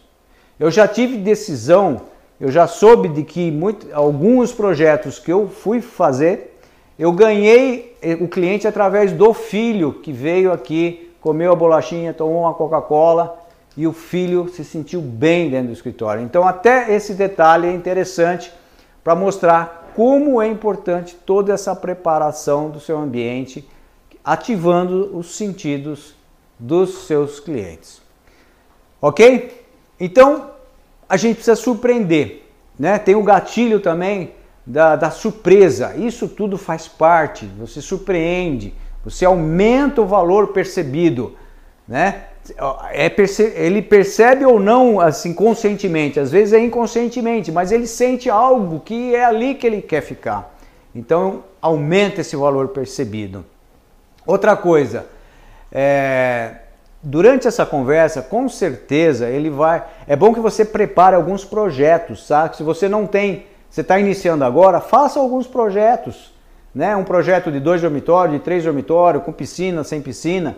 Eu 0.58 0.70
já 0.70 0.88
tive 0.88 1.18
decisão 1.18 2.00
eu 2.40 2.52
já 2.52 2.68
soube 2.68 3.08
de 3.08 3.24
que 3.24 3.50
muito, 3.50 3.88
alguns 3.92 4.52
projetos 4.52 5.18
que 5.18 5.32
eu 5.32 5.48
fui 5.48 5.80
fazer, 5.80 6.56
eu 6.96 7.10
ganhei 7.10 7.96
eh, 8.00 8.14
o 8.14 8.28
cliente 8.28 8.66
através 8.66 9.10
do 9.12 9.34
filho 9.34 9.94
que 9.94 10.12
veio 10.12 10.52
aqui, 10.52 11.12
comeu 11.20 11.50
a 11.50 11.56
bolachinha, 11.56 12.14
tomou 12.14 12.42
uma 12.42 12.54
Coca-Cola 12.54 13.40
e 13.76 13.88
o 13.88 13.92
filho 13.92 14.48
se 14.48 14.64
sentiu 14.64 15.00
bem 15.00 15.50
dentro 15.50 15.68
do 15.68 15.72
escritório. 15.72 16.22
Então, 16.22 16.46
até 16.46 16.94
esse 16.94 17.12
detalhe 17.12 17.66
é 17.66 17.72
interessante 17.72 18.52
para 19.02 19.16
mostrar 19.16 19.90
como 19.96 20.40
é 20.40 20.46
importante 20.46 21.16
toda 21.26 21.52
essa 21.52 21.74
preparação 21.74 22.70
do 22.70 22.78
seu 22.78 22.98
ambiente, 22.98 23.68
ativando 24.24 25.16
os 25.16 25.36
sentidos 25.36 26.14
dos 26.58 27.06
seus 27.06 27.40
clientes. 27.40 28.02
Ok? 29.00 29.64
Então, 29.98 30.50
a 31.08 31.16
gente 31.16 31.36
precisa 31.36 31.56
surpreender. 31.56 32.42
Né? 32.78 32.98
Tem 32.98 33.14
o 33.14 33.22
gatilho 33.22 33.80
também 33.80 34.32
da, 34.66 34.96
da 34.96 35.10
surpresa. 35.10 35.94
Isso 35.96 36.28
tudo 36.28 36.58
faz 36.58 36.86
parte. 36.86 37.46
Você 37.58 37.80
surpreende, 37.80 38.74
você 39.04 39.24
aumenta 39.24 40.02
o 40.02 40.06
valor 40.06 40.48
percebido. 40.48 41.36
Né? 41.86 42.24
É 42.92 43.08
perce 43.08 43.42
ele 43.42 43.82
percebe 43.82 44.44
ou 44.44 44.58
não 44.58 45.00
assim 45.00 45.34
conscientemente, 45.34 46.18
às 46.18 46.30
vezes 46.30 46.54
é 46.54 46.58
inconscientemente, 46.58 47.52
mas 47.52 47.72
ele 47.72 47.86
sente 47.86 48.30
algo 48.30 48.80
que 48.80 49.14
é 49.14 49.24
ali 49.24 49.54
que 49.54 49.66
ele 49.66 49.82
quer 49.82 50.00
ficar. 50.00 50.56
Então 50.94 51.44
aumenta 51.60 52.22
esse 52.22 52.36
valor 52.36 52.68
percebido. 52.68 53.44
Outra 54.26 54.56
coisa, 54.56 55.06
é, 55.70 56.56
durante 57.02 57.46
essa 57.46 57.64
conversa, 57.64 58.22
com 58.22 58.48
certeza 58.48 59.28
ele 59.28 59.50
vai. 59.50 59.84
É 60.06 60.16
bom 60.16 60.32
que 60.32 60.40
você 60.40 60.64
prepare 60.64 61.14
alguns 61.14 61.44
projetos, 61.44 62.26
sabe? 62.26 62.56
Se 62.56 62.62
você 62.62 62.88
não 62.88 63.06
tem, 63.06 63.46
você 63.70 63.82
está 63.82 63.98
iniciando 63.98 64.44
agora, 64.44 64.80
faça 64.80 65.20
alguns 65.20 65.46
projetos, 65.46 66.32
né? 66.74 66.96
Um 66.96 67.04
projeto 67.04 67.50
de 67.50 67.60
dois 67.60 67.82
dormitórios, 67.82 68.36
de 68.36 68.42
três 68.42 68.64
dormitórios, 68.64 69.22
com 69.24 69.32
piscina, 69.32 69.84
sem 69.84 70.00
piscina. 70.00 70.56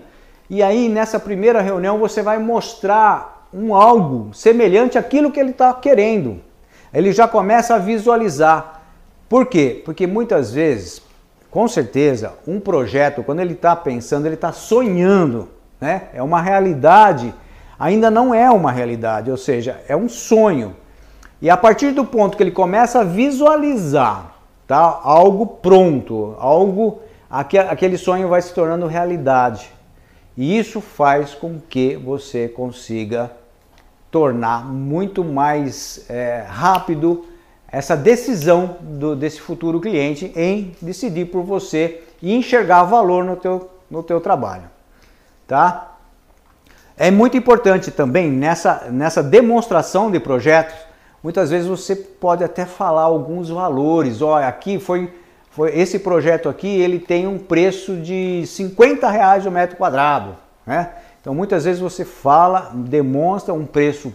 E 0.49 0.63
aí 0.63 0.89
nessa 0.89 1.19
primeira 1.19 1.61
reunião 1.61 1.99
você 1.99 2.23
vai 2.23 2.39
mostrar 2.39 3.49
um 3.53 3.75
algo 3.75 4.33
semelhante 4.33 4.97
àquilo 4.97 5.31
que 5.31 5.41
ele 5.41 5.51
está 5.51 5.73
querendo. 5.75 6.41
Ele 6.93 7.13
já 7.13 7.29
começa 7.29 7.75
a 7.75 7.79
visualizar. 7.79 8.83
Por 9.29 9.47
quê? 9.47 9.81
Porque 9.85 10.07
muitas 10.07 10.53
vezes, 10.53 11.01
com 11.51 11.67
certeza, 11.67 12.35
um 12.47 12.61
projeto, 12.61 13.23
quando 13.23 13.41
ele 13.41 13.55
está 13.55 13.75
pensando, 13.75 14.27
ele 14.27 14.35
está 14.35 14.53
sonhando 14.53 15.49
né? 15.81 16.09
É 16.13 16.23
uma 16.23 16.43
realidade, 16.43 17.35
ainda 17.79 18.11
não 18.11 18.35
é 18.35 18.51
uma 18.51 18.71
realidade, 18.71 19.31
ou 19.31 19.37
seja, 19.37 19.81
é 19.89 19.97
um 19.97 20.09
sonho. 20.09 20.77
E 21.41 21.49
a 21.49 21.57
partir 21.57 21.93
do 21.93 22.05
ponto 22.05 22.37
que 22.37 22.43
ele 22.43 22.51
começa 22.51 23.01
a 23.01 23.05
visualizar, 23.05 24.35
tá? 24.67 25.01
Algo 25.03 25.47
pronto, 25.47 26.37
algo 26.39 27.01
aquele 27.31 27.97
sonho 27.97 28.29
vai 28.29 28.43
se 28.43 28.53
tornando 28.53 28.87
realidade. 28.87 29.71
E 30.37 30.59
isso 30.59 30.81
faz 30.81 31.35
com 31.35 31.59
que 31.59 31.97
você 31.97 32.49
consiga 32.49 33.31
tornar 34.11 34.65
muito 34.65 35.25
mais 35.25 36.05
é, 36.11 36.45
rápido 36.47 37.25
essa 37.73 37.97
decisão 37.97 38.77
do, 38.81 39.15
desse 39.15 39.41
futuro 39.41 39.81
cliente 39.81 40.33
em 40.35 40.75
decidir 40.81 41.27
por 41.27 41.43
você 41.43 42.03
e 42.21 42.35
enxergar 42.35 42.85
valor 42.85 43.25
no 43.25 43.37
teu, 43.37 43.71
no 43.91 44.03
teu 44.03 44.21
trabalho 44.21 44.71
tá? 45.51 45.97
É 46.97 47.11
muito 47.11 47.37
importante 47.37 47.91
também 47.91 48.31
nessa, 48.31 48.87
nessa 48.89 49.21
demonstração 49.21 50.09
de 50.13 50.21
projetos, 50.21 50.77
muitas 51.21 51.51
vezes 51.51 51.67
você 51.67 51.97
pode 51.97 52.45
até 52.45 52.65
falar 52.65 53.03
alguns 53.03 53.49
valores. 53.49 54.23
Olha, 54.23 54.47
aqui 54.47 54.79
foi, 54.79 55.13
foi 55.51 55.77
esse 55.77 55.99
projeto 55.99 56.49
aqui, 56.49 56.69
ele 56.69 57.01
tem 57.01 57.27
um 57.27 57.37
preço 57.37 57.97
de 57.97 58.47
50 58.47 59.11
reais 59.11 59.45
o 59.45 59.51
metro 59.51 59.77
quadrado, 59.77 60.37
né? 60.65 60.91
Então 61.21 61.35
muitas 61.35 61.65
vezes 61.65 61.81
você 61.81 62.05
fala, 62.05 62.71
demonstra 62.73 63.53
um 63.53 63.67
preço 63.67 64.15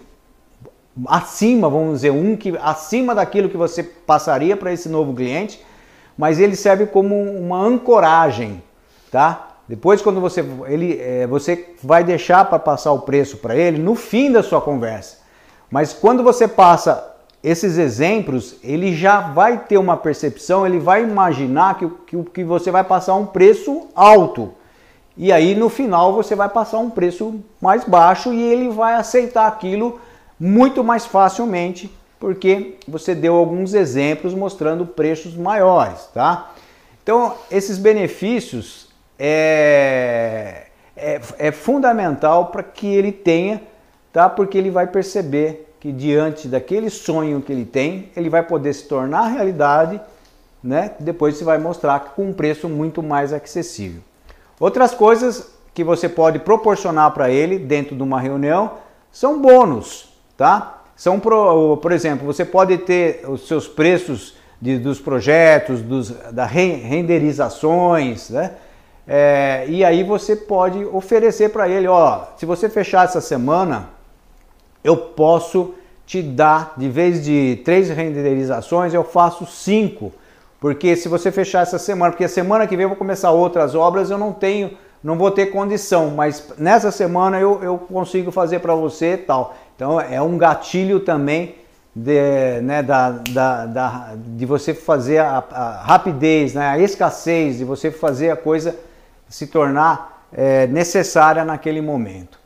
acima, 1.08 1.70
vamos 1.70 1.96
dizer, 1.96 2.12
um 2.12 2.36
que 2.36 2.58
acima 2.62 3.14
daquilo 3.14 3.50
que 3.50 3.58
você 3.58 3.84
passaria 3.84 4.56
para 4.56 4.72
esse 4.72 4.88
novo 4.88 5.14
cliente, 5.14 5.64
mas 6.18 6.39
ele 6.39 6.56
serve 6.56 6.86
como 6.86 7.16
uma 7.16 7.60
ancoragem, 7.60 8.64
tá? 9.12 9.50
Depois, 9.68 10.02
quando 10.02 10.22
você, 10.22 10.46
ele, 10.68 11.00
é, 11.02 11.26
você 11.26 11.74
vai 11.84 12.04
deixar 12.04 12.46
para 12.46 12.60
passar 12.60 12.91
o 12.91 13.02
preço 13.02 13.38
para 13.38 13.56
ele 13.56 13.80
no 13.80 13.96
fim 13.96 14.32
da 14.32 14.43
sua 14.43 14.62
conversa. 14.62 15.18
Mas 15.72 15.91
quando 15.91 16.24
você 16.24 16.48
passa 16.48 17.16
esses 17.43 17.78
exemplos, 17.78 18.58
ele 18.64 18.96
já 18.96 19.20
vai 19.20 19.58
ter 19.66 19.78
uma 19.78 19.98
percepção, 19.98 20.66
ele 20.66 20.80
vai 20.80 21.04
imaginar 21.04 21.78
que, 21.78 21.88
que, 22.08 22.24
que 22.24 22.43
você 22.43 22.70
vai 22.72 22.84
passar 22.84 23.16
um 23.16 23.26
preço 23.26 23.88
alto. 23.96 24.54
E 25.18 25.32
aí 25.32 25.56
no 25.56 25.70
final 25.70 26.14
você 26.14 26.36
vai 26.36 26.50
passar 26.50 26.78
um 26.78 26.89
preço 26.89 27.39
mais 27.60 27.84
baixo 27.84 28.34
e 28.34 28.41
ele 28.41 28.70
vai 28.70 28.93
aceitar 28.93 29.48
aquilo 29.48 30.00
muito 30.40 30.84
mais 30.84 31.06
facilmente, 31.06 31.92
porque 32.20 32.78
você 32.88 33.14
deu 33.14 33.36
alguns 33.36 33.74
exemplos 33.74 34.34
mostrando 34.34 34.86
preços 34.86 35.36
maiores, 35.36 36.10
tá? 36.14 36.52
Então, 37.04 37.36
esses 37.52 37.78
benefícios 37.78 38.90
é, 39.20 40.68
é, 40.96 41.22
é 41.38 41.52
fundamental 41.52 42.48
para 42.48 42.64
que 42.64 42.88
ele 42.88 43.12
tenha, 43.12 43.62
tá? 44.12 44.30
Porque 44.30 44.58
ele 44.58 44.72
vai 44.72 44.88
perceber 44.88 45.74
que 45.80 45.92
diante 45.92 46.48
daquele 46.48 46.90
sonho 46.90 47.42
que 47.42 47.52
ele 47.52 47.66
tem, 47.66 48.10
ele 48.16 48.30
vai 48.30 48.42
poder 48.42 48.74
se 48.74 48.88
tornar 48.88 49.28
realidade, 49.28 50.02
né? 50.64 50.92
Depois 51.00 51.38
você 51.38 51.44
vai 51.44 51.60
mostrar 51.60 52.00
com 52.16 52.30
um 52.30 52.34
preço 52.34 52.68
muito 52.68 53.04
mais 53.04 53.32
acessível. 53.32 54.02
Outras 54.60 54.96
coisas 54.96 55.54
que 55.76 55.84
você 55.84 56.10
pode 56.10 56.40
proporcionar 56.40 57.12
para 57.12 57.30
ele 57.30 57.60
dentro 57.60 57.96
de 57.96 58.02
uma 58.02 58.20
reunião 58.20 58.72
são 59.12 59.40
bônus, 59.40 60.14
tá? 60.38 60.84
São, 60.96 61.20
por, 61.20 61.78
por 61.78 61.92
exemplo, 61.92 62.26
você 62.26 62.46
pode 62.46 62.78
ter 62.80 63.24
os 63.28 63.48
seus 63.48 63.68
preços 63.68 64.36
de, 64.62 64.78
dos 64.78 65.00
projetos, 65.00 65.82
dos, 65.82 66.10
das 66.32 66.50
renderizações, 66.50 68.30
né? 68.30 68.52
É, 69.08 69.66
e 69.68 69.86
aí 69.86 70.04
você 70.04 70.36
pode 70.36 70.84
oferecer 70.86 71.50
para 71.50 71.70
ele, 71.70 71.88
ó, 71.88 72.24
se 72.38 72.46
você 72.46 72.68
fechar 72.68 73.06
essa 73.06 73.22
semana, 73.22 73.90
eu 74.84 74.98
posso 74.98 75.76
te 76.08 76.22
dar, 76.22 76.74
de 76.76 76.90
vez 76.90 77.24
de 77.24 77.62
três 77.64 77.90
renderizações, 77.90 78.94
eu 78.94 79.04
faço 79.04 79.46
cinco. 79.46 80.12
Porque 80.60 80.96
se 80.96 81.08
você 81.08 81.32
fechar 81.32 81.62
essa 81.62 81.78
semana, 81.78 82.12
porque 82.12 82.24
a 82.24 82.30
semana 82.30 82.66
que 82.66 82.76
vem 82.76 82.84
eu 82.84 82.90
vou 82.90 82.98
começar 82.98 83.32
outras 83.32 83.76
obras, 83.76 84.10
eu 84.10 84.18
não 84.18 84.32
tenho, 84.34 84.76
não 85.06 85.20
vou 85.20 85.30
ter 85.30 85.51
condição, 85.51 86.10
mas 86.10 86.51
nessa 86.58 86.89
semana 86.89 87.39
eu, 87.39 87.64
eu 87.64 87.78
consigo 87.78 88.32
fazer 88.32 88.58
para 88.58 88.74
você 88.74 89.16
tal. 89.16 89.56
Então 89.76 90.01
é 90.01 90.20
um 90.20 90.36
gatilho 90.36 90.99
também 90.99 91.58
de, 91.95 92.60
né, 92.64 92.82
da, 92.82 93.12
da, 93.12 93.66
da, 93.68 94.14
de 94.16 94.47
você 94.47 94.74
fazer 94.74 95.20
a, 95.20 95.43
a 95.51 95.84
rapidez, 95.84 96.56
né, 96.56 96.70
a 96.70 96.80
escassez, 96.80 97.60
de 97.60 97.64
você 97.64 97.91
fazer 97.91 98.32
a 98.32 98.36
coisa 98.36 98.76
se 99.30 99.45
tornar 99.45 100.26
é, 100.34 100.66
necessária 100.66 101.45
naquele 101.45 101.82
momento. 101.82 102.39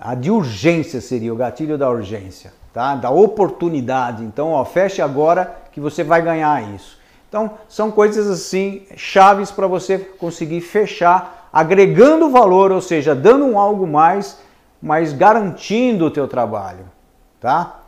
A 0.00 0.16
de 0.16 0.32
urgência 0.32 1.00
seria 1.00 1.32
o 1.32 1.36
gatilho 1.36 1.78
da 1.78 1.88
urgência, 1.88 2.52
tá? 2.72 2.96
da 2.96 3.10
oportunidade. 3.10 4.24
Então, 4.24 4.48
ó, 4.50 4.64
feche 4.64 5.00
agora 5.00 5.54
que 5.70 5.78
você 5.78 6.02
vai 6.02 6.20
ganhar 6.22 6.74
isso. 6.74 6.98
Então, 7.28 7.52
são 7.68 7.92
coisas 7.92 8.28
assim, 8.28 8.82
chaves 8.96 9.52
para 9.52 9.68
você 9.68 9.96
conseguir 9.96 10.60
fechar, 10.60 11.39
agregando 11.52 12.30
valor, 12.30 12.70
ou 12.72 12.80
seja, 12.80 13.14
dando 13.14 13.44
um 13.44 13.58
algo 13.58 13.86
mais, 13.86 14.40
mas 14.80 15.12
garantindo 15.12 16.06
o 16.06 16.10
teu 16.10 16.26
trabalho, 16.26 16.84
tá? 17.40 17.80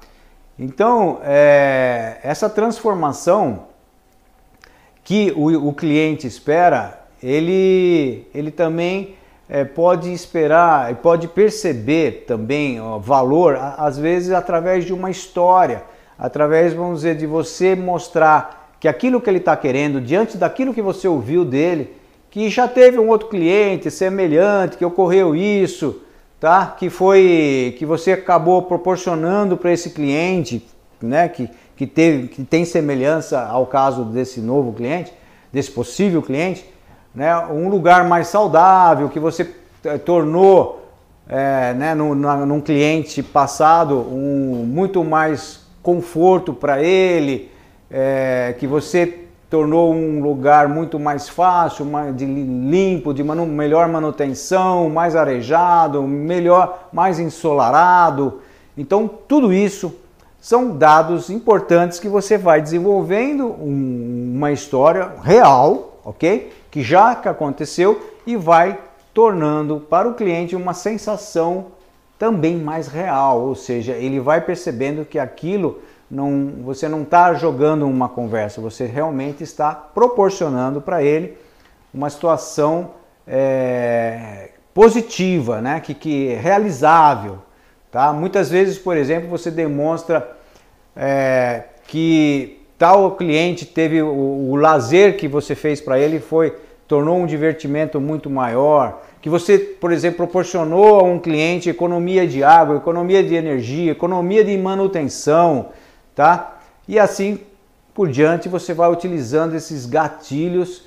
Então, 0.58 1.20
é, 1.24 2.18
essa 2.22 2.48
transformação 2.48 3.64
que 5.02 5.32
o, 5.36 5.68
o 5.68 5.72
cliente 5.72 6.26
espera 6.26 7.00
ele, 7.22 8.28
ele 8.34 8.50
também 8.50 9.16
é, 9.48 9.64
pode 9.64 10.12
esperar, 10.12 10.94
pode 10.96 11.28
perceber 11.28 12.24
também 12.26 12.80
o 12.80 12.98
valor, 12.98 13.56
às 13.78 13.98
vezes 13.98 14.32
através 14.32 14.84
de 14.84 14.92
uma 14.92 15.10
história, 15.10 15.84
através, 16.18 16.72
vamos 16.72 17.00
dizer, 17.00 17.16
de 17.16 17.26
você 17.26 17.74
mostrar 17.74 18.76
que 18.80 18.88
aquilo 18.88 19.20
que 19.20 19.30
ele 19.30 19.38
está 19.38 19.56
querendo, 19.56 20.00
diante 20.00 20.36
daquilo 20.36 20.74
que 20.74 20.82
você 20.82 21.06
ouviu 21.06 21.44
dele, 21.44 21.94
que 22.32 22.50
já 22.50 22.66
teve 22.66 22.98
um 22.98 23.08
outro 23.08 23.28
cliente 23.28 23.90
semelhante, 23.92 24.76
que 24.76 24.84
ocorreu 24.84 25.36
isso, 25.36 26.02
tá? 26.40 26.66
Que 26.66 26.90
foi 26.90 27.76
que 27.78 27.86
você 27.86 28.12
acabou 28.12 28.62
proporcionando 28.62 29.56
para 29.56 29.70
esse 29.70 29.90
cliente, 29.90 30.66
né? 31.00 31.28
Que, 31.28 31.48
que, 31.76 31.86
teve, 31.86 32.26
que 32.26 32.42
tem 32.42 32.64
semelhança 32.64 33.40
ao 33.40 33.66
caso 33.66 34.04
desse 34.04 34.40
novo 34.40 34.72
cliente, 34.72 35.12
desse 35.52 35.70
possível 35.70 36.20
cliente 36.20 36.64
né, 37.14 37.36
um 37.46 37.68
lugar 37.68 38.08
mais 38.08 38.28
saudável, 38.28 39.08
que 39.08 39.20
você 39.20 39.54
eh, 39.84 39.98
tornou 39.98 40.82
é, 41.28 41.74
né, 41.74 41.94
num, 41.94 42.14
num 42.14 42.60
cliente 42.60 43.22
passado 43.22 43.98
um, 43.98 44.64
muito 44.66 45.04
mais 45.04 45.60
conforto 45.82 46.52
para 46.52 46.82
ele, 46.82 47.50
é, 47.90 48.54
que 48.58 48.66
você 48.66 49.26
tornou 49.52 49.92
um 49.92 50.22
lugar 50.22 50.66
muito 50.66 50.98
mais 50.98 51.28
fácil, 51.28 51.84
mais 51.84 52.16
de 52.16 52.24
limpo, 52.24 53.12
de 53.12 53.22
manu 53.22 53.44
melhor 53.44 53.86
manutenção, 53.86 54.88
mais 54.88 55.14
arejado, 55.14 56.02
melhor, 56.04 56.88
mais 56.90 57.18
ensolarado. 57.18 58.40
Então, 58.78 59.06
tudo 59.28 59.52
isso 59.52 59.94
são 60.40 60.74
dados 60.74 61.28
importantes 61.28 62.00
que 62.00 62.08
você 62.08 62.38
vai 62.38 62.62
desenvolvendo 62.62 63.44
um, 63.46 64.32
uma 64.36 64.50
história 64.52 65.12
real, 65.22 66.00
ok? 66.02 66.50
Que 66.70 66.82
já 66.82 67.10
aconteceu 67.10 68.00
e 68.26 68.36
vai 68.36 68.78
tornando 69.12 69.80
para 69.80 70.08
o 70.08 70.14
cliente 70.14 70.56
uma 70.56 70.72
sensação 70.72 71.66
também 72.18 72.56
mais 72.56 72.88
real, 72.88 73.42
ou 73.42 73.54
seja, 73.54 73.92
ele 73.92 74.18
vai 74.18 74.40
percebendo 74.40 75.04
que 75.04 75.18
aquilo 75.18 75.82
não, 76.12 76.52
você 76.62 76.90
não 76.90 77.04
está 77.04 77.32
jogando 77.32 77.88
uma 77.88 78.06
conversa, 78.06 78.60
você 78.60 78.84
realmente 78.84 79.42
está 79.42 79.74
proporcionando 79.74 80.78
para 80.78 81.02
ele 81.02 81.38
uma 81.92 82.10
situação 82.10 82.90
é, 83.26 84.50
positiva, 84.74 85.62
né? 85.62 85.80
que, 85.80 85.94
que 85.94 86.28
é 86.28 86.36
realizável. 86.38 87.38
Tá? 87.90 88.12
Muitas 88.12 88.50
vezes, 88.50 88.76
por 88.78 88.94
exemplo, 88.94 89.26
você 89.26 89.50
demonstra 89.50 90.36
é, 90.94 91.62
que 91.86 92.60
tal 92.76 93.12
cliente 93.12 93.64
teve 93.64 94.02
o, 94.02 94.50
o 94.50 94.56
lazer 94.56 95.16
que 95.16 95.26
você 95.26 95.54
fez 95.54 95.80
para 95.80 95.98
ele 95.98 96.20
foi 96.20 96.54
tornou 96.86 97.16
um 97.16 97.24
divertimento 97.24 97.98
muito 97.98 98.28
maior, 98.28 99.00
que 99.22 99.30
você, 99.30 99.58
por 99.58 99.90
exemplo, 99.90 100.18
proporcionou 100.18 101.00
a 101.00 101.04
um 101.04 101.18
cliente 101.18 101.70
economia 101.70 102.26
de 102.26 102.44
água, 102.44 102.76
economia 102.76 103.22
de 103.22 103.34
energia, 103.34 103.92
economia 103.92 104.44
de 104.44 104.58
manutenção, 104.58 105.70
tá? 106.14 106.58
E 106.86 106.98
assim 106.98 107.40
por 107.94 108.08
diante 108.08 108.48
você 108.48 108.72
vai 108.72 108.90
utilizando 108.90 109.54
esses 109.54 109.86
gatilhos 109.86 110.84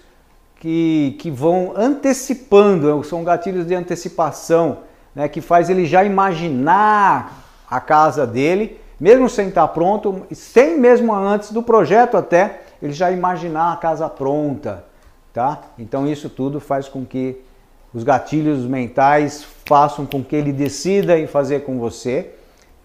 que, 0.59 1.15
que 1.19 1.29
vão 1.29 1.73
antecipando, 1.75 3.03
são 3.03 3.23
gatilhos 3.23 3.67
de 3.67 3.75
antecipação, 3.75 4.79
né, 5.13 5.27
que 5.27 5.41
faz 5.41 5.69
ele 5.69 5.85
já 5.85 6.03
imaginar 6.03 7.43
a 7.69 7.79
casa 7.79 8.25
dele, 8.25 8.79
mesmo 8.99 9.29
sem 9.29 9.49
estar 9.49 9.67
pronto, 9.69 10.25
sem 10.31 10.79
mesmo 10.79 11.13
antes 11.13 11.51
do 11.51 11.61
projeto 11.61 12.17
até, 12.17 12.61
ele 12.81 12.93
já 12.93 13.11
imaginar 13.11 13.73
a 13.73 13.77
casa 13.77 14.09
pronta, 14.09 14.83
tá? 15.33 15.61
Então 15.77 16.07
isso 16.07 16.29
tudo 16.29 16.59
faz 16.59 16.87
com 16.87 17.05
que 17.05 17.41
os 17.93 18.03
gatilhos 18.03 18.65
mentais 18.65 19.45
façam 19.65 20.05
com 20.05 20.23
que 20.23 20.35
ele 20.35 20.51
decida 20.51 21.17
em 21.17 21.27
fazer 21.27 21.61
com 21.61 21.79
você 21.79 22.33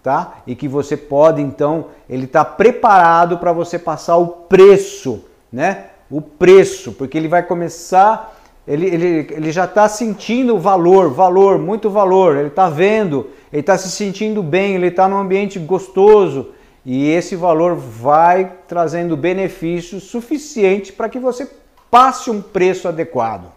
tá? 0.03 0.41
E 0.47 0.55
que 0.55 0.67
você 0.67 0.97
pode 0.97 1.41
então, 1.41 1.85
ele 2.09 2.25
está 2.25 2.43
preparado 2.43 3.37
para 3.37 3.53
você 3.53 3.77
passar 3.77 4.17
o 4.17 4.27
preço, 4.27 5.23
né? 5.51 5.85
O 6.09 6.21
preço, 6.21 6.91
porque 6.93 7.17
ele 7.17 7.27
vai 7.27 7.43
começar, 7.43 8.35
ele, 8.67 8.87
ele, 8.87 9.27
ele 9.31 9.51
já 9.51 9.65
está 9.65 9.87
sentindo 9.87 10.57
valor, 10.57 11.09
valor, 11.09 11.57
muito 11.57 11.89
valor, 11.89 12.35
ele 12.35 12.47
está 12.47 12.69
vendo, 12.69 13.29
ele 13.51 13.61
está 13.61 13.77
se 13.77 13.89
sentindo 13.89 14.43
bem, 14.43 14.75
ele 14.75 14.87
está 14.87 15.07
num 15.07 15.17
ambiente 15.17 15.57
gostoso 15.59 16.49
e 16.85 17.09
esse 17.09 17.35
valor 17.35 17.75
vai 17.75 18.51
trazendo 18.67 19.15
benefícios 19.15 20.03
suficientes 20.03 20.91
para 20.91 21.09
que 21.09 21.19
você 21.19 21.49
passe 21.89 22.31
um 22.31 22.41
preço 22.41 22.87
adequado, 22.87 23.51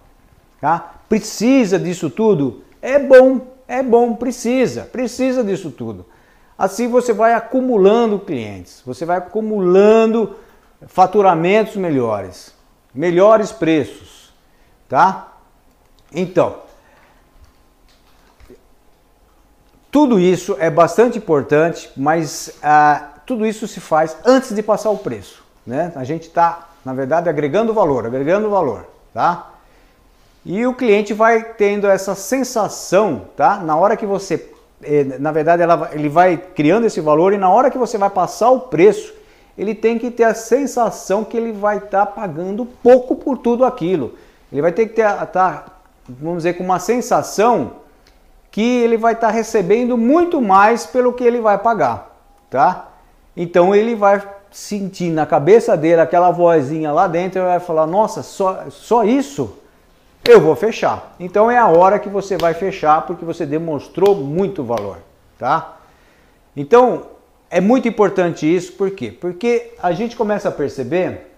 tá? 0.60 0.94
Precisa 1.08 1.78
disso 1.78 2.10
tudo? 2.10 2.62
É 2.82 2.98
bom, 2.98 3.40
é 3.66 3.82
bom, 3.82 4.14
precisa, 4.14 4.82
precisa 4.82 5.42
disso 5.42 5.70
tudo. 5.70 6.04
Assim 6.56 6.88
você 6.88 7.12
vai 7.12 7.34
acumulando 7.34 8.18
clientes, 8.18 8.80
você 8.86 9.04
vai 9.04 9.18
acumulando 9.18 10.36
faturamentos 10.86 11.76
melhores, 11.76 12.54
melhores 12.94 13.50
preços, 13.50 14.32
tá? 14.88 15.32
Então, 16.12 16.58
tudo 19.90 20.18
isso 20.20 20.56
é 20.60 20.70
bastante 20.70 21.18
importante, 21.18 21.90
mas 21.96 22.54
ah, 22.62 23.10
tudo 23.26 23.44
isso 23.44 23.66
se 23.66 23.80
faz 23.80 24.16
antes 24.24 24.54
de 24.54 24.62
passar 24.62 24.90
o 24.90 24.98
preço, 24.98 25.42
né? 25.66 25.92
A 25.96 26.04
gente 26.04 26.28
está, 26.28 26.68
na 26.84 26.94
verdade, 26.94 27.28
agregando 27.28 27.74
valor, 27.74 28.06
agregando 28.06 28.48
valor, 28.48 28.86
tá? 29.12 29.50
E 30.44 30.64
o 30.66 30.74
cliente 30.74 31.12
vai 31.12 31.42
tendo 31.42 31.88
essa 31.88 32.14
sensação, 32.14 33.26
tá? 33.36 33.56
Na 33.56 33.76
hora 33.76 33.96
que 33.96 34.06
você 34.06 34.53
na 35.18 35.32
verdade, 35.32 35.62
ela, 35.62 35.90
ele 35.92 36.08
vai 36.08 36.36
criando 36.36 36.86
esse 36.86 37.00
valor 37.00 37.32
e 37.32 37.38
na 37.38 37.48
hora 37.48 37.70
que 37.70 37.78
você 37.78 37.96
vai 37.96 38.10
passar 38.10 38.50
o 38.50 38.60
preço, 38.60 39.14
ele 39.56 39.74
tem 39.74 39.98
que 39.98 40.10
ter 40.10 40.24
a 40.24 40.34
sensação 40.34 41.24
que 41.24 41.36
ele 41.36 41.52
vai 41.52 41.78
estar 41.78 42.06
tá 42.06 42.06
pagando 42.06 42.66
pouco 42.66 43.14
por 43.14 43.38
tudo 43.38 43.64
aquilo. 43.64 44.14
Ele 44.52 44.60
vai 44.60 44.72
ter 44.72 44.86
que 44.86 45.00
estar, 45.00 45.26
tá, 45.26 45.64
vamos 46.08 46.38
dizer, 46.38 46.54
com 46.54 46.64
uma 46.64 46.78
sensação 46.78 47.72
que 48.50 48.82
ele 48.82 48.96
vai 48.96 49.14
estar 49.14 49.28
tá 49.28 49.32
recebendo 49.32 49.96
muito 49.96 50.40
mais 50.40 50.86
pelo 50.86 51.12
que 51.12 51.24
ele 51.24 51.40
vai 51.40 51.58
pagar, 51.58 52.16
tá? 52.50 52.88
Então 53.36 53.74
ele 53.74 53.94
vai 53.94 54.22
sentir 54.50 55.10
na 55.10 55.26
cabeça 55.26 55.76
dele 55.76 56.00
aquela 56.00 56.30
vozinha 56.30 56.92
lá 56.92 57.08
dentro 57.08 57.40
e 57.40 57.44
vai 57.44 57.58
falar: 57.58 57.86
Nossa, 57.86 58.22
só, 58.22 58.64
só 58.70 59.02
isso? 59.02 59.58
Eu 60.26 60.40
vou 60.40 60.56
fechar. 60.56 61.14
Então 61.20 61.50
é 61.50 61.58
a 61.58 61.68
hora 61.68 61.98
que 61.98 62.08
você 62.08 62.36
vai 62.36 62.54
fechar 62.54 63.02
porque 63.02 63.24
você 63.24 63.44
demonstrou 63.44 64.16
muito 64.16 64.64
valor, 64.64 64.98
tá? 65.38 65.76
Então 66.56 67.02
é 67.50 67.60
muito 67.60 67.86
importante 67.86 68.52
isso, 68.52 68.72
por 68.72 68.90
quê? 68.90 69.12
Porque 69.12 69.72
a 69.82 69.92
gente 69.92 70.16
começa 70.16 70.48
a 70.48 70.52
perceber 70.52 71.30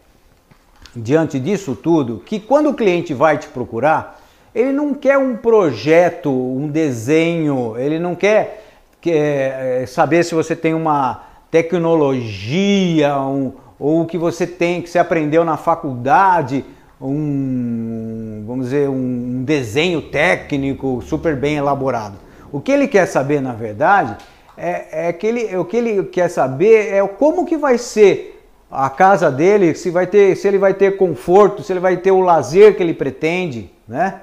diante 0.95 1.39
disso 1.39 1.75
tudo 1.75 2.23
que 2.25 2.41
quando 2.41 2.71
o 2.71 2.75
cliente 2.75 3.13
vai 3.13 3.37
te 3.37 3.49
procurar, 3.49 4.21
ele 4.55 4.73
não 4.73 4.95
quer 4.95 5.19
um 5.19 5.37
projeto, 5.37 6.31
um 6.31 6.69
desenho, 6.69 7.75
ele 7.77 7.99
não 7.99 8.15
quer, 8.15 8.65
quer 9.01 9.83
é, 9.83 9.87
saber 9.87 10.25
se 10.25 10.35
você 10.35 10.57
tem 10.57 10.73
uma 10.73 11.25
tecnologia 11.51 13.19
um, 13.19 13.53
ou 13.79 14.07
que 14.07 14.17
você 14.17 14.47
tem, 14.47 14.81
que 14.81 14.89
você 14.89 14.99
aprendeu 14.99 15.45
na 15.45 15.57
faculdade 15.57 16.65
um, 17.01 18.45
vamos 18.47 18.67
dizer, 18.67 18.89
um 18.89 19.43
desenho 19.45 20.03
técnico 20.03 21.03
super 21.03 21.37
bem 21.37 21.57
elaborado. 21.57 22.17
O 22.51 22.61
que 22.61 22.73
ele 22.73 22.89
quer 22.89 23.07
saber, 23.07 23.41
na 23.41 23.53
verdade, 23.53 24.17
é, 24.57 25.09
é 25.09 25.13
que 25.13 25.27
ele, 25.27 25.57
o 25.57 25.65
que 25.65 25.77
ele 25.77 26.05
quer 26.05 26.29
saber 26.29 26.93
é 26.93 27.07
como 27.07 27.45
que 27.45 27.57
vai 27.57 27.77
ser 27.77 28.43
a 28.71 28.89
casa 28.91 29.31
dele, 29.31 29.75
se 29.75 29.91
vai 29.91 30.07
ter, 30.07 30.37
se 30.37 30.49
ele 30.49 30.59
vai 30.59 30.75
ter 30.75 30.97
conforto, 30.97 31.63
se 31.63 31.73
ele 31.73 31.81
vai 31.81 31.97
ter 31.99 32.11
o 32.11 32.21
lazer 32.21 32.77
que 32.77 32.83
ele 32.83 32.95
pretende, 32.95 33.71
né? 33.87 34.23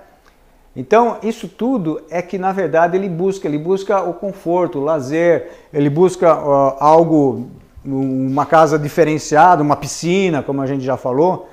Então, 0.76 1.17
isso 1.21 1.47
tudo 1.47 2.01
é 2.09 2.19
que 2.21 2.38
na 2.38 2.51
verdade 2.51 2.97
ele 2.97 3.07
busca, 3.07 3.47
ele 3.47 3.59
busca 3.59 4.01
o 4.01 4.13
conforto, 4.15 4.80
o 4.80 4.84
lazer, 4.84 5.51
ele 5.71 5.89
busca 5.89 6.34
uh, 6.36 6.76
algo, 6.80 7.47
uma 7.86 8.45
casa 8.45 8.80
diferenciada, 8.80 9.61
uma 9.61 9.76
piscina, 9.76 10.41
como 10.41 10.61
a 10.61 10.65
gente 10.65 10.84
já 10.84 10.97
falou, 10.97 11.47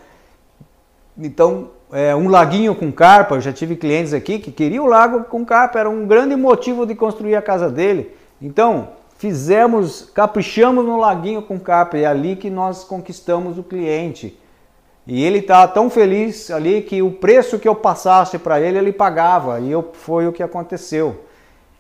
então, 1.21 1.69
é, 1.93 2.17
um 2.17 2.29
laguinho 2.29 2.75
com 2.75 2.91
carpa, 2.91 3.35
eu 3.35 3.41
já 3.43 3.53
tive 3.53 3.77
clientes 3.77 4.15
aqui 4.15 4.39
que 4.39 4.51
queriam 4.51 4.87
o 4.87 4.89
lago 4.89 5.25
com 5.25 5.45
carpa, 5.45 5.79
era 5.79 5.91
um 5.91 6.07
grande 6.07 6.35
motivo 6.35 6.87
de 6.87 6.95
construir 6.95 7.37
a 7.37 7.43
casa 7.43 7.71
dele. 7.71 8.11
Então, 8.41 8.89
fizemos, 9.19 10.11
caprichamos 10.15 10.83
no 10.83 10.97
laguinho 10.97 11.43
com 11.43 11.59
carpa, 11.59 11.99
é 11.99 12.07
ali 12.07 12.37
que 12.37 12.49
nós 12.49 12.85
conquistamos 12.85 13.59
o 13.59 13.63
cliente. 13.63 14.39
E 15.07 15.23
ele 15.23 15.41
está 15.41 15.69
tão 15.69 15.91
feliz 15.91 16.51
ali 16.51 16.81
que 16.81 17.03
o 17.03 17.11
preço 17.11 17.59
que 17.59 17.69
eu 17.69 17.75
passasse 17.75 18.39
para 18.39 18.59
ele, 18.61 18.79
ele 18.79 18.93
pagava, 18.93 19.61
e 19.61 19.71
eu, 19.71 19.91
foi 19.93 20.27
o 20.27 20.33
que 20.33 20.43
aconteceu. 20.43 21.25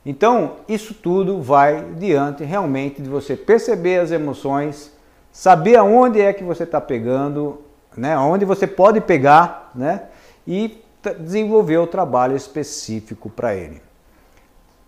Então, 0.04 0.56
isso 0.68 0.92
tudo 0.92 1.40
vai 1.40 1.82
diante 1.96 2.44
realmente 2.44 3.00
de 3.00 3.08
você 3.08 3.36
perceber 3.36 4.00
as 4.00 4.10
emoções, 4.10 4.92
saber 5.32 5.76
aonde 5.76 6.20
é 6.20 6.32
que 6.32 6.44
você 6.44 6.64
está 6.64 6.80
pegando 6.80 7.58
né, 7.96 8.16
onde 8.18 8.44
você 8.44 8.66
pode 8.66 9.00
pegar 9.00 9.70
né, 9.74 10.02
e 10.46 10.82
desenvolver 11.18 11.78
o 11.78 11.86
trabalho 11.86 12.36
específico 12.36 13.30
para 13.30 13.54
ele. 13.54 13.80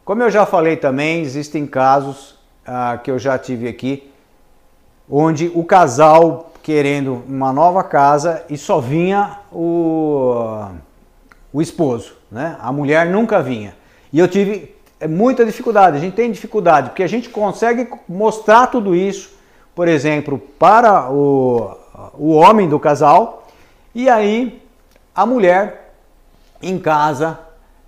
Como 0.04 0.22
eu 0.22 0.30
já 0.30 0.44
falei 0.44 0.76
também, 0.76 1.22
existem 1.22 1.66
casos 1.66 2.36
ah, 2.66 2.98
que 3.02 3.10
eu 3.10 3.18
já 3.18 3.38
tive 3.38 3.68
aqui, 3.68 4.10
onde 5.08 5.50
o 5.54 5.64
casal 5.64 6.52
querendo 6.62 7.22
uma 7.26 7.52
nova 7.52 7.82
casa 7.82 8.44
e 8.48 8.56
só 8.56 8.80
vinha 8.80 9.38
o, 9.50 10.66
o 11.52 11.60
esposo, 11.60 12.14
né? 12.30 12.56
A 12.60 12.72
mulher 12.72 13.06
nunca 13.06 13.42
vinha. 13.42 13.74
E 14.12 14.18
eu 14.18 14.28
tive 14.28 14.74
é, 15.00 15.08
muita 15.08 15.44
dificuldade, 15.44 15.96
a 15.96 16.00
gente 16.00 16.14
tem 16.14 16.30
dificuldade, 16.30 16.90
porque 16.90 17.02
a 17.02 17.08
gente 17.08 17.28
consegue 17.28 17.88
mostrar 18.08 18.68
tudo 18.68 18.94
isso, 18.94 19.34
por 19.74 19.88
exemplo, 19.88 20.38
para 20.58 21.10
o, 21.10 21.76
o 22.14 22.32
homem 22.32 22.68
do 22.68 22.78
casal, 22.78 23.46
e 23.94 24.08
aí 24.08 24.62
a 25.14 25.26
mulher 25.26 25.94
em 26.62 26.78
casa 26.78 27.38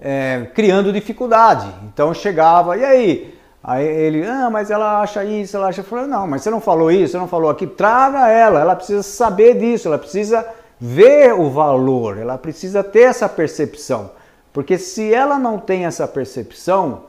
é, 0.01 0.49
criando 0.55 0.93
dificuldade. 0.93 1.69
Então 1.85 2.13
chegava, 2.13 2.77
e 2.77 2.85
aí, 2.85 3.35
Aí 3.67 3.87
ele, 3.87 4.27
ah, 4.27 4.51
mas 4.51 4.71
ela 4.71 5.01
acha 5.01 5.25
isso, 5.25 5.57
ela 5.57 5.69
acha. 5.69 5.81
Eu 5.81 5.85
falei, 5.85 6.07
não, 6.07 6.27
mas 6.27 6.43
você 6.43 6.51
não 6.51 6.61
falou 6.61 6.93
isso, 6.93 7.13
você 7.13 7.19
não 7.19 7.27
falou 7.27 7.49
aqui. 7.49 7.67
Traga 7.67 8.29
ela, 8.29 8.61
ela 8.61 8.77
precisa 8.77 9.03
saber 9.03 9.59
disso, 9.59 9.89
ela 9.89 9.97
precisa 9.97 10.47
ver 10.79 11.33
o 11.33 11.49
valor, 11.49 12.19
ela 12.19 12.37
precisa 12.37 12.85
ter 12.85 13.05
essa 13.05 13.27
percepção. 13.27 14.11
Porque 14.53 14.77
se 14.77 15.15
ela 15.15 15.39
não 15.39 15.59
tem 15.59 15.87
essa 15.87 16.07
percepção, 16.07 17.05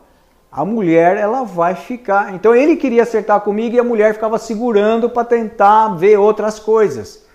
a 0.52 0.64
mulher 0.64 1.18
ela 1.18 1.44
vai 1.44 1.76
ficar. 1.76 2.34
Então 2.34 2.56
ele 2.56 2.76
queria 2.76 3.04
acertar 3.04 3.42
comigo 3.42 3.76
e 3.76 3.80
a 3.80 3.84
mulher 3.84 4.14
ficava 4.14 4.38
segurando 4.38 5.10
para 5.10 5.26
tentar 5.26 5.90
ver 5.96 6.18
outras 6.18 6.60
coisas. 6.60 7.26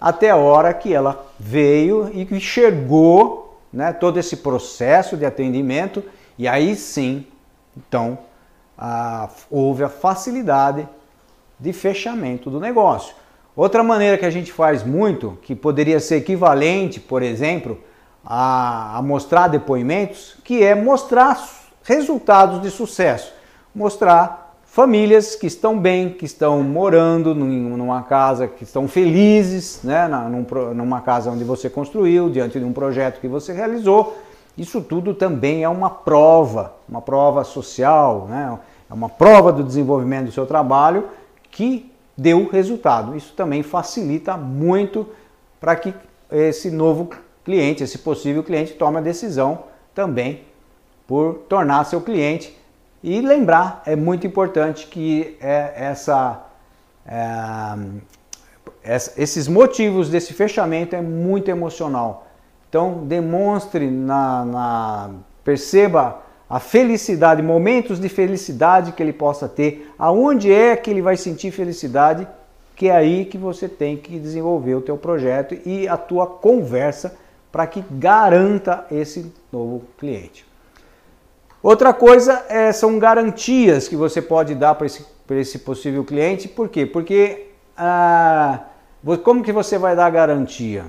Até 0.00 0.30
a 0.30 0.36
hora 0.36 0.74
que 0.74 0.92
ela 0.92 1.26
veio 1.38 2.10
e 2.12 2.22
enxergou 2.34 3.58
né, 3.72 3.92
todo 3.92 4.18
esse 4.18 4.38
processo 4.38 5.16
de 5.16 5.24
atendimento, 5.24 6.02
e 6.38 6.46
aí 6.46 6.76
sim, 6.76 7.26
então, 7.76 8.18
a, 8.76 9.28
houve 9.50 9.82
a 9.84 9.88
facilidade 9.88 10.88
de 11.58 11.72
fechamento 11.72 12.50
do 12.50 12.60
negócio. 12.60 13.14
Outra 13.54 13.82
maneira 13.82 14.18
que 14.18 14.26
a 14.26 14.30
gente 14.30 14.52
faz 14.52 14.82
muito, 14.82 15.38
que 15.42 15.54
poderia 15.54 15.98
ser 15.98 16.16
equivalente, 16.16 17.00
por 17.00 17.22
exemplo, 17.22 17.80
a, 18.24 18.98
a 18.98 19.02
mostrar 19.02 19.48
depoimentos, 19.48 20.36
que 20.44 20.62
é 20.62 20.74
mostrar 20.74 21.34
resultados 21.86 22.60
de 22.60 22.70
sucesso, 22.70 23.32
mostrar 23.74 24.54
famílias 24.64 25.36
que 25.36 25.46
estão 25.46 25.78
bem, 25.78 26.10
que 26.10 26.24
estão 26.24 26.62
morando 26.62 27.34
numa 27.34 28.02
casa, 28.02 28.48
que 28.48 28.64
estão 28.64 28.88
felizes, 28.88 29.80
né, 29.82 30.08
numa 30.74 31.00
casa 31.00 31.30
onde 31.30 31.44
você 31.44 31.70
construiu, 31.70 32.28
diante 32.28 32.58
de 32.58 32.64
um 32.64 32.72
projeto 32.72 33.20
que 33.20 33.28
você 33.28 33.52
realizou. 33.52 34.18
Isso 34.58 34.80
tudo 34.82 35.14
também 35.14 35.62
é 35.62 35.68
uma 35.68 35.88
prova, 35.88 36.74
uma 36.88 37.00
prova 37.00 37.44
social, 37.44 38.26
né, 38.28 38.58
é 38.90 38.92
uma 38.92 39.08
prova 39.08 39.52
do 39.52 39.62
desenvolvimento 39.62 40.26
do 40.26 40.32
seu 40.32 40.44
trabalho 40.44 41.08
que 41.50 41.90
deu 42.16 42.48
resultado. 42.48 43.16
Isso 43.16 43.32
também 43.34 43.62
facilita 43.62 44.36
muito 44.36 45.06
para 45.60 45.76
que 45.76 45.94
esse 46.32 46.70
novo 46.70 47.10
cliente, 47.44 47.84
esse 47.84 47.98
possível 47.98 48.42
cliente, 48.42 48.72
tome 48.72 48.98
a 48.98 49.00
decisão 49.00 49.60
também 49.94 50.42
por 51.06 51.44
tornar 51.48 51.84
seu 51.84 52.00
cliente. 52.00 52.56
E 53.02 53.20
lembrar, 53.20 53.82
é 53.86 53.94
muito 53.94 54.26
importante 54.26 54.86
que 54.86 55.36
é 55.40 55.72
essa, 55.76 56.44
é, 57.06 57.76
esses 59.16 59.46
motivos 59.46 60.08
desse 60.08 60.32
fechamento 60.32 60.96
é 60.96 61.00
muito 61.00 61.48
emocional. 61.50 62.26
Então 62.68 63.04
demonstre, 63.04 63.90
na, 63.90 64.44
na, 64.44 65.10
perceba 65.44 66.22
a 66.48 66.58
felicidade, 66.58 67.42
momentos 67.42 68.00
de 68.00 68.08
felicidade 68.08 68.92
que 68.92 69.02
ele 69.02 69.12
possa 69.12 69.48
ter, 69.48 69.92
aonde 69.98 70.52
é 70.52 70.76
que 70.76 70.90
ele 70.90 71.02
vai 71.02 71.16
sentir 71.16 71.50
felicidade, 71.50 72.26
que 72.74 72.88
é 72.88 72.96
aí 72.96 73.24
que 73.24 73.38
você 73.38 73.68
tem 73.68 73.96
que 73.96 74.18
desenvolver 74.18 74.74
o 74.74 74.80
teu 74.80 74.96
projeto 74.96 75.56
e 75.64 75.88
a 75.88 75.96
tua 75.96 76.26
conversa 76.26 77.16
para 77.50 77.66
que 77.66 77.82
garanta 77.90 78.84
esse 78.90 79.32
novo 79.50 79.82
cliente. 79.98 80.46
Outra 81.62 81.92
coisa 81.92 82.44
é, 82.48 82.70
são 82.70 82.98
garantias 82.98 83.88
que 83.88 83.96
você 83.96 84.20
pode 84.20 84.54
dar 84.54 84.74
para 84.74 84.86
esse, 84.86 85.04
esse 85.30 85.58
possível 85.60 86.04
cliente. 86.04 86.48
Por 86.48 86.68
quê? 86.68 86.84
Porque 86.84 87.48
ah, 87.76 88.60
como 89.22 89.42
que 89.42 89.52
você 89.52 89.78
vai 89.78 89.96
dar 89.96 90.10
garantia? 90.10 90.84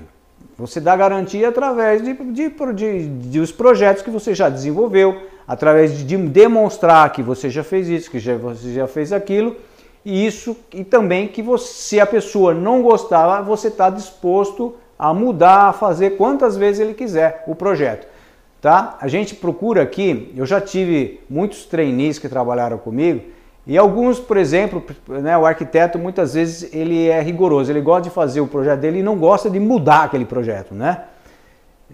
Você 0.56 0.80
dá 0.80 0.96
garantia 0.96 1.48
através 1.48 2.02
de, 2.02 2.14
de, 2.14 2.50
de, 2.74 3.08
de, 3.08 3.40
os 3.40 3.52
projetos 3.52 4.02
que 4.02 4.10
você 4.10 4.34
já 4.34 4.48
desenvolveu, 4.48 5.22
através 5.46 5.96
de 5.96 6.16
demonstrar 6.16 7.12
que 7.12 7.22
você 7.22 7.48
já 7.48 7.64
fez 7.64 7.88
isso, 7.88 8.10
que 8.10 8.18
já, 8.18 8.36
você 8.36 8.74
já 8.74 8.86
fez 8.86 9.12
aquilo, 9.12 9.56
e 10.04 10.26
isso 10.26 10.56
e 10.72 10.84
também 10.84 11.28
que 11.28 11.42
você, 11.42 11.72
se 11.72 12.00
a 12.00 12.06
pessoa 12.06 12.52
não 12.52 12.82
gostar, 12.82 13.40
você 13.42 13.68
está 13.68 13.88
disposto 13.88 14.76
a 14.98 15.14
mudar, 15.14 15.68
a 15.68 15.72
fazer 15.72 16.16
quantas 16.16 16.56
vezes 16.56 16.80
ele 16.80 16.94
quiser 16.94 17.44
o 17.46 17.54
projeto 17.54 18.17
tá? 18.60 18.96
A 19.00 19.08
gente 19.08 19.34
procura 19.34 19.82
aqui, 19.82 20.32
eu 20.36 20.46
já 20.46 20.60
tive 20.60 21.20
muitos 21.28 21.64
trainees 21.64 22.18
que 22.18 22.28
trabalharam 22.28 22.78
comigo 22.78 23.22
e 23.68 23.76
alguns, 23.76 24.18
por 24.18 24.38
exemplo, 24.38 24.82
né, 25.06 25.36
o 25.36 25.44
arquiteto 25.44 25.98
muitas 25.98 26.32
vezes 26.32 26.72
ele 26.72 27.06
é 27.06 27.20
rigoroso, 27.20 27.70
ele 27.70 27.82
gosta 27.82 28.08
de 28.08 28.10
fazer 28.10 28.40
o 28.40 28.46
projeto 28.46 28.80
dele 28.80 29.00
e 29.00 29.02
não 29.02 29.16
gosta 29.18 29.50
de 29.50 29.60
mudar 29.60 30.04
aquele 30.04 30.24
projeto, 30.24 30.74
né? 30.74 31.04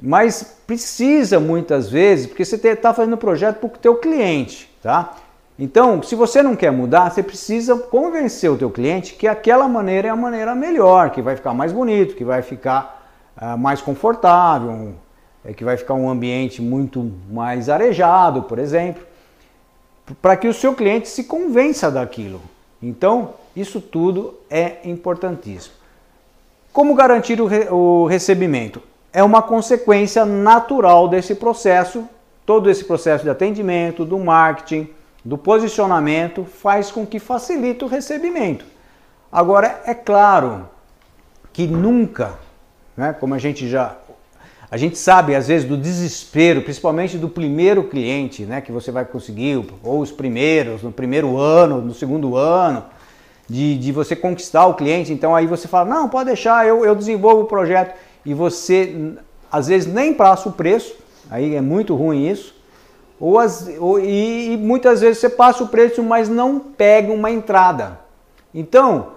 Mas 0.00 0.56
precisa 0.64 1.40
muitas 1.40 1.90
vezes, 1.90 2.26
porque 2.26 2.44
você 2.44 2.54
está 2.56 2.94
fazendo 2.94 3.14
o 3.14 3.18
projeto 3.18 3.58
para 3.58 3.66
o 3.66 3.70
teu 3.70 3.96
cliente, 3.96 4.70
tá? 4.80 5.14
Então, 5.58 6.00
se 6.00 6.14
você 6.14 6.44
não 6.44 6.54
quer 6.54 6.70
mudar, 6.70 7.10
você 7.10 7.24
precisa 7.24 7.76
convencer 7.76 8.50
o 8.50 8.56
teu 8.56 8.70
cliente 8.70 9.14
que 9.14 9.26
aquela 9.26 9.68
maneira 9.68 10.08
é 10.08 10.10
a 10.12 10.16
maneira 10.16 10.54
melhor, 10.54 11.10
que 11.10 11.22
vai 11.22 11.34
ficar 11.34 11.54
mais 11.54 11.72
bonito, 11.72 12.14
que 12.14 12.24
vai 12.24 12.42
ficar 12.42 13.08
uh, 13.40 13.58
mais 13.58 13.80
confortável, 13.80 14.94
é 15.44 15.52
que 15.52 15.64
vai 15.64 15.76
ficar 15.76 15.94
um 15.94 16.08
ambiente 16.08 16.62
muito 16.62 17.12
mais 17.30 17.68
arejado, 17.68 18.42
por 18.42 18.58
exemplo, 18.58 19.02
para 20.20 20.36
que 20.36 20.48
o 20.48 20.54
seu 20.54 20.74
cliente 20.74 21.08
se 21.08 21.24
convença 21.24 21.90
daquilo. 21.90 22.40
Então, 22.82 23.34
isso 23.54 23.80
tudo 23.80 24.34
é 24.50 24.78
importantíssimo. 24.84 25.74
Como 26.72 26.94
garantir 26.94 27.40
o, 27.40 27.46
re 27.46 27.68
o 27.70 28.06
recebimento? 28.06 28.82
É 29.12 29.22
uma 29.22 29.40
consequência 29.42 30.24
natural 30.24 31.08
desse 31.08 31.34
processo. 31.34 32.08
Todo 32.44 32.68
esse 32.68 32.84
processo 32.84 33.24
de 33.24 33.30
atendimento, 33.30 34.04
do 34.04 34.18
marketing, 34.18 34.88
do 35.24 35.38
posicionamento, 35.38 36.44
faz 36.44 36.90
com 36.90 37.06
que 37.06 37.18
facilite 37.18 37.84
o 37.84 37.88
recebimento. 37.88 38.66
Agora, 39.32 39.82
é 39.86 39.94
claro 39.94 40.68
que 41.52 41.66
nunca, 41.66 42.34
né, 42.96 43.14
como 43.18 43.34
a 43.34 43.38
gente 43.38 43.68
já 43.68 43.96
a 44.74 44.76
gente 44.76 44.98
sabe, 44.98 45.36
às 45.36 45.46
vezes, 45.46 45.68
do 45.68 45.76
desespero, 45.76 46.60
principalmente 46.60 47.16
do 47.16 47.28
primeiro 47.28 47.84
cliente, 47.84 48.42
né, 48.42 48.60
que 48.60 48.72
você 48.72 48.90
vai 48.90 49.04
conseguir, 49.04 49.64
ou 49.84 50.00
os 50.00 50.10
primeiros, 50.10 50.82
no 50.82 50.90
primeiro 50.90 51.38
ano, 51.38 51.80
no 51.80 51.94
segundo 51.94 52.34
ano, 52.34 52.84
de, 53.48 53.78
de 53.78 53.92
você 53.92 54.16
conquistar 54.16 54.66
o 54.66 54.74
cliente. 54.74 55.12
Então 55.12 55.32
aí 55.32 55.46
você 55.46 55.68
fala, 55.68 55.88
não, 55.88 56.08
pode 56.08 56.24
deixar, 56.26 56.66
eu, 56.66 56.84
eu 56.84 56.92
desenvolvo 56.96 57.42
o 57.42 57.44
projeto. 57.44 57.94
E 58.26 58.34
você, 58.34 59.12
às 59.48 59.68
vezes, 59.68 59.86
nem 59.86 60.12
passa 60.12 60.48
o 60.48 60.52
preço, 60.52 60.96
aí 61.30 61.54
é 61.54 61.60
muito 61.60 61.94
ruim 61.94 62.26
isso. 62.28 62.52
Ou, 63.20 63.38
as, 63.38 63.70
ou 63.78 64.00
e, 64.00 64.54
e 64.54 64.56
muitas 64.56 65.02
vezes 65.02 65.18
você 65.18 65.28
passa 65.28 65.62
o 65.62 65.68
preço, 65.68 66.02
mas 66.02 66.28
não 66.28 66.58
pega 66.58 67.12
uma 67.12 67.30
entrada. 67.30 68.00
Então, 68.52 69.12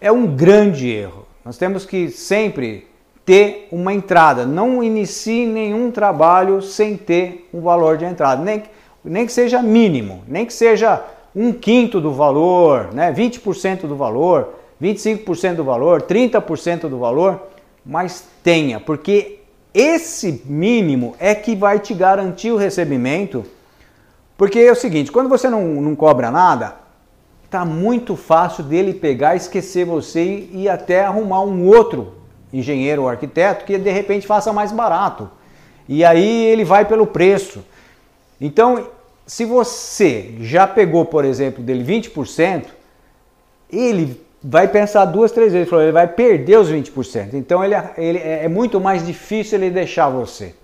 é 0.00 0.10
um 0.10 0.26
grande 0.34 0.88
erro. 0.88 1.26
Nós 1.44 1.58
temos 1.58 1.84
que 1.84 2.08
sempre 2.08 2.88
ter 3.24 3.68
uma 3.72 3.92
entrada. 3.92 4.44
Não 4.44 4.82
inicie 4.82 5.46
nenhum 5.46 5.90
trabalho 5.90 6.60
sem 6.60 6.96
ter 6.96 7.48
um 7.52 7.60
valor 7.60 7.96
de 7.96 8.04
entrada, 8.04 8.42
nem, 8.42 8.62
nem 9.04 9.26
que 9.26 9.32
seja 9.32 9.62
mínimo, 9.62 10.22
nem 10.28 10.44
que 10.44 10.52
seja 10.52 11.02
um 11.34 11.52
quinto 11.52 12.00
do 12.00 12.12
valor, 12.12 12.92
né? 12.92 13.12
20% 13.12 13.86
do 13.86 13.96
valor, 13.96 14.54
25% 14.80 15.56
do 15.56 15.64
valor, 15.64 16.02
30% 16.02 16.88
do 16.88 16.98
valor, 16.98 17.42
mas 17.84 18.24
tenha, 18.42 18.78
porque 18.78 19.40
esse 19.72 20.42
mínimo 20.44 21.16
é 21.18 21.34
que 21.34 21.56
vai 21.56 21.80
te 21.80 21.92
garantir 21.94 22.52
o 22.52 22.56
recebimento. 22.56 23.44
Porque 24.36 24.58
é 24.60 24.70
o 24.70 24.76
seguinte, 24.76 25.10
quando 25.10 25.28
você 25.28 25.48
não, 25.48 25.62
não 25.62 25.96
cobra 25.96 26.30
nada, 26.30 26.76
tá 27.50 27.64
muito 27.64 28.14
fácil 28.14 28.64
dele 28.64 28.94
pegar, 28.94 29.34
esquecer 29.34 29.84
você 29.84 30.48
e 30.52 30.68
até 30.68 31.04
arrumar 31.04 31.42
um 31.42 31.66
outro 31.66 32.23
engenheiro 32.58 33.02
ou 33.02 33.08
arquiteto 33.08 33.64
que 33.64 33.76
de 33.76 33.90
repente 33.90 34.26
faça 34.26 34.52
mais 34.52 34.70
barato. 34.70 35.30
E 35.88 36.04
aí 36.04 36.46
ele 36.46 36.64
vai 36.64 36.84
pelo 36.84 37.06
preço. 37.06 37.64
Então, 38.40 38.88
se 39.26 39.44
você 39.44 40.34
já 40.40 40.66
pegou, 40.66 41.04
por 41.04 41.24
exemplo, 41.24 41.62
dele 41.62 41.84
20%, 41.84 42.66
ele 43.70 44.20
vai 44.42 44.68
pensar 44.68 45.06
duas, 45.06 45.32
três 45.32 45.52
vezes, 45.52 45.72
ele 45.72 45.92
vai 45.92 46.06
perder 46.06 46.58
os 46.58 46.70
20%. 46.70 47.34
Então 47.34 47.64
ele, 47.64 47.74
ele 47.96 48.18
é 48.18 48.48
muito 48.48 48.78
mais 48.78 49.04
difícil 49.04 49.58
ele 49.58 49.70
deixar 49.70 50.08
você. 50.08 50.54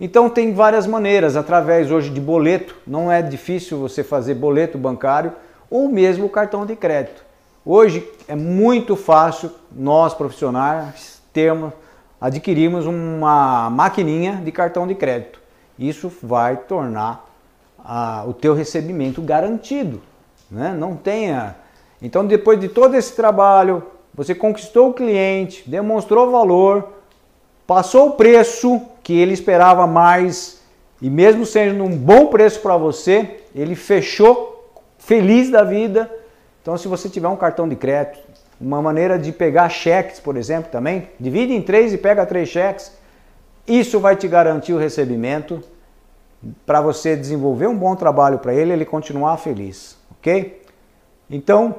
Então 0.00 0.28
tem 0.28 0.52
várias 0.52 0.86
maneiras, 0.86 1.36
através 1.36 1.90
hoje 1.90 2.10
de 2.10 2.20
boleto, 2.20 2.76
não 2.86 3.10
é 3.10 3.22
difícil 3.22 3.78
você 3.78 4.04
fazer 4.04 4.34
boleto 4.34 4.76
bancário 4.76 5.32
ou 5.70 5.88
mesmo 5.88 6.28
cartão 6.28 6.66
de 6.66 6.76
crédito. 6.76 7.24
Hoje 7.64 8.08
é 8.26 8.34
muito 8.34 8.96
fácil 8.96 9.50
nós 9.70 10.14
profissionais 10.14 11.17
termos, 11.38 11.72
adquirimos 12.20 12.84
uma 12.84 13.70
maquininha 13.70 14.42
de 14.44 14.50
cartão 14.50 14.88
de 14.88 14.94
crédito. 14.96 15.40
Isso 15.78 16.12
vai 16.20 16.56
tornar 16.56 17.30
ah, 17.78 18.24
o 18.26 18.32
teu 18.32 18.54
recebimento 18.54 19.22
garantido. 19.22 20.02
Né? 20.50 20.74
Não 20.76 20.96
tenha. 20.96 21.54
Então, 22.02 22.26
depois 22.26 22.58
de 22.58 22.68
todo 22.68 22.96
esse 22.96 23.14
trabalho, 23.14 23.84
você 24.12 24.34
conquistou 24.34 24.90
o 24.90 24.94
cliente, 24.94 25.62
demonstrou 25.70 26.32
valor, 26.32 26.88
passou 27.64 28.08
o 28.08 28.12
preço 28.12 28.82
que 29.04 29.12
ele 29.16 29.32
esperava 29.32 29.86
mais 29.86 30.60
e 31.00 31.08
mesmo 31.08 31.46
sendo 31.46 31.84
um 31.84 31.96
bom 31.96 32.26
preço 32.26 32.58
para 32.60 32.76
você, 32.76 33.44
ele 33.54 33.76
fechou 33.76 34.72
feliz 34.98 35.50
da 35.50 35.62
vida. 35.62 36.12
Então, 36.60 36.76
se 36.76 36.88
você 36.88 37.08
tiver 37.08 37.28
um 37.28 37.36
cartão 37.36 37.68
de 37.68 37.76
crédito, 37.76 38.18
uma 38.60 38.82
maneira 38.82 39.18
de 39.18 39.32
pegar 39.32 39.68
cheques, 39.68 40.18
por 40.18 40.36
exemplo, 40.36 40.70
também, 40.70 41.08
divide 41.18 41.52
em 41.52 41.62
três 41.62 41.92
e 41.92 41.98
pega 41.98 42.26
três 42.26 42.48
cheques. 42.48 42.92
Isso 43.66 44.00
vai 44.00 44.16
te 44.16 44.26
garantir 44.26 44.72
o 44.72 44.78
recebimento 44.78 45.62
para 46.64 46.80
você 46.80 47.16
desenvolver 47.16 47.66
um 47.66 47.76
bom 47.76 47.94
trabalho 47.94 48.38
para 48.38 48.54
ele, 48.54 48.72
ele 48.72 48.84
continuar 48.84 49.36
feliz, 49.36 49.96
ok? 50.18 50.62
Então, 51.30 51.76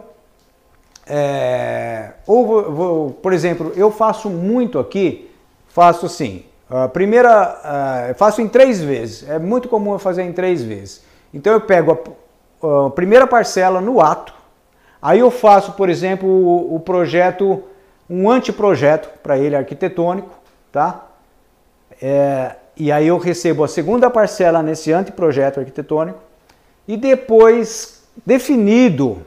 é, 1.07 2.11
ou 2.27 2.71
vou, 2.71 3.11
por 3.11 3.33
exemplo, 3.33 3.73
eu 3.75 3.89
faço 3.89 4.29
muito 4.29 4.77
aqui, 4.77 5.31
faço 5.67 6.05
assim, 6.05 6.43
a 6.69 6.87
primeira, 6.87 8.13
faço 8.15 8.41
em 8.41 8.47
três 8.47 8.79
vezes, 8.79 9.27
é 9.27 9.39
muito 9.39 9.67
comum 9.67 9.93
eu 9.93 9.99
fazer 9.99 10.21
em 10.21 10.31
três 10.31 10.61
vezes. 10.61 11.03
Então 11.33 11.53
eu 11.53 11.61
pego 11.61 11.97
a, 12.61 12.85
a 12.85 12.89
primeira 12.91 13.25
parcela 13.25 13.81
no 13.81 13.99
ato, 13.99 14.33
aí 15.01 15.19
eu 15.19 15.31
faço, 15.31 15.73
por 15.73 15.89
exemplo, 15.89 16.27
o, 16.73 16.79
projeto, 16.79 17.63
um 18.09 18.29
anteprojeto 18.29 19.09
para 19.21 19.37
ele 19.37 19.55
arquitetônico, 19.55 20.29
tá? 20.71 21.05
É, 22.01 22.55
e 22.75 22.91
aí 22.91 23.07
eu 23.07 23.17
recebo 23.17 23.63
a 23.63 23.67
segunda 23.67 24.09
parcela 24.09 24.63
nesse 24.63 24.91
anteprojeto 24.91 25.59
arquitetônico 25.59 26.19
e 26.87 26.95
depois 26.95 28.03
definido 28.25 29.17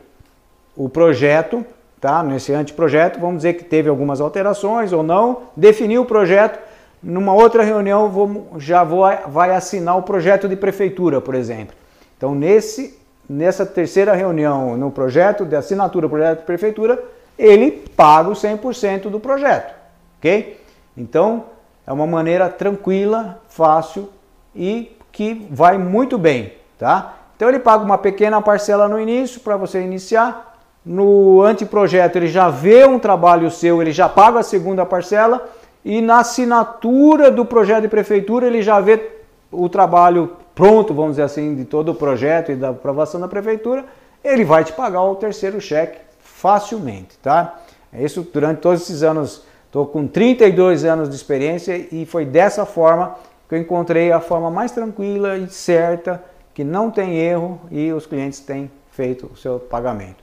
o 0.76 0.88
projeto, 0.88 1.64
tá? 2.00 2.22
Nesse 2.22 2.52
anteprojeto, 2.52 3.20
vamos 3.20 3.36
dizer 3.36 3.54
que 3.54 3.64
teve 3.64 3.88
algumas 3.88 4.20
alterações 4.20 4.92
ou 4.92 5.02
não, 5.02 5.42
definiu 5.56 6.02
o 6.02 6.06
projeto, 6.06 6.58
numa 7.02 7.34
outra 7.34 7.62
reunião 7.62 8.08
vou, 8.08 8.52
já 8.58 8.84
vou, 8.84 9.04
vai 9.28 9.54
assinar 9.54 9.98
o 9.98 10.02
projeto 10.02 10.48
de 10.48 10.56
prefeitura, 10.56 11.20
por 11.20 11.34
exemplo. 11.34 11.74
Então, 12.16 12.34
nesse, 12.34 12.98
nessa 13.32 13.64
terceira 13.64 14.12
reunião 14.12 14.76
no 14.76 14.90
projeto 14.90 15.44
de 15.44 15.56
assinatura 15.56 16.06
do 16.06 16.10
projeto 16.10 16.40
de 16.40 16.44
prefeitura, 16.44 17.02
ele 17.38 17.70
paga 17.96 18.28
o 18.28 18.34
100% 18.34 19.08
do 19.08 19.18
projeto, 19.18 19.74
ok? 20.18 20.60
Então, 20.96 21.44
é 21.86 21.92
uma 21.92 22.06
maneira 22.06 22.48
tranquila, 22.50 23.40
fácil 23.48 24.10
e 24.54 24.94
que 25.10 25.46
vai 25.50 25.78
muito 25.78 26.18
bem, 26.18 26.52
tá? 26.78 27.14
Então 27.34 27.48
ele 27.48 27.58
paga 27.58 27.82
uma 27.82 27.96
pequena 27.96 28.40
parcela 28.42 28.86
no 28.86 29.00
início 29.00 29.40
para 29.40 29.56
você 29.56 29.80
iniciar. 29.80 30.58
No 30.84 31.42
anteprojeto 31.42 32.18
ele 32.18 32.28
já 32.28 32.50
vê 32.50 32.84
um 32.84 32.98
trabalho 32.98 33.50
seu, 33.50 33.80
ele 33.80 33.92
já 33.92 34.08
paga 34.08 34.40
a 34.40 34.42
segunda 34.42 34.84
parcela 34.84 35.48
e 35.84 36.00
na 36.00 36.18
assinatura 36.18 37.30
do 37.30 37.44
projeto 37.44 37.82
de 37.82 37.88
prefeitura 37.88 38.46
ele 38.46 38.62
já 38.62 38.78
vê 38.78 39.10
o 39.50 39.68
trabalho 39.68 40.36
pronto, 40.54 40.94
vamos 40.94 41.12
dizer 41.12 41.22
assim, 41.22 41.54
de 41.54 41.64
todo 41.64 41.90
o 41.90 41.94
projeto 41.94 42.52
e 42.52 42.56
da 42.56 42.70
aprovação 42.70 43.20
da 43.20 43.28
prefeitura, 43.28 43.84
ele 44.22 44.44
vai 44.44 44.64
te 44.64 44.72
pagar 44.72 45.02
o 45.02 45.16
terceiro 45.16 45.60
cheque 45.60 45.98
facilmente, 46.20 47.18
tá? 47.18 47.60
Isso 47.92 48.26
durante 48.32 48.60
todos 48.60 48.82
esses 48.82 49.02
anos, 49.02 49.44
estou 49.66 49.86
com 49.86 50.06
32 50.06 50.84
anos 50.84 51.08
de 51.08 51.14
experiência 51.14 51.76
e 51.92 52.06
foi 52.06 52.24
dessa 52.24 52.64
forma 52.64 53.16
que 53.48 53.54
eu 53.54 53.58
encontrei 53.58 54.10
a 54.10 54.20
forma 54.20 54.50
mais 54.50 54.72
tranquila 54.72 55.36
e 55.36 55.48
certa, 55.48 56.22
que 56.54 56.64
não 56.64 56.90
tem 56.90 57.16
erro 57.16 57.60
e 57.70 57.92
os 57.92 58.06
clientes 58.06 58.40
têm 58.40 58.70
feito 58.90 59.30
o 59.32 59.36
seu 59.36 59.58
pagamento. 59.58 60.22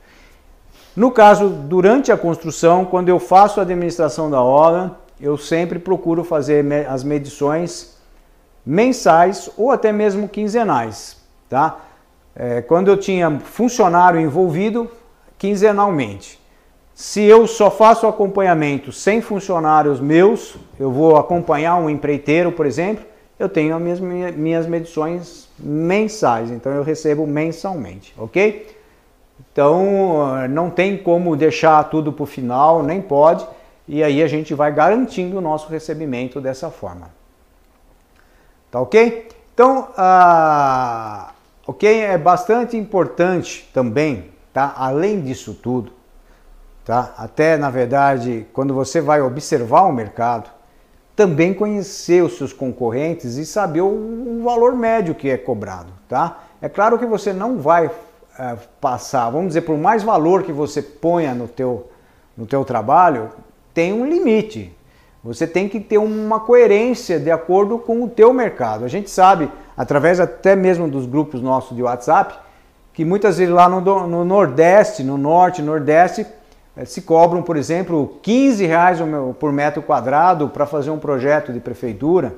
No 0.95 1.11
caso, 1.11 1.49
durante 1.49 2.11
a 2.11 2.17
construção, 2.17 2.85
quando 2.85 3.09
eu 3.09 3.19
faço 3.19 3.59
a 3.59 3.63
administração 3.63 4.29
da 4.29 4.41
obra, 4.41 4.95
eu 5.21 5.37
sempre 5.37 5.79
procuro 5.79 6.23
fazer 6.23 6.65
as 6.87 7.03
medições 7.03 7.98
mensais 8.65 9.49
ou 9.57 9.71
até 9.71 9.91
mesmo 9.91 10.27
quinzenais, 10.27 11.17
tá? 11.49 11.79
É, 12.35 12.61
quando 12.61 12.89
eu 12.89 12.97
tinha 12.97 13.39
funcionário 13.39 14.19
envolvido, 14.19 14.89
quinzenalmente. 15.37 16.39
Se 16.93 17.23
eu 17.23 17.47
só 17.47 17.71
faço 17.71 18.05
acompanhamento 18.07 18.91
sem 18.91 19.21
funcionários 19.21 19.99
meus, 19.99 20.55
eu 20.79 20.91
vou 20.91 21.15
acompanhar 21.15 21.75
um 21.77 21.89
empreiteiro, 21.89 22.51
por 22.51 22.65
exemplo, 22.65 23.05
eu 23.37 23.47
tenho 23.47 23.75
as 23.75 23.99
minhas, 23.99 24.35
minhas 24.35 24.67
medições 24.67 25.47
mensais, 25.57 26.51
então 26.51 26.71
eu 26.73 26.83
recebo 26.83 27.25
mensalmente, 27.25 28.13
ok? 28.17 28.77
Então 29.51 30.47
não 30.49 30.69
tem 30.69 30.97
como 30.97 31.35
deixar 31.35 31.81
tudo 31.85 32.11
para 32.11 32.23
o 32.23 32.25
final, 32.25 32.83
nem 32.83 33.01
pode 33.01 33.47
e 33.87 34.03
aí 34.03 34.21
a 34.21 34.27
gente 34.27 34.53
vai 34.53 34.71
garantindo 34.71 35.37
o 35.37 35.41
nosso 35.41 35.67
recebimento 35.67 36.39
dessa 36.39 36.69
forma. 36.69 37.09
Tá 38.71 38.79
ok? 38.79 39.29
Então, 39.53 39.89
ah, 39.97 41.31
ok, 41.65 42.01
é 42.01 42.17
bastante 42.17 42.77
importante 42.77 43.69
também, 43.73 44.31
tá? 44.53 44.73
Além 44.77 45.21
disso 45.21 45.53
tudo, 45.53 45.91
tá? 46.85 47.13
Até 47.17 47.57
na 47.57 47.69
verdade, 47.69 48.45
quando 48.53 48.73
você 48.73 49.01
vai 49.01 49.21
observar 49.21 49.81
o 49.81 49.91
mercado, 49.91 50.49
também 51.15 51.53
conhecer 51.53 52.23
os 52.23 52.37
seus 52.37 52.53
concorrentes 52.53 53.35
e 53.35 53.45
saber 53.45 53.81
o, 53.81 53.87
o 53.87 54.41
valor 54.43 54.73
médio 54.73 55.13
que 55.13 55.29
é 55.29 55.37
cobrado, 55.37 55.91
tá? 56.07 56.43
É 56.61 56.69
claro 56.69 56.97
que 56.97 57.05
você 57.05 57.33
não 57.33 57.57
vai 57.57 57.91
é, 58.37 58.55
passar, 58.79 59.29
vamos 59.29 59.47
dizer, 59.49 59.61
por 59.61 59.77
mais 59.77 60.03
valor 60.03 60.43
que 60.43 60.53
você 60.53 60.81
ponha 60.81 61.33
no 61.35 61.47
teu, 61.47 61.89
no 62.37 62.45
teu 62.45 62.63
trabalho, 62.63 63.31
tem 63.73 63.91
um 63.91 64.05
limite. 64.05 64.73
Você 65.23 65.45
tem 65.45 65.67
que 65.67 65.79
ter 65.79 65.97
uma 65.97 66.39
coerência 66.39 67.19
de 67.19 67.29
acordo 67.29 67.77
com 67.77 68.03
o 68.03 68.09
teu 68.09 68.31
mercado. 68.31 68.85
A 68.85 68.87
gente 68.87 69.09
sabe, 69.09 69.51
através 69.75 70.19
até 70.19 70.55
mesmo 70.55 70.87
dos 70.87 71.05
grupos 71.05 71.41
nossos 71.41 71.75
de 71.75 71.83
WhatsApp, 71.83 72.35
que 72.93 73.03
muitas 73.03 73.37
vezes 73.37 73.53
lá 73.53 73.67
no, 73.67 74.07
no 74.07 74.23
Nordeste, 74.23 75.03
no 75.03 75.17
Norte, 75.17 75.61
Nordeste, 75.61 76.25
eh, 76.75 76.85
se 76.85 77.01
cobram, 77.01 77.41
por 77.41 77.57
exemplo, 77.57 78.17
15 78.21 78.65
reais 78.65 78.99
por 79.39 79.51
metro 79.51 79.81
quadrado 79.81 80.49
para 80.49 80.65
fazer 80.65 80.89
um 80.89 80.99
projeto 80.99 81.51
de 81.51 81.59
prefeitura, 81.59 82.35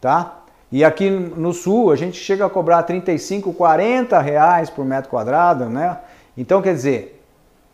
tá? 0.00 0.42
E 0.70 0.84
aqui 0.84 1.10
no 1.10 1.52
Sul 1.52 1.90
a 1.90 1.96
gente 1.96 2.16
chega 2.16 2.46
a 2.46 2.50
cobrar 2.50 2.82
35, 2.84 3.52
40 3.52 4.18
reais 4.20 4.70
por 4.70 4.84
metro 4.84 5.10
quadrado, 5.10 5.66
né? 5.66 5.98
Então, 6.36 6.62
quer 6.62 6.74
dizer, 6.74 7.21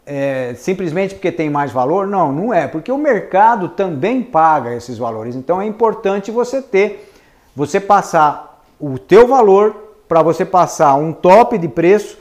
é, 0.09 0.55
simplesmente 0.55 1.15
porque 1.15 1.31
tem 1.31 1.51
mais 1.51 1.71
valor? 1.71 2.07
Não, 2.07 2.33
não 2.33 2.55
é, 2.55 2.67
porque 2.67 2.91
o 2.91 2.97
mercado 2.97 3.69
também 3.69 4.23
paga 4.23 4.75
esses 4.75 4.97
valores. 4.97 5.37
Então 5.37 5.61
é 5.61 5.67
importante 5.67 6.31
você 6.31 6.63
ter, 6.63 7.13
você 7.55 7.79
passar 7.79 8.65
o 8.81 8.99
teu 8.99 9.29
valor 9.29 9.77
para 10.09 10.23
você 10.23 10.47
passar 10.47 10.95
um 10.95 11.13
top 11.13 11.59
de 11.59 11.69
preço, 11.69 12.17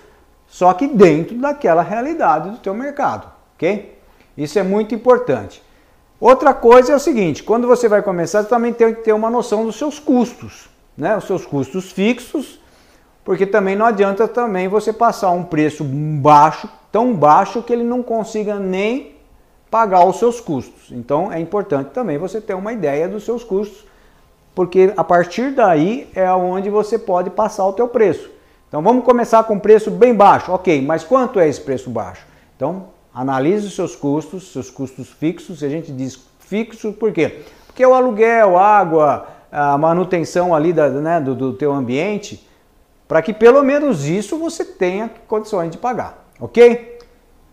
só 0.48 0.74
que 0.74 0.86
dentro 0.86 1.38
daquela 1.38 1.82
realidade 1.82 2.50
do 2.50 2.58
teu 2.58 2.74
mercado, 2.74 3.32
ok? 3.56 3.98
Isso 4.38 4.60
é 4.60 4.64
muito 4.64 4.94
importante. 4.94 5.64
Outra 6.20 6.54
coisa 6.54 6.92
é 6.92 6.96
o 6.96 7.00
seguinte, 7.00 7.42
quando 7.42 7.68
você 7.68 7.88
vai 7.88 8.02
começar, 8.02 8.44
você 8.44 8.50
também 8.50 8.74
tem 8.74 8.94
que 8.94 9.02
ter 9.02 9.14
uma 9.14 9.30
noção 9.30 9.66
dos 9.66 9.78
seus 9.78 9.98
custos, 9.98 10.70
né? 10.98 11.16
Os 11.16 11.24
seus 11.24 11.46
custos 11.46 11.90
fixos, 11.92 12.60
porque 13.24 13.46
também 13.46 13.78
não 13.78 13.86
adianta 13.86 14.28
também 14.28 14.68
você 14.68 14.92
passar 14.92 15.32
um 15.32 15.44
preço 15.44 15.86
baixo 15.86 16.68
tão 16.92 17.14
baixo 17.14 17.62
que 17.62 17.74
ele 17.74 17.84
não 17.84 18.02
consiga 18.02 18.60
nem 18.60 19.16
pagar 19.70 20.06
os 20.06 20.18
seus 20.18 20.40
custos. 20.40 20.92
Então 20.92 21.32
é 21.32 21.40
importante 21.40 21.92
também 21.92 22.18
você 22.18 22.40
ter 22.40 22.54
uma 22.54 22.74
ideia 22.74 23.08
dos 23.08 23.24
seus 23.24 23.44
custos, 23.44 23.86
porque 24.56 24.94
a 24.96 25.04
partir 25.04 25.52
daí 25.52 26.10
é 26.16 26.32
onde 26.32 26.70
você 26.70 26.98
pode 26.98 27.30
passar 27.30 27.66
o 27.66 27.74
teu 27.74 27.88
preço. 27.88 28.30
Então 28.68 28.82
vamos 28.82 29.04
começar 29.04 29.44
com 29.44 29.60
preço 29.60 29.92
bem 29.92 30.14
baixo. 30.14 30.52
OK, 30.52 30.82
mas 30.82 31.04
quanto 31.04 31.40
é 31.40 31.48
esse 31.48 31.62
preço 31.62 31.90
baixo? 31.90 32.26
Então, 32.56 32.88
analise 33.14 33.68
os 33.68 33.76
seus 33.76 33.96
custos, 33.96 34.52
seus 34.52 34.70
custos 34.70 35.10
fixos, 35.10 35.64
a 35.64 35.70
gente 35.70 35.92
diz 35.92 36.20
fixo 36.40 36.92
por 36.94 37.12
quê? 37.12 37.44
Porque 37.66 37.86
o 37.86 37.94
aluguel, 37.94 38.58
água, 38.58 39.28
a 39.52 39.78
manutenção 39.78 40.56
ali 40.56 40.74
da, 40.74 40.90
né, 40.90 41.20
do, 41.22 41.36
do 41.36 41.54
teu 41.54 41.72
ambiente, 41.72 42.48
para 43.08 43.22
que 43.22 43.34
pelo 43.34 43.64
menos 43.64 44.06
isso 44.06 44.38
você 44.38 44.66
tenha 44.66 45.10
condições 45.28 45.70
de 45.70 45.78
pagar 45.78 46.27
ok? 46.40 47.00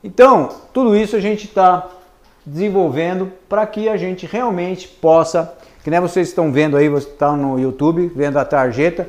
Então, 0.03 0.49
tudo 0.73 0.97
isso 0.97 1.17
a 1.17 1.21
gente 1.21 1.47
está 1.47 1.89
desenvolvendo 2.45 3.33
para 3.49 3.67
que 3.67 3.89
a 3.89 3.97
gente 3.97 4.27
realmente 4.27 4.87
possa, 4.87 5.55
que 5.83 5.91
nem 5.91 6.01
vocês 6.01 6.29
estão 6.29 6.53
vendo 6.53 6.77
aí, 6.77 6.89
você 6.89 7.09
está 7.09 7.33
no 7.33 7.59
YouTube 7.59 8.13
vendo 8.15 8.39
a 8.39 8.45
tarjeta, 8.45 9.09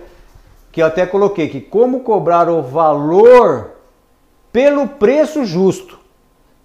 que 0.72 0.82
eu 0.82 0.86
até 0.86 1.06
coloquei 1.06 1.50
que 1.50 1.62
como 1.62 2.02
cobrar 2.02 2.50
o 2.50 2.62
valor 2.62 3.72
pelo 4.52 4.88
preço 4.88 5.46
justo. 5.46 6.00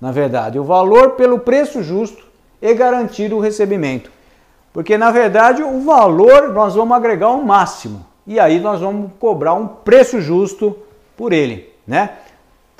Na 0.01 0.13
verdade, 0.13 0.59
o 0.59 0.65
valor 0.65 1.13
pelo 1.13 1.41
preço 1.41 1.83
justo 1.83 2.25
e 2.63 2.73
garantir 2.75 3.33
o 3.33 3.41
recebimento. 3.41 4.11
Porque 4.73 4.97
na 4.97 5.11
verdade 5.11 5.63
o 5.63 5.81
valor 5.81 6.53
nós 6.53 6.75
vamos 6.75 6.97
agregar 6.97 7.31
o 7.31 7.45
máximo 7.45 8.07
e 8.27 8.39
aí 8.39 8.61
nós 8.61 8.81
vamos 8.81 9.11
cobrar 9.19 9.55
um 9.55 9.67
preço 9.67 10.21
justo 10.21 10.77
por 11.17 11.33
ele, 11.33 11.69
né? 11.87 12.11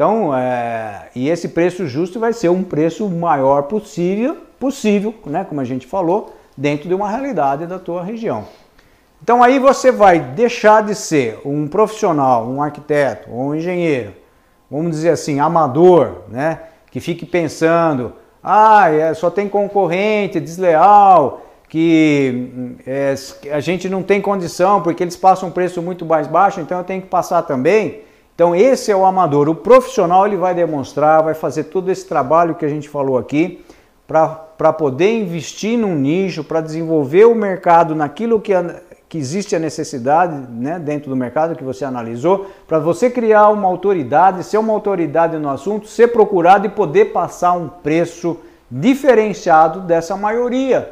Então, 0.01 0.35
é, 0.35 1.11
e 1.15 1.29
esse 1.29 1.47
preço 1.49 1.87
justo 1.87 2.19
vai 2.19 2.33
ser 2.33 2.49
um 2.49 2.63
preço 2.63 3.07
maior 3.07 3.65
possível, 3.65 4.35
possível, 4.59 5.15
né, 5.27 5.45
como 5.47 5.61
a 5.61 5.65
gente 5.65 5.87
falou, 5.87 6.35
dentro 6.57 6.89
de 6.89 6.95
uma 6.95 7.11
realidade 7.11 7.67
da 7.67 7.79
tua 7.79 8.03
região. 8.03 8.47
Então 9.23 9.43
aí 9.43 9.59
você 9.59 9.93
vai 9.93 10.19
deixar 10.19 10.83
de 10.83 10.95
ser 10.95 11.39
um 11.45 11.69
profissional, 11.69 12.49
um 12.49 12.63
arquiteto 12.63 13.31
ou 13.31 13.49
um 13.49 13.55
engenheiro, 13.55 14.15
vamos 14.71 14.93
dizer 14.93 15.11
assim, 15.11 15.39
amador, 15.39 16.23
né? 16.29 16.61
Que 16.91 16.99
fique 16.99 17.27
pensando, 17.27 18.15
ah, 18.43 18.91
é, 18.91 19.13
só 19.13 19.29
tem 19.29 19.51
concorrente, 19.51 20.41
desleal, 20.41 21.43
que 21.69 22.75
é, 22.87 23.15
a 23.53 23.61
gente 23.61 23.87
não 23.87 24.03
tem 24.03 24.19
condição 24.19 24.81
porque 24.81 25.05
eles 25.05 25.17
passam 25.19 25.51
um 25.51 25.53
preço 25.53 25.83
muito 25.83 26.07
mais 26.07 26.27
baixo, 26.27 26.59
então 26.59 26.79
eu 26.79 26.85
tenho 26.85 27.03
que 27.03 27.09
passar 27.09 27.43
também. 27.43 28.09
Então 28.41 28.57
esse 28.57 28.91
é 28.91 28.97
o 28.97 29.05
amador. 29.05 29.51
O 29.51 29.55
profissional 29.55 30.27
ele 30.27 30.39
vai 30.39 30.55
demonstrar, 30.55 31.23
vai 31.23 31.35
fazer 31.35 31.65
todo 31.65 31.91
esse 31.91 32.07
trabalho 32.07 32.55
que 32.55 32.65
a 32.65 32.69
gente 32.71 32.89
falou 32.89 33.19
aqui 33.19 33.63
para 34.09 34.73
poder 34.73 35.13
investir 35.13 35.79
num 35.79 35.95
nicho, 35.95 36.43
para 36.43 36.63
desenvolver 36.63 37.27
o 37.27 37.35
mercado 37.35 37.95
naquilo 37.95 38.41
que, 38.41 38.55
que 39.11 39.19
existe 39.19 39.55
a 39.55 39.59
necessidade 39.59 40.35
né, 40.53 40.79
dentro 40.79 41.11
do 41.11 41.17
mercado 41.17 41.55
que 41.55 41.63
você 41.63 41.85
analisou, 41.85 42.47
para 42.67 42.79
você 42.79 43.11
criar 43.11 43.51
uma 43.51 43.69
autoridade, 43.69 44.43
ser 44.43 44.57
uma 44.57 44.73
autoridade 44.73 45.37
no 45.37 45.51
assunto, 45.51 45.87
ser 45.87 46.09
procurado 46.09 46.67
e 46.67 46.71
poder 46.71 47.13
passar 47.13 47.53
um 47.53 47.69
preço 47.69 48.39
diferenciado 48.71 49.81
dessa 49.81 50.17
maioria 50.17 50.91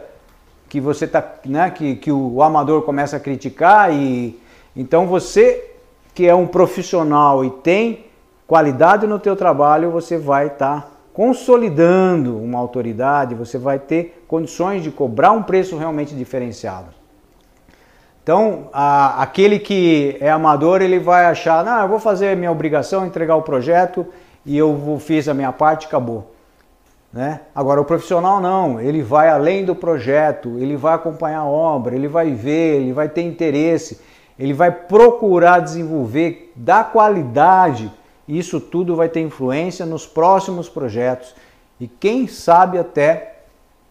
que 0.69 0.83
você 0.83 1.07
tá, 1.07 1.25
né, 1.47 1.71
que, 1.71 1.97
que 1.97 2.13
o 2.13 2.43
amador 2.43 2.83
começa 2.83 3.17
a 3.17 3.21
criticar 3.21 3.91
e 3.91 4.39
então 4.77 5.07
você 5.07 5.78
que 6.19 6.27
é 6.27 6.35
um 6.35 6.49
profissional 6.49 7.45
e 7.45 7.51
tem 7.51 8.07
qualidade 8.45 9.07
no 9.07 9.21
teu 9.21 9.37
trabalho, 9.37 9.93
você 9.93 10.19
vai 10.19 10.49
estar 10.49 10.81
tá 10.81 10.89
consolidando 11.15 12.37
uma 12.37 12.59
autoridade, 12.59 13.37
você 13.37 13.57
vai 13.57 13.79
ter 13.79 14.25
condições 14.27 14.83
de 14.83 14.91
cobrar 14.91 15.31
um 15.31 15.45
preço 15.45 15.77
realmente 15.77 16.17
diferenciado. 16.17 16.89
Então, 18.21 18.69
a, 18.73 19.23
aquele 19.23 19.61
que 19.61 20.17
é 20.19 20.29
amador, 20.29 20.83
ele 20.83 20.99
vai 20.99 21.27
achar, 21.27 21.65
não, 21.65 21.83
eu 21.83 21.89
vou 21.89 22.01
fazer 22.01 22.37
minha 22.37 22.51
obrigação, 22.51 23.07
entregar 23.07 23.37
o 23.37 23.43
projeto 23.43 24.05
e 24.45 24.59
eu 24.59 24.99
fiz 24.99 25.29
a 25.29 25.35
minha 25.35 25.53
parte, 25.53 25.87
acabou. 25.87 26.35
Né? 27.13 27.43
Agora, 27.55 27.81
o 27.81 27.85
profissional 27.85 28.41
não, 28.41 28.81
ele 28.81 29.03
vai 29.03 29.29
além 29.29 29.65
do 29.65 29.73
projeto, 29.73 30.59
ele 30.59 30.77
vai 30.77 30.95
acompanhar 30.95 31.43
a 31.43 31.47
obra, 31.47 31.95
ele 31.95 32.09
vai 32.09 32.33
ver, 32.33 32.81
ele 32.81 32.93
vai 32.93 33.09
ter 33.09 33.23
interesse, 33.23 34.01
ele 34.39 34.53
vai 34.53 34.71
procurar 34.71 35.61
desenvolver 35.61 36.53
da 36.55 36.85
qualidade. 36.85 37.93
Isso 38.27 38.61
tudo 38.61 38.95
vai 38.95 39.09
ter 39.09 39.21
influência 39.21 39.85
nos 39.85 40.07
próximos 40.07 40.69
projetos 40.69 41.35
e 41.81 41.87
quem 41.87 42.27
sabe 42.27 42.79
até 42.79 43.43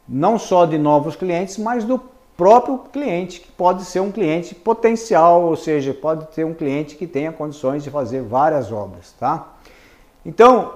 não 0.08 0.39
só 0.39 0.66
de 0.66 0.78
novos 0.78 1.16
clientes, 1.16 1.58
mas 1.58 1.84
do 1.84 2.00
próprio 2.38 2.78
cliente, 2.93 3.41
que 3.41 3.52
pode 3.52 3.84
ser 3.84 4.00
um 4.00 4.12
cliente 4.12 4.54
potencial, 4.54 5.43
ou 5.43 5.56
seja, 5.56 5.93
pode 5.93 6.28
ter 6.28 6.45
um 6.45 6.54
cliente 6.54 6.95
que 6.95 7.08
tenha 7.08 7.32
condições 7.32 7.84
de 7.84 7.89
fazer 7.89 8.22
várias 8.22 8.72
obras, 8.72 9.14
tá? 9.20 9.56
Então, 10.26 10.74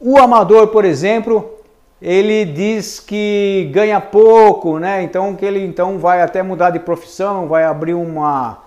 o 0.00 0.18
amador, 0.18 0.68
por 0.68 0.84
exemplo, 0.84 1.58
ele 2.00 2.44
diz 2.44 2.98
que 2.98 3.70
ganha 3.72 4.00
pouco, 4.00 4.78
né? 4.78 5.02
Então 5.02 5.36
que 5.36 5.44
ele 5.44 5.64
então 5.64 5.98
vai 5.98 6.20
até 6.20 6.42
mudar 6.42 6.70
de 6.70 6.80
profissão, 6.80 7.46
vai 7.46 7.64
abrir 7.64 7.94
uma 7.94 8.58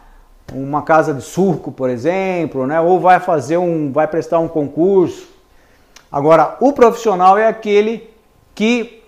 uma 0.53 0.81
casa 0.81 1.13
de 1.13 1.21
suco, 1.21 1.71
por 1.71 1.89
exemplo, 1.89 2.67
né? 2.67 2.79
Ou 2.79 2.99
vai 2.99 3.19
fazer 3.19 3.57
um, 3.57 3.91
vai 3.91 4.07
prestar 4.07 4.39
um 4.39 4.47
concurso. 4.47 5.27
Agora, 6.11 6.57
o 6.59 6.71
profissional 6.71 7.37
é 7.37 7.47
aquele 7.47 8.09
que 8.53 9.03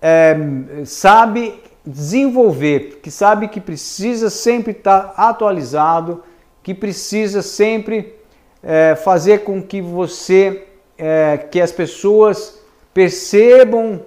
é, 0.00 0.36
sabe 0.84 1.60
desenvolver, 1.84 3.00
que 3.02 3.10
sabe 3.10 3.48
que 3.48 3.60
precisa 3.60 4.28
sempre 4.28 4.72
estar 4.72 5.14
atualizado, 5.16 6.22
que 6.62 6.74
precisa 6.74 7.40
sempre 7.40 8.14
é, 8.62 8.94
fazer 8.94 9.44
com 9.44 9.62
que 9.62 9.80
você, 9.80 10.66
é, 10.98 11.38
que 11.50 11.60
as 11.60 11.72
pessoas 11.72 12.60
percebam 12.92 14.02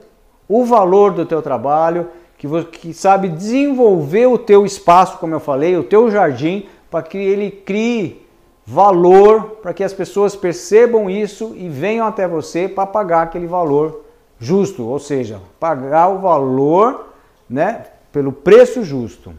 o 0.47 0.63
valor 0.63 1.11
do 1.11 1.25
teu 1.25 1.41
trabalho, 1.41 2.09
que, 2.41 2.63
que 2.71 2.91
sabe 2.91 3.29
desenvolver 3.29 4.25
o 4.25 4.35
teu 4.35 4.65
espaço, 4.65 5.19
como 5.19 5.35
eu 5.35 5.39
falei, 5.39 5.77
o 5.77 5.83
teu 5.83 6.09
jardim, 6.09 6.65
para 6.89 7.03
que 7.03 7.15
ele 7.15 7.51
crie 7.51 8.25
valor, 8.65 9.59
para 9.61 9.75
que 9.75 9.83
as 9.83 9.93
pessoas 9.93 10.35
percebam 10.35 11.07
isso 11.07 11.53
e 11.55 11.69
venham 11.69 12.07
até 12.07 12.27
você 12.27 12.67
para 12.67 12.87
pagar 12.87 13.21
aquele 13.21 13.45
valor 13.45 14.05
justo, 14.39 14.87
ou 14.87 14.97
seja, 14.97 15.39
pagar 15.59 16.07
o 16.07 16.17
valor, 16.17 17.13
né, 17.47 17.85
pelo 18.11 18.31
preço 18.31 18.83
justo. 18.83 19.31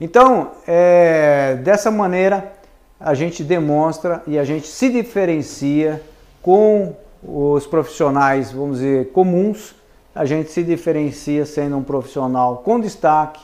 Então, 0.00 0.52
é, 0.66 1.58
dessa 1.62 1.90
maneira, 1.90 2.52
a 2.98 3.12
gente 3.12 3.44
demonstra 3.44 4.22
e 4.26 4.38
a 4.38 4.44
gente 4.44 4.66
se 4.66 4.88
diferencia 4.88 6.00
com 6.40 6.96
os 7.22 7.66
profissionais, 7.66 8.50
vamos 8.50 8.78
dizer, 8.78 9.12
comuns, 9.12 9.74
a 10.14 10.24
gente 10.24 10.50
se 10.50 10.62
diferencia 10.62 11.46
sendo 11.46 11.76
um 11.76 11.82
profissional 11.82 12.58
com 12.58 12.80
destaque, 12.80 13.40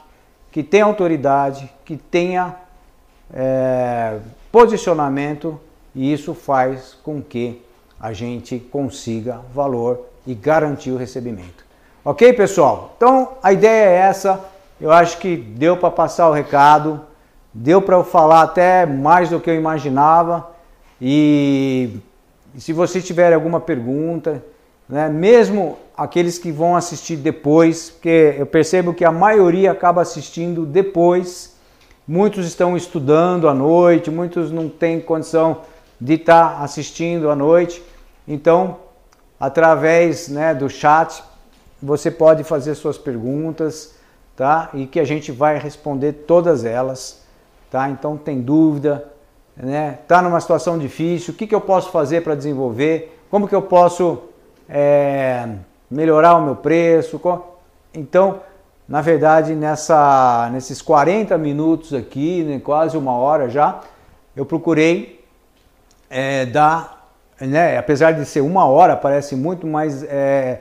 que 0.51 0.62
tem 0.62 0.81
autoridade, 0.81 1.71
que 1.85 1.97
tenha 1.97 2.57
é, 3.33 4.19
posicionamento 4.51 5.61
e 5.95 6.12
isso 6.12 6.35
faz 6.35 6.97
com 7.03 7.23
que 7.23 7.62
a 8.01 8.12
gente 8.12 8.59
consiga 8.59 9.41
valor 9.55 10.07
e 10.27 10.35
garantir 10.35 10.91
o 10.91 10.97
recebimento. 10.97 11.64
Ok, 12.05 12.33
pessoal? 12.33 12.95
Então 12.97 13.33
a 13.43 13.53
ideia 13.53 13.91
é 13.91 13.97
essa. 13.97 14.41
Eu 14.81 14.93
acho 14.93 15.19
que 15.19 15.37
deu 15.37 15.77
para 15.77 15.91
passar 15.91 16.29
o 16.29 16.33
recado, 16.33 17.01
deu 17.53 17.81
para 17.81 17.97
eu 17.97 18.05
falar 18.05 18.43
até 18.43 18.85
mais 18.85 19.31
do 19.31 19.41
que 19.41 19.49
eu 19.49 19.55
imaginava 19.55 20.51
e 21.01 21.99
se 22.59 22.73
você 22.73 23.01
tiver 23.01 23.33
alguma 23.33 23.61
pergunta, 23.61 24.43
né, 24.89 25.09
mesmo 25.09 25.78
aqueles 25.97 26.39
que 26.39 26.53
vão 26.53 26.76
assistir 26.76 27.16
depois, 27.16 27.91
porque 27.91 28.37
eu 28.39 28.47
percebo 28.47 28.95
que 28.95 29.05
a 29.05 29.11
maioria 29.11 29.72
acaba 29.72 30.03
assistindo 30.03 30.64
depois, 30.64 31.57
muitos 32.07 32.47
estão 32.47 32.76
estudando 32.76 33.49
à 33.49 33.55
noite, 33.55 34.11
muitos 34.11 34.53
não 34.53 34.68
têm 34.68 35.01
condição 35.01 35.62
de 36.01 36.14
estar 36.14 36.62
assistindo 36.62 37.30
à 37.30 37.34
noite, 37.34 37.82
então 38.28 38.78
através 39.41 40.28
né, 40.28 40.55
do 40.55 40.68
chat 40.68 41.22
você 41.82 42.11
pode 42.11 42.45
fazer 42.45 42.74
suas 42.74 42.97
perguntas, 42.97 43.95
tá? 44.34 44.70
E 44.74 44.87
que 44.87 45.01
a 45.01 45.05
gente 45.05 45.32
vai 45.32 45.59
responder 45.59 46.12
todas 46.12 46.64
elas, 46.64 47.22
tá? 47.70 47.89
Então 47.91 48.16
tem 48.16 48.41
dúvida, 48.41 49.07
né? 49.57 49.99
Está 50.03 50.22
numa 50.22 50.41
situação 50.41 50.78
difícil, 50.78 51.32
o 51.32 51.37
que, 51.37 51.47
que 51.47 51.55
eu 51.55 51.61
posso 51.61 51.91
fazer 51.91 52.22
para 52.22 52.34
desenvolver? 52.34 53.18
Como 53.30 53.49
que 53.49 53.55
eu 53.55 53.62
posso 53.62 54.22
é, 54.69 55.49
melhorar 55.91 56.37
o 56.37 56.43
meu 56.43 56.57
preço? 56.57 57.21
Então, 57.95 58.41
na 58.89 59.01
verdade, 59.01 59.55
nessa, 59.55 60.49
nesses 60.53 60.81
40 60.81 61.37
minutos 61.39 61.93
aqui, 61.93 62.45
né, 62.45 62.61
quase 62.62 62.97
uma 62.97 63.12
hora 63.12 63.49
já, 63.49 63.81
eu 64.37 64.45
procurei 64.45 65.25
é, 66.09 66.47
dar, 66.47 67.11
né, 67.41 67.79
apesar 67.79 68.12
de 68.12 68.25
ser 68.25 68.41
uma 68.41 68.67
hora, 68.67 68.97
parece 68.97 69.35
muito, 69.35 69.67
mas 69.67 70.03
é, 70.05 70.61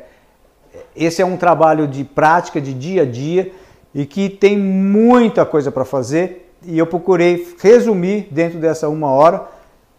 esse 0.96 1.22
é 1.22 1.26
um 1.26 1.38
trabalho 1.38 1.88
de 1.88 2.04
prática, 2.04 2.60
de 2.60 2.74
dia 2.74 3.04
a 3.04 3.06
dia, 3.06 3.52
e 3.94 4.06
que 4.06 4.30
tem 4.30 4.58
muita 4.58 5.46
coisa 5.46 5.72
para 5.72 5.86
fazer 5.86 6.46
e 6.64 6.78
eu 6.78 6.88
procurei 6.88 7.56
resumir 7.60 8.28
dentro 8.32 8.60
dessa 8.60 8.90
uma 8.90 9.10
hora 9.10 9.46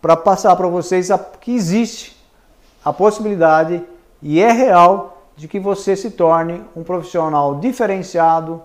para 0.02 0.16
passar 0.16 0.54
para 0.56 0.66
vocês 0.66 1.10
a, 1.10 1.18
que 1.18 1.54
existe 1.54 2.16
a 2.84 2.92
possibilidade 2.92 3.82
e 4.22 4.40
é 4.40 4.50
real 4.50 5.22
de 5.36 5.46
que 5.46 5.60
você 5.60 5.94
se 5.94 6.10
torne 6.12 6.64
um 6.74 6.82
profissional 6.82 7.56
diferenciado, 7.56 8.62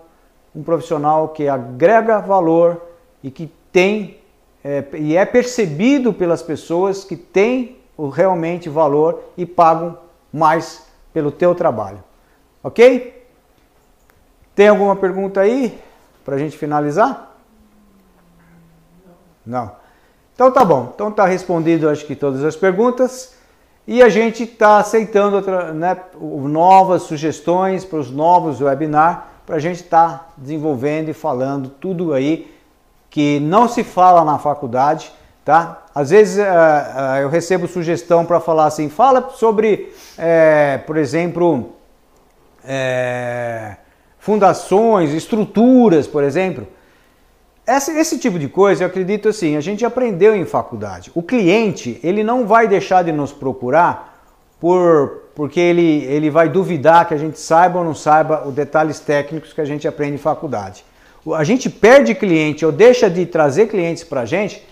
um 0.54 0.62
profissional 0.62 1.28
que 1.28 1.48
agrega 1.48 2.18
valor 2.18 2.80
e 3.22 3.30
que 3.30 3.52
tem 3.70 4.18
é, 4.64 4.84
e 4.94 5.16
é 5.16 5.24
percebido 5.24 6.12
pelas 6.12 6.40
pessoas 6.42 7.04
que 7.04 7.16
tem 7.16 7.78
realmente 8.12 8.68
valor 8.68 9.22
e 9.36 9.44
pagam 9.44 9.98
mais 10.32 10.86
pelo 11.12 11.30
teu 11.30 11.54
trabalho. 11.54 12.02
Ok? 12.62 13.26
Tem 14.54 14.68
alguma 14.68 14.94
pergunta 14.94 15.40
aí 15.40 15.78
para 16.24 16.36
a 16.36 16.38
gente 16.38 16.56
finalizar? 16.56 17.36
Não. 19.44 19.72
Então 20.34 20.50
tá 20.50 20.64
bom. 20.64 20.92
Então 20.94 21.10
tá 21.10 21.26
respondido 21.26 21.88
acho 21.88 22.06
que 22.06 22.14
todas 22.14 22.44
as 22.44 22.56
perguntas 22.56 23.34
e 23.86 24.02
a 24.02 24.08
gente 24.08 24.44
está 24.44 24.78
aceitando 24.78 25.40
né, 25.74 25.96
novas 26.20 27.02
sugestões 27.02 27.84
para 27.84 27.98
os 27.98 28.10
novos 28.10 28.60
webinars 28.60 29.32
para 29.44 29.56
a 29.56 29.58
gente 29.58 29.82
estar 29.82 30.08
tá 30.08 30.28
desenvolvendo 30.36 31.08
e 31.08 31.12
falando 31.12 31.68
tudo 31.68 32.14
aí 32.14 32.50
que 33.10 33.40
não 33.40 33.68
se 33.68 33.84
fala 33.84 34.24
na 34.24 34.38
faculdade, 34.38 35.12
tá? 35.44 35.82
Às 35.94 36.10
vezes 36.10 36.38
uh, 36.38 36.40
uh, 36.40 37.16
eu 37.20 37.28
recebo 37.28 37.68
sugestão 37.68 38.24
para 38.24 38.40
falar 38.40 38.66
assim, 38.66 38.88
fala 38.88 39.30
sobre, 39.34 39.92
é, 40.16 40.78
por 40.86 40.96
exemplo, 40.96 41.72
é, 42.64 43.76
fundações, 44.18 45.10
estruturas, 45.12 46.06
por 46.06 46.24
exemplo. 46.24 46.66
Esse, 47.66 47.92
esse 47.92 48.18
tipo 48.18 48.38
de 48.38 48.48
coisa, 48.48 48.82
eu 48.82 48.88
acredito 48.88 49.28
assim, 49.28 49.56
a 49.56 49.60
gente 49.60 49.84
aprendeu 49.84 50.34
em 50.34 50.44
faculdade. 50.44 51.10
O 51.14 51.22
cliente, 51.22 52.00
ele 52.02 52.24
não 52.24 52.46
vai 52.46 52.66
deixar 52.66 53.02
de 53.02 53.12
nos 53.12 53.32
procurar 53.32 54.24
por 54.60 55.22
porque 55.34 55.58
ele, 55.58 56.04
ele 56.04 56.30
vai 56.30 56.48
duvidar 56.48 57.06
que 57.08 57.14
a 57.14 57.16
gente 57.16 57.40
saiba 57.40 57.78
ou 57.78 57.84
não 57.84 57.94
saiba 57.94 58.46
os 58.46 58.52
detalhes 58.52 59.00
técnicos 59.00 59.52
que 59.52 59.60
a 59.60 59.64
gente 59.64 59.88
aprende 59.88 60.14
em 60.14 60.18
faculdade. 60.18 60.84
A 61.34 61.44
gente 61.44 61.70
perde 61.70 62.14
cliente 62.14 62.66
ou 62.66 62.72
deixa 62.72 63.08
de 63.08 63.24
trazer 63.24 63.68
clientes 63.68 64.04
para 64.04 64.22
a 64.22 64.24
gente 64.24 64.66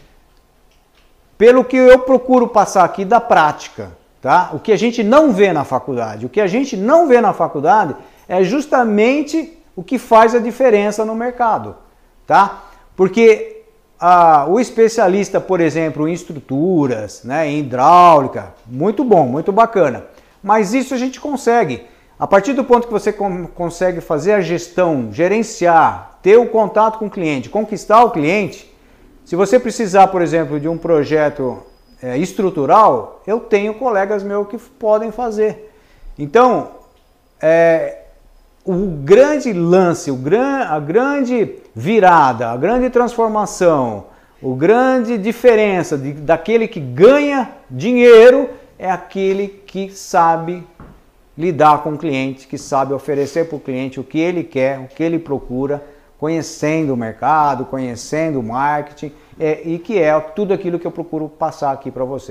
pelo 1.38 1.64
que 1.64 1.76
eu 1.76 2.01
procuro 2.01 2.49
passar 2.49 2.84
aqui 2.84 3.05
da 3.05 3.18
prática, 3.18 3.93
tá? 4.20 4.51
O 4.53 4.59
que 4.59 4.72
a 4.72 4.76
gente 4.76 5.03
não 5.03 5.32
vê 5.32 5.53
na 5.53 5.64
faculdade. 5.64 6.26
O 6.26 6.28
que 6.28 6.41
a 6.41 6.47
gente 6.47 6.76
não 6.76 7.09
vê 7.09 7.18
na 7.20 7.32
faculdade 7.32 7.97
é 8.28 8.45
justamente 8.45 9.57
o 9.74 9.82
que 9.82 9.99
faz 9.99 10.34
a 10.34 10.38
diferença 10.38 11.03
no 11.03 11.14
mercado, 11.14 11.76
tá? 12.26 12.64
Porque 13.01 13.63
ah, 13.99 14.45
o 14.47 14.61
especialista, 14.61 15.41
por 15.41 15.59
exemplo, 15.59 16.07
em 16.07 16.13
estruturas, 16.13 17.25
né, 17.25 17.49
em 17.49 17.61
hidráulica, 17.61 18.53
muito 18.67 19.03
bom, 19.03 19.27
muito 19.27 19.51
bacana. 19.51 20.05
Mas 20.43 20.75
isso 20.75 20.93
a 20.93 20.99
gente 20.99 21.19
consegue. 21.19 21.87
A 22.19 22.27
partir 22.27 22.53
do 22.53 22.63
ponto 22.63 22.87
que 22.87 22.93
você 22.93 23.11
consegue 23.11 24.03
fazer 24.03 24.35
a 24.35 24.43
gestão, 24.43 25.09
gerenciar, 25.11 26.19
ter 26.21 26.37
o 26.37 26.49
contato 26.49 26.99
com 26.99 27.07
o 27.07 27.11
cliente, 27.11 27.49
conquistar 27.49 28.05
o 28.05 28.11
cliente, 28.11 28.71
se 29.25 29.35
você 29.35 29.59
precisar, 29.59 30.09
por 30.09 30.21
exemplo, 30.21 30.61
de 30.61 30.69
um 30.69 30.77
projeto 30.77 31.63
é, 32.03 32.19
estrutural, 32.19 33.23
eu 33.27 33.41
tenho 33.41 33.73
colegas 33.73 34.23
meus 34.23 34.47
que 34.47 34.59
podem 34.59 35.11
fazer. 35.11 35.73
Então, 36.19 36.73
é, 37.41 38.01
o 38.65 38.87
grande 38.87 39.53
lance, 39.53 40.11
o 40.11 40.17
gran, 40.17 40.65
a 40.65 40.79
grande 40.79 41.57
virada, 41.75 42.51
a 42.51 42.57
grande 42.57 42.91
transformação, 42.91 44.07
o 44.43 44.55
grande 44.55 45.17
diferença 45.19 45.97
de, 45.97 46.13
daquele 46.13 46.69
que 46.69 46.81
ganha 46.81 47.51
dinheiro 47.71 48.51
é 48.79 48.91
aquele 48.91 49.49
que 49.49 49.91
sabe 49.91 50.67
lidar 51.37 51.83
com 51.83 51.95
o 51.95 51.99
cliente, 51.99 52.47
que 52.47 52.59
sabe 52.59 52.93
oferecer 52.93 53.49
para 53.49 53.57
o 53.57 53.61
cliente 53.61 53.99
o 53.99 54.05
que 54.05 54.19
ele 54.19 54.45
quer, 54.45 54.79
o 54.79 54.89
que 54.89 55.03
ele 55.03 55.19
procura 55.19 55.83
conhecendo 56.19 56.93
o 56.93 56.97
mercado, 56.97 57.65
conhecendo 57.65 58.41
o 58.41 58.43
marketing, 58.43 59.11
é, 59.39 59.63
e 59.65 59.79
que 59.79 59.99
é 59.99 60.19
tudo 60.21 60.53
aquilo 60.53 60.79
que 60.79 60.87
eu 60.87 60.91
procuro 60.91 61.31
passar 61.31 61.73
aqui 61.73 61.91
para 61.91 62.05
você. 62.05 62.29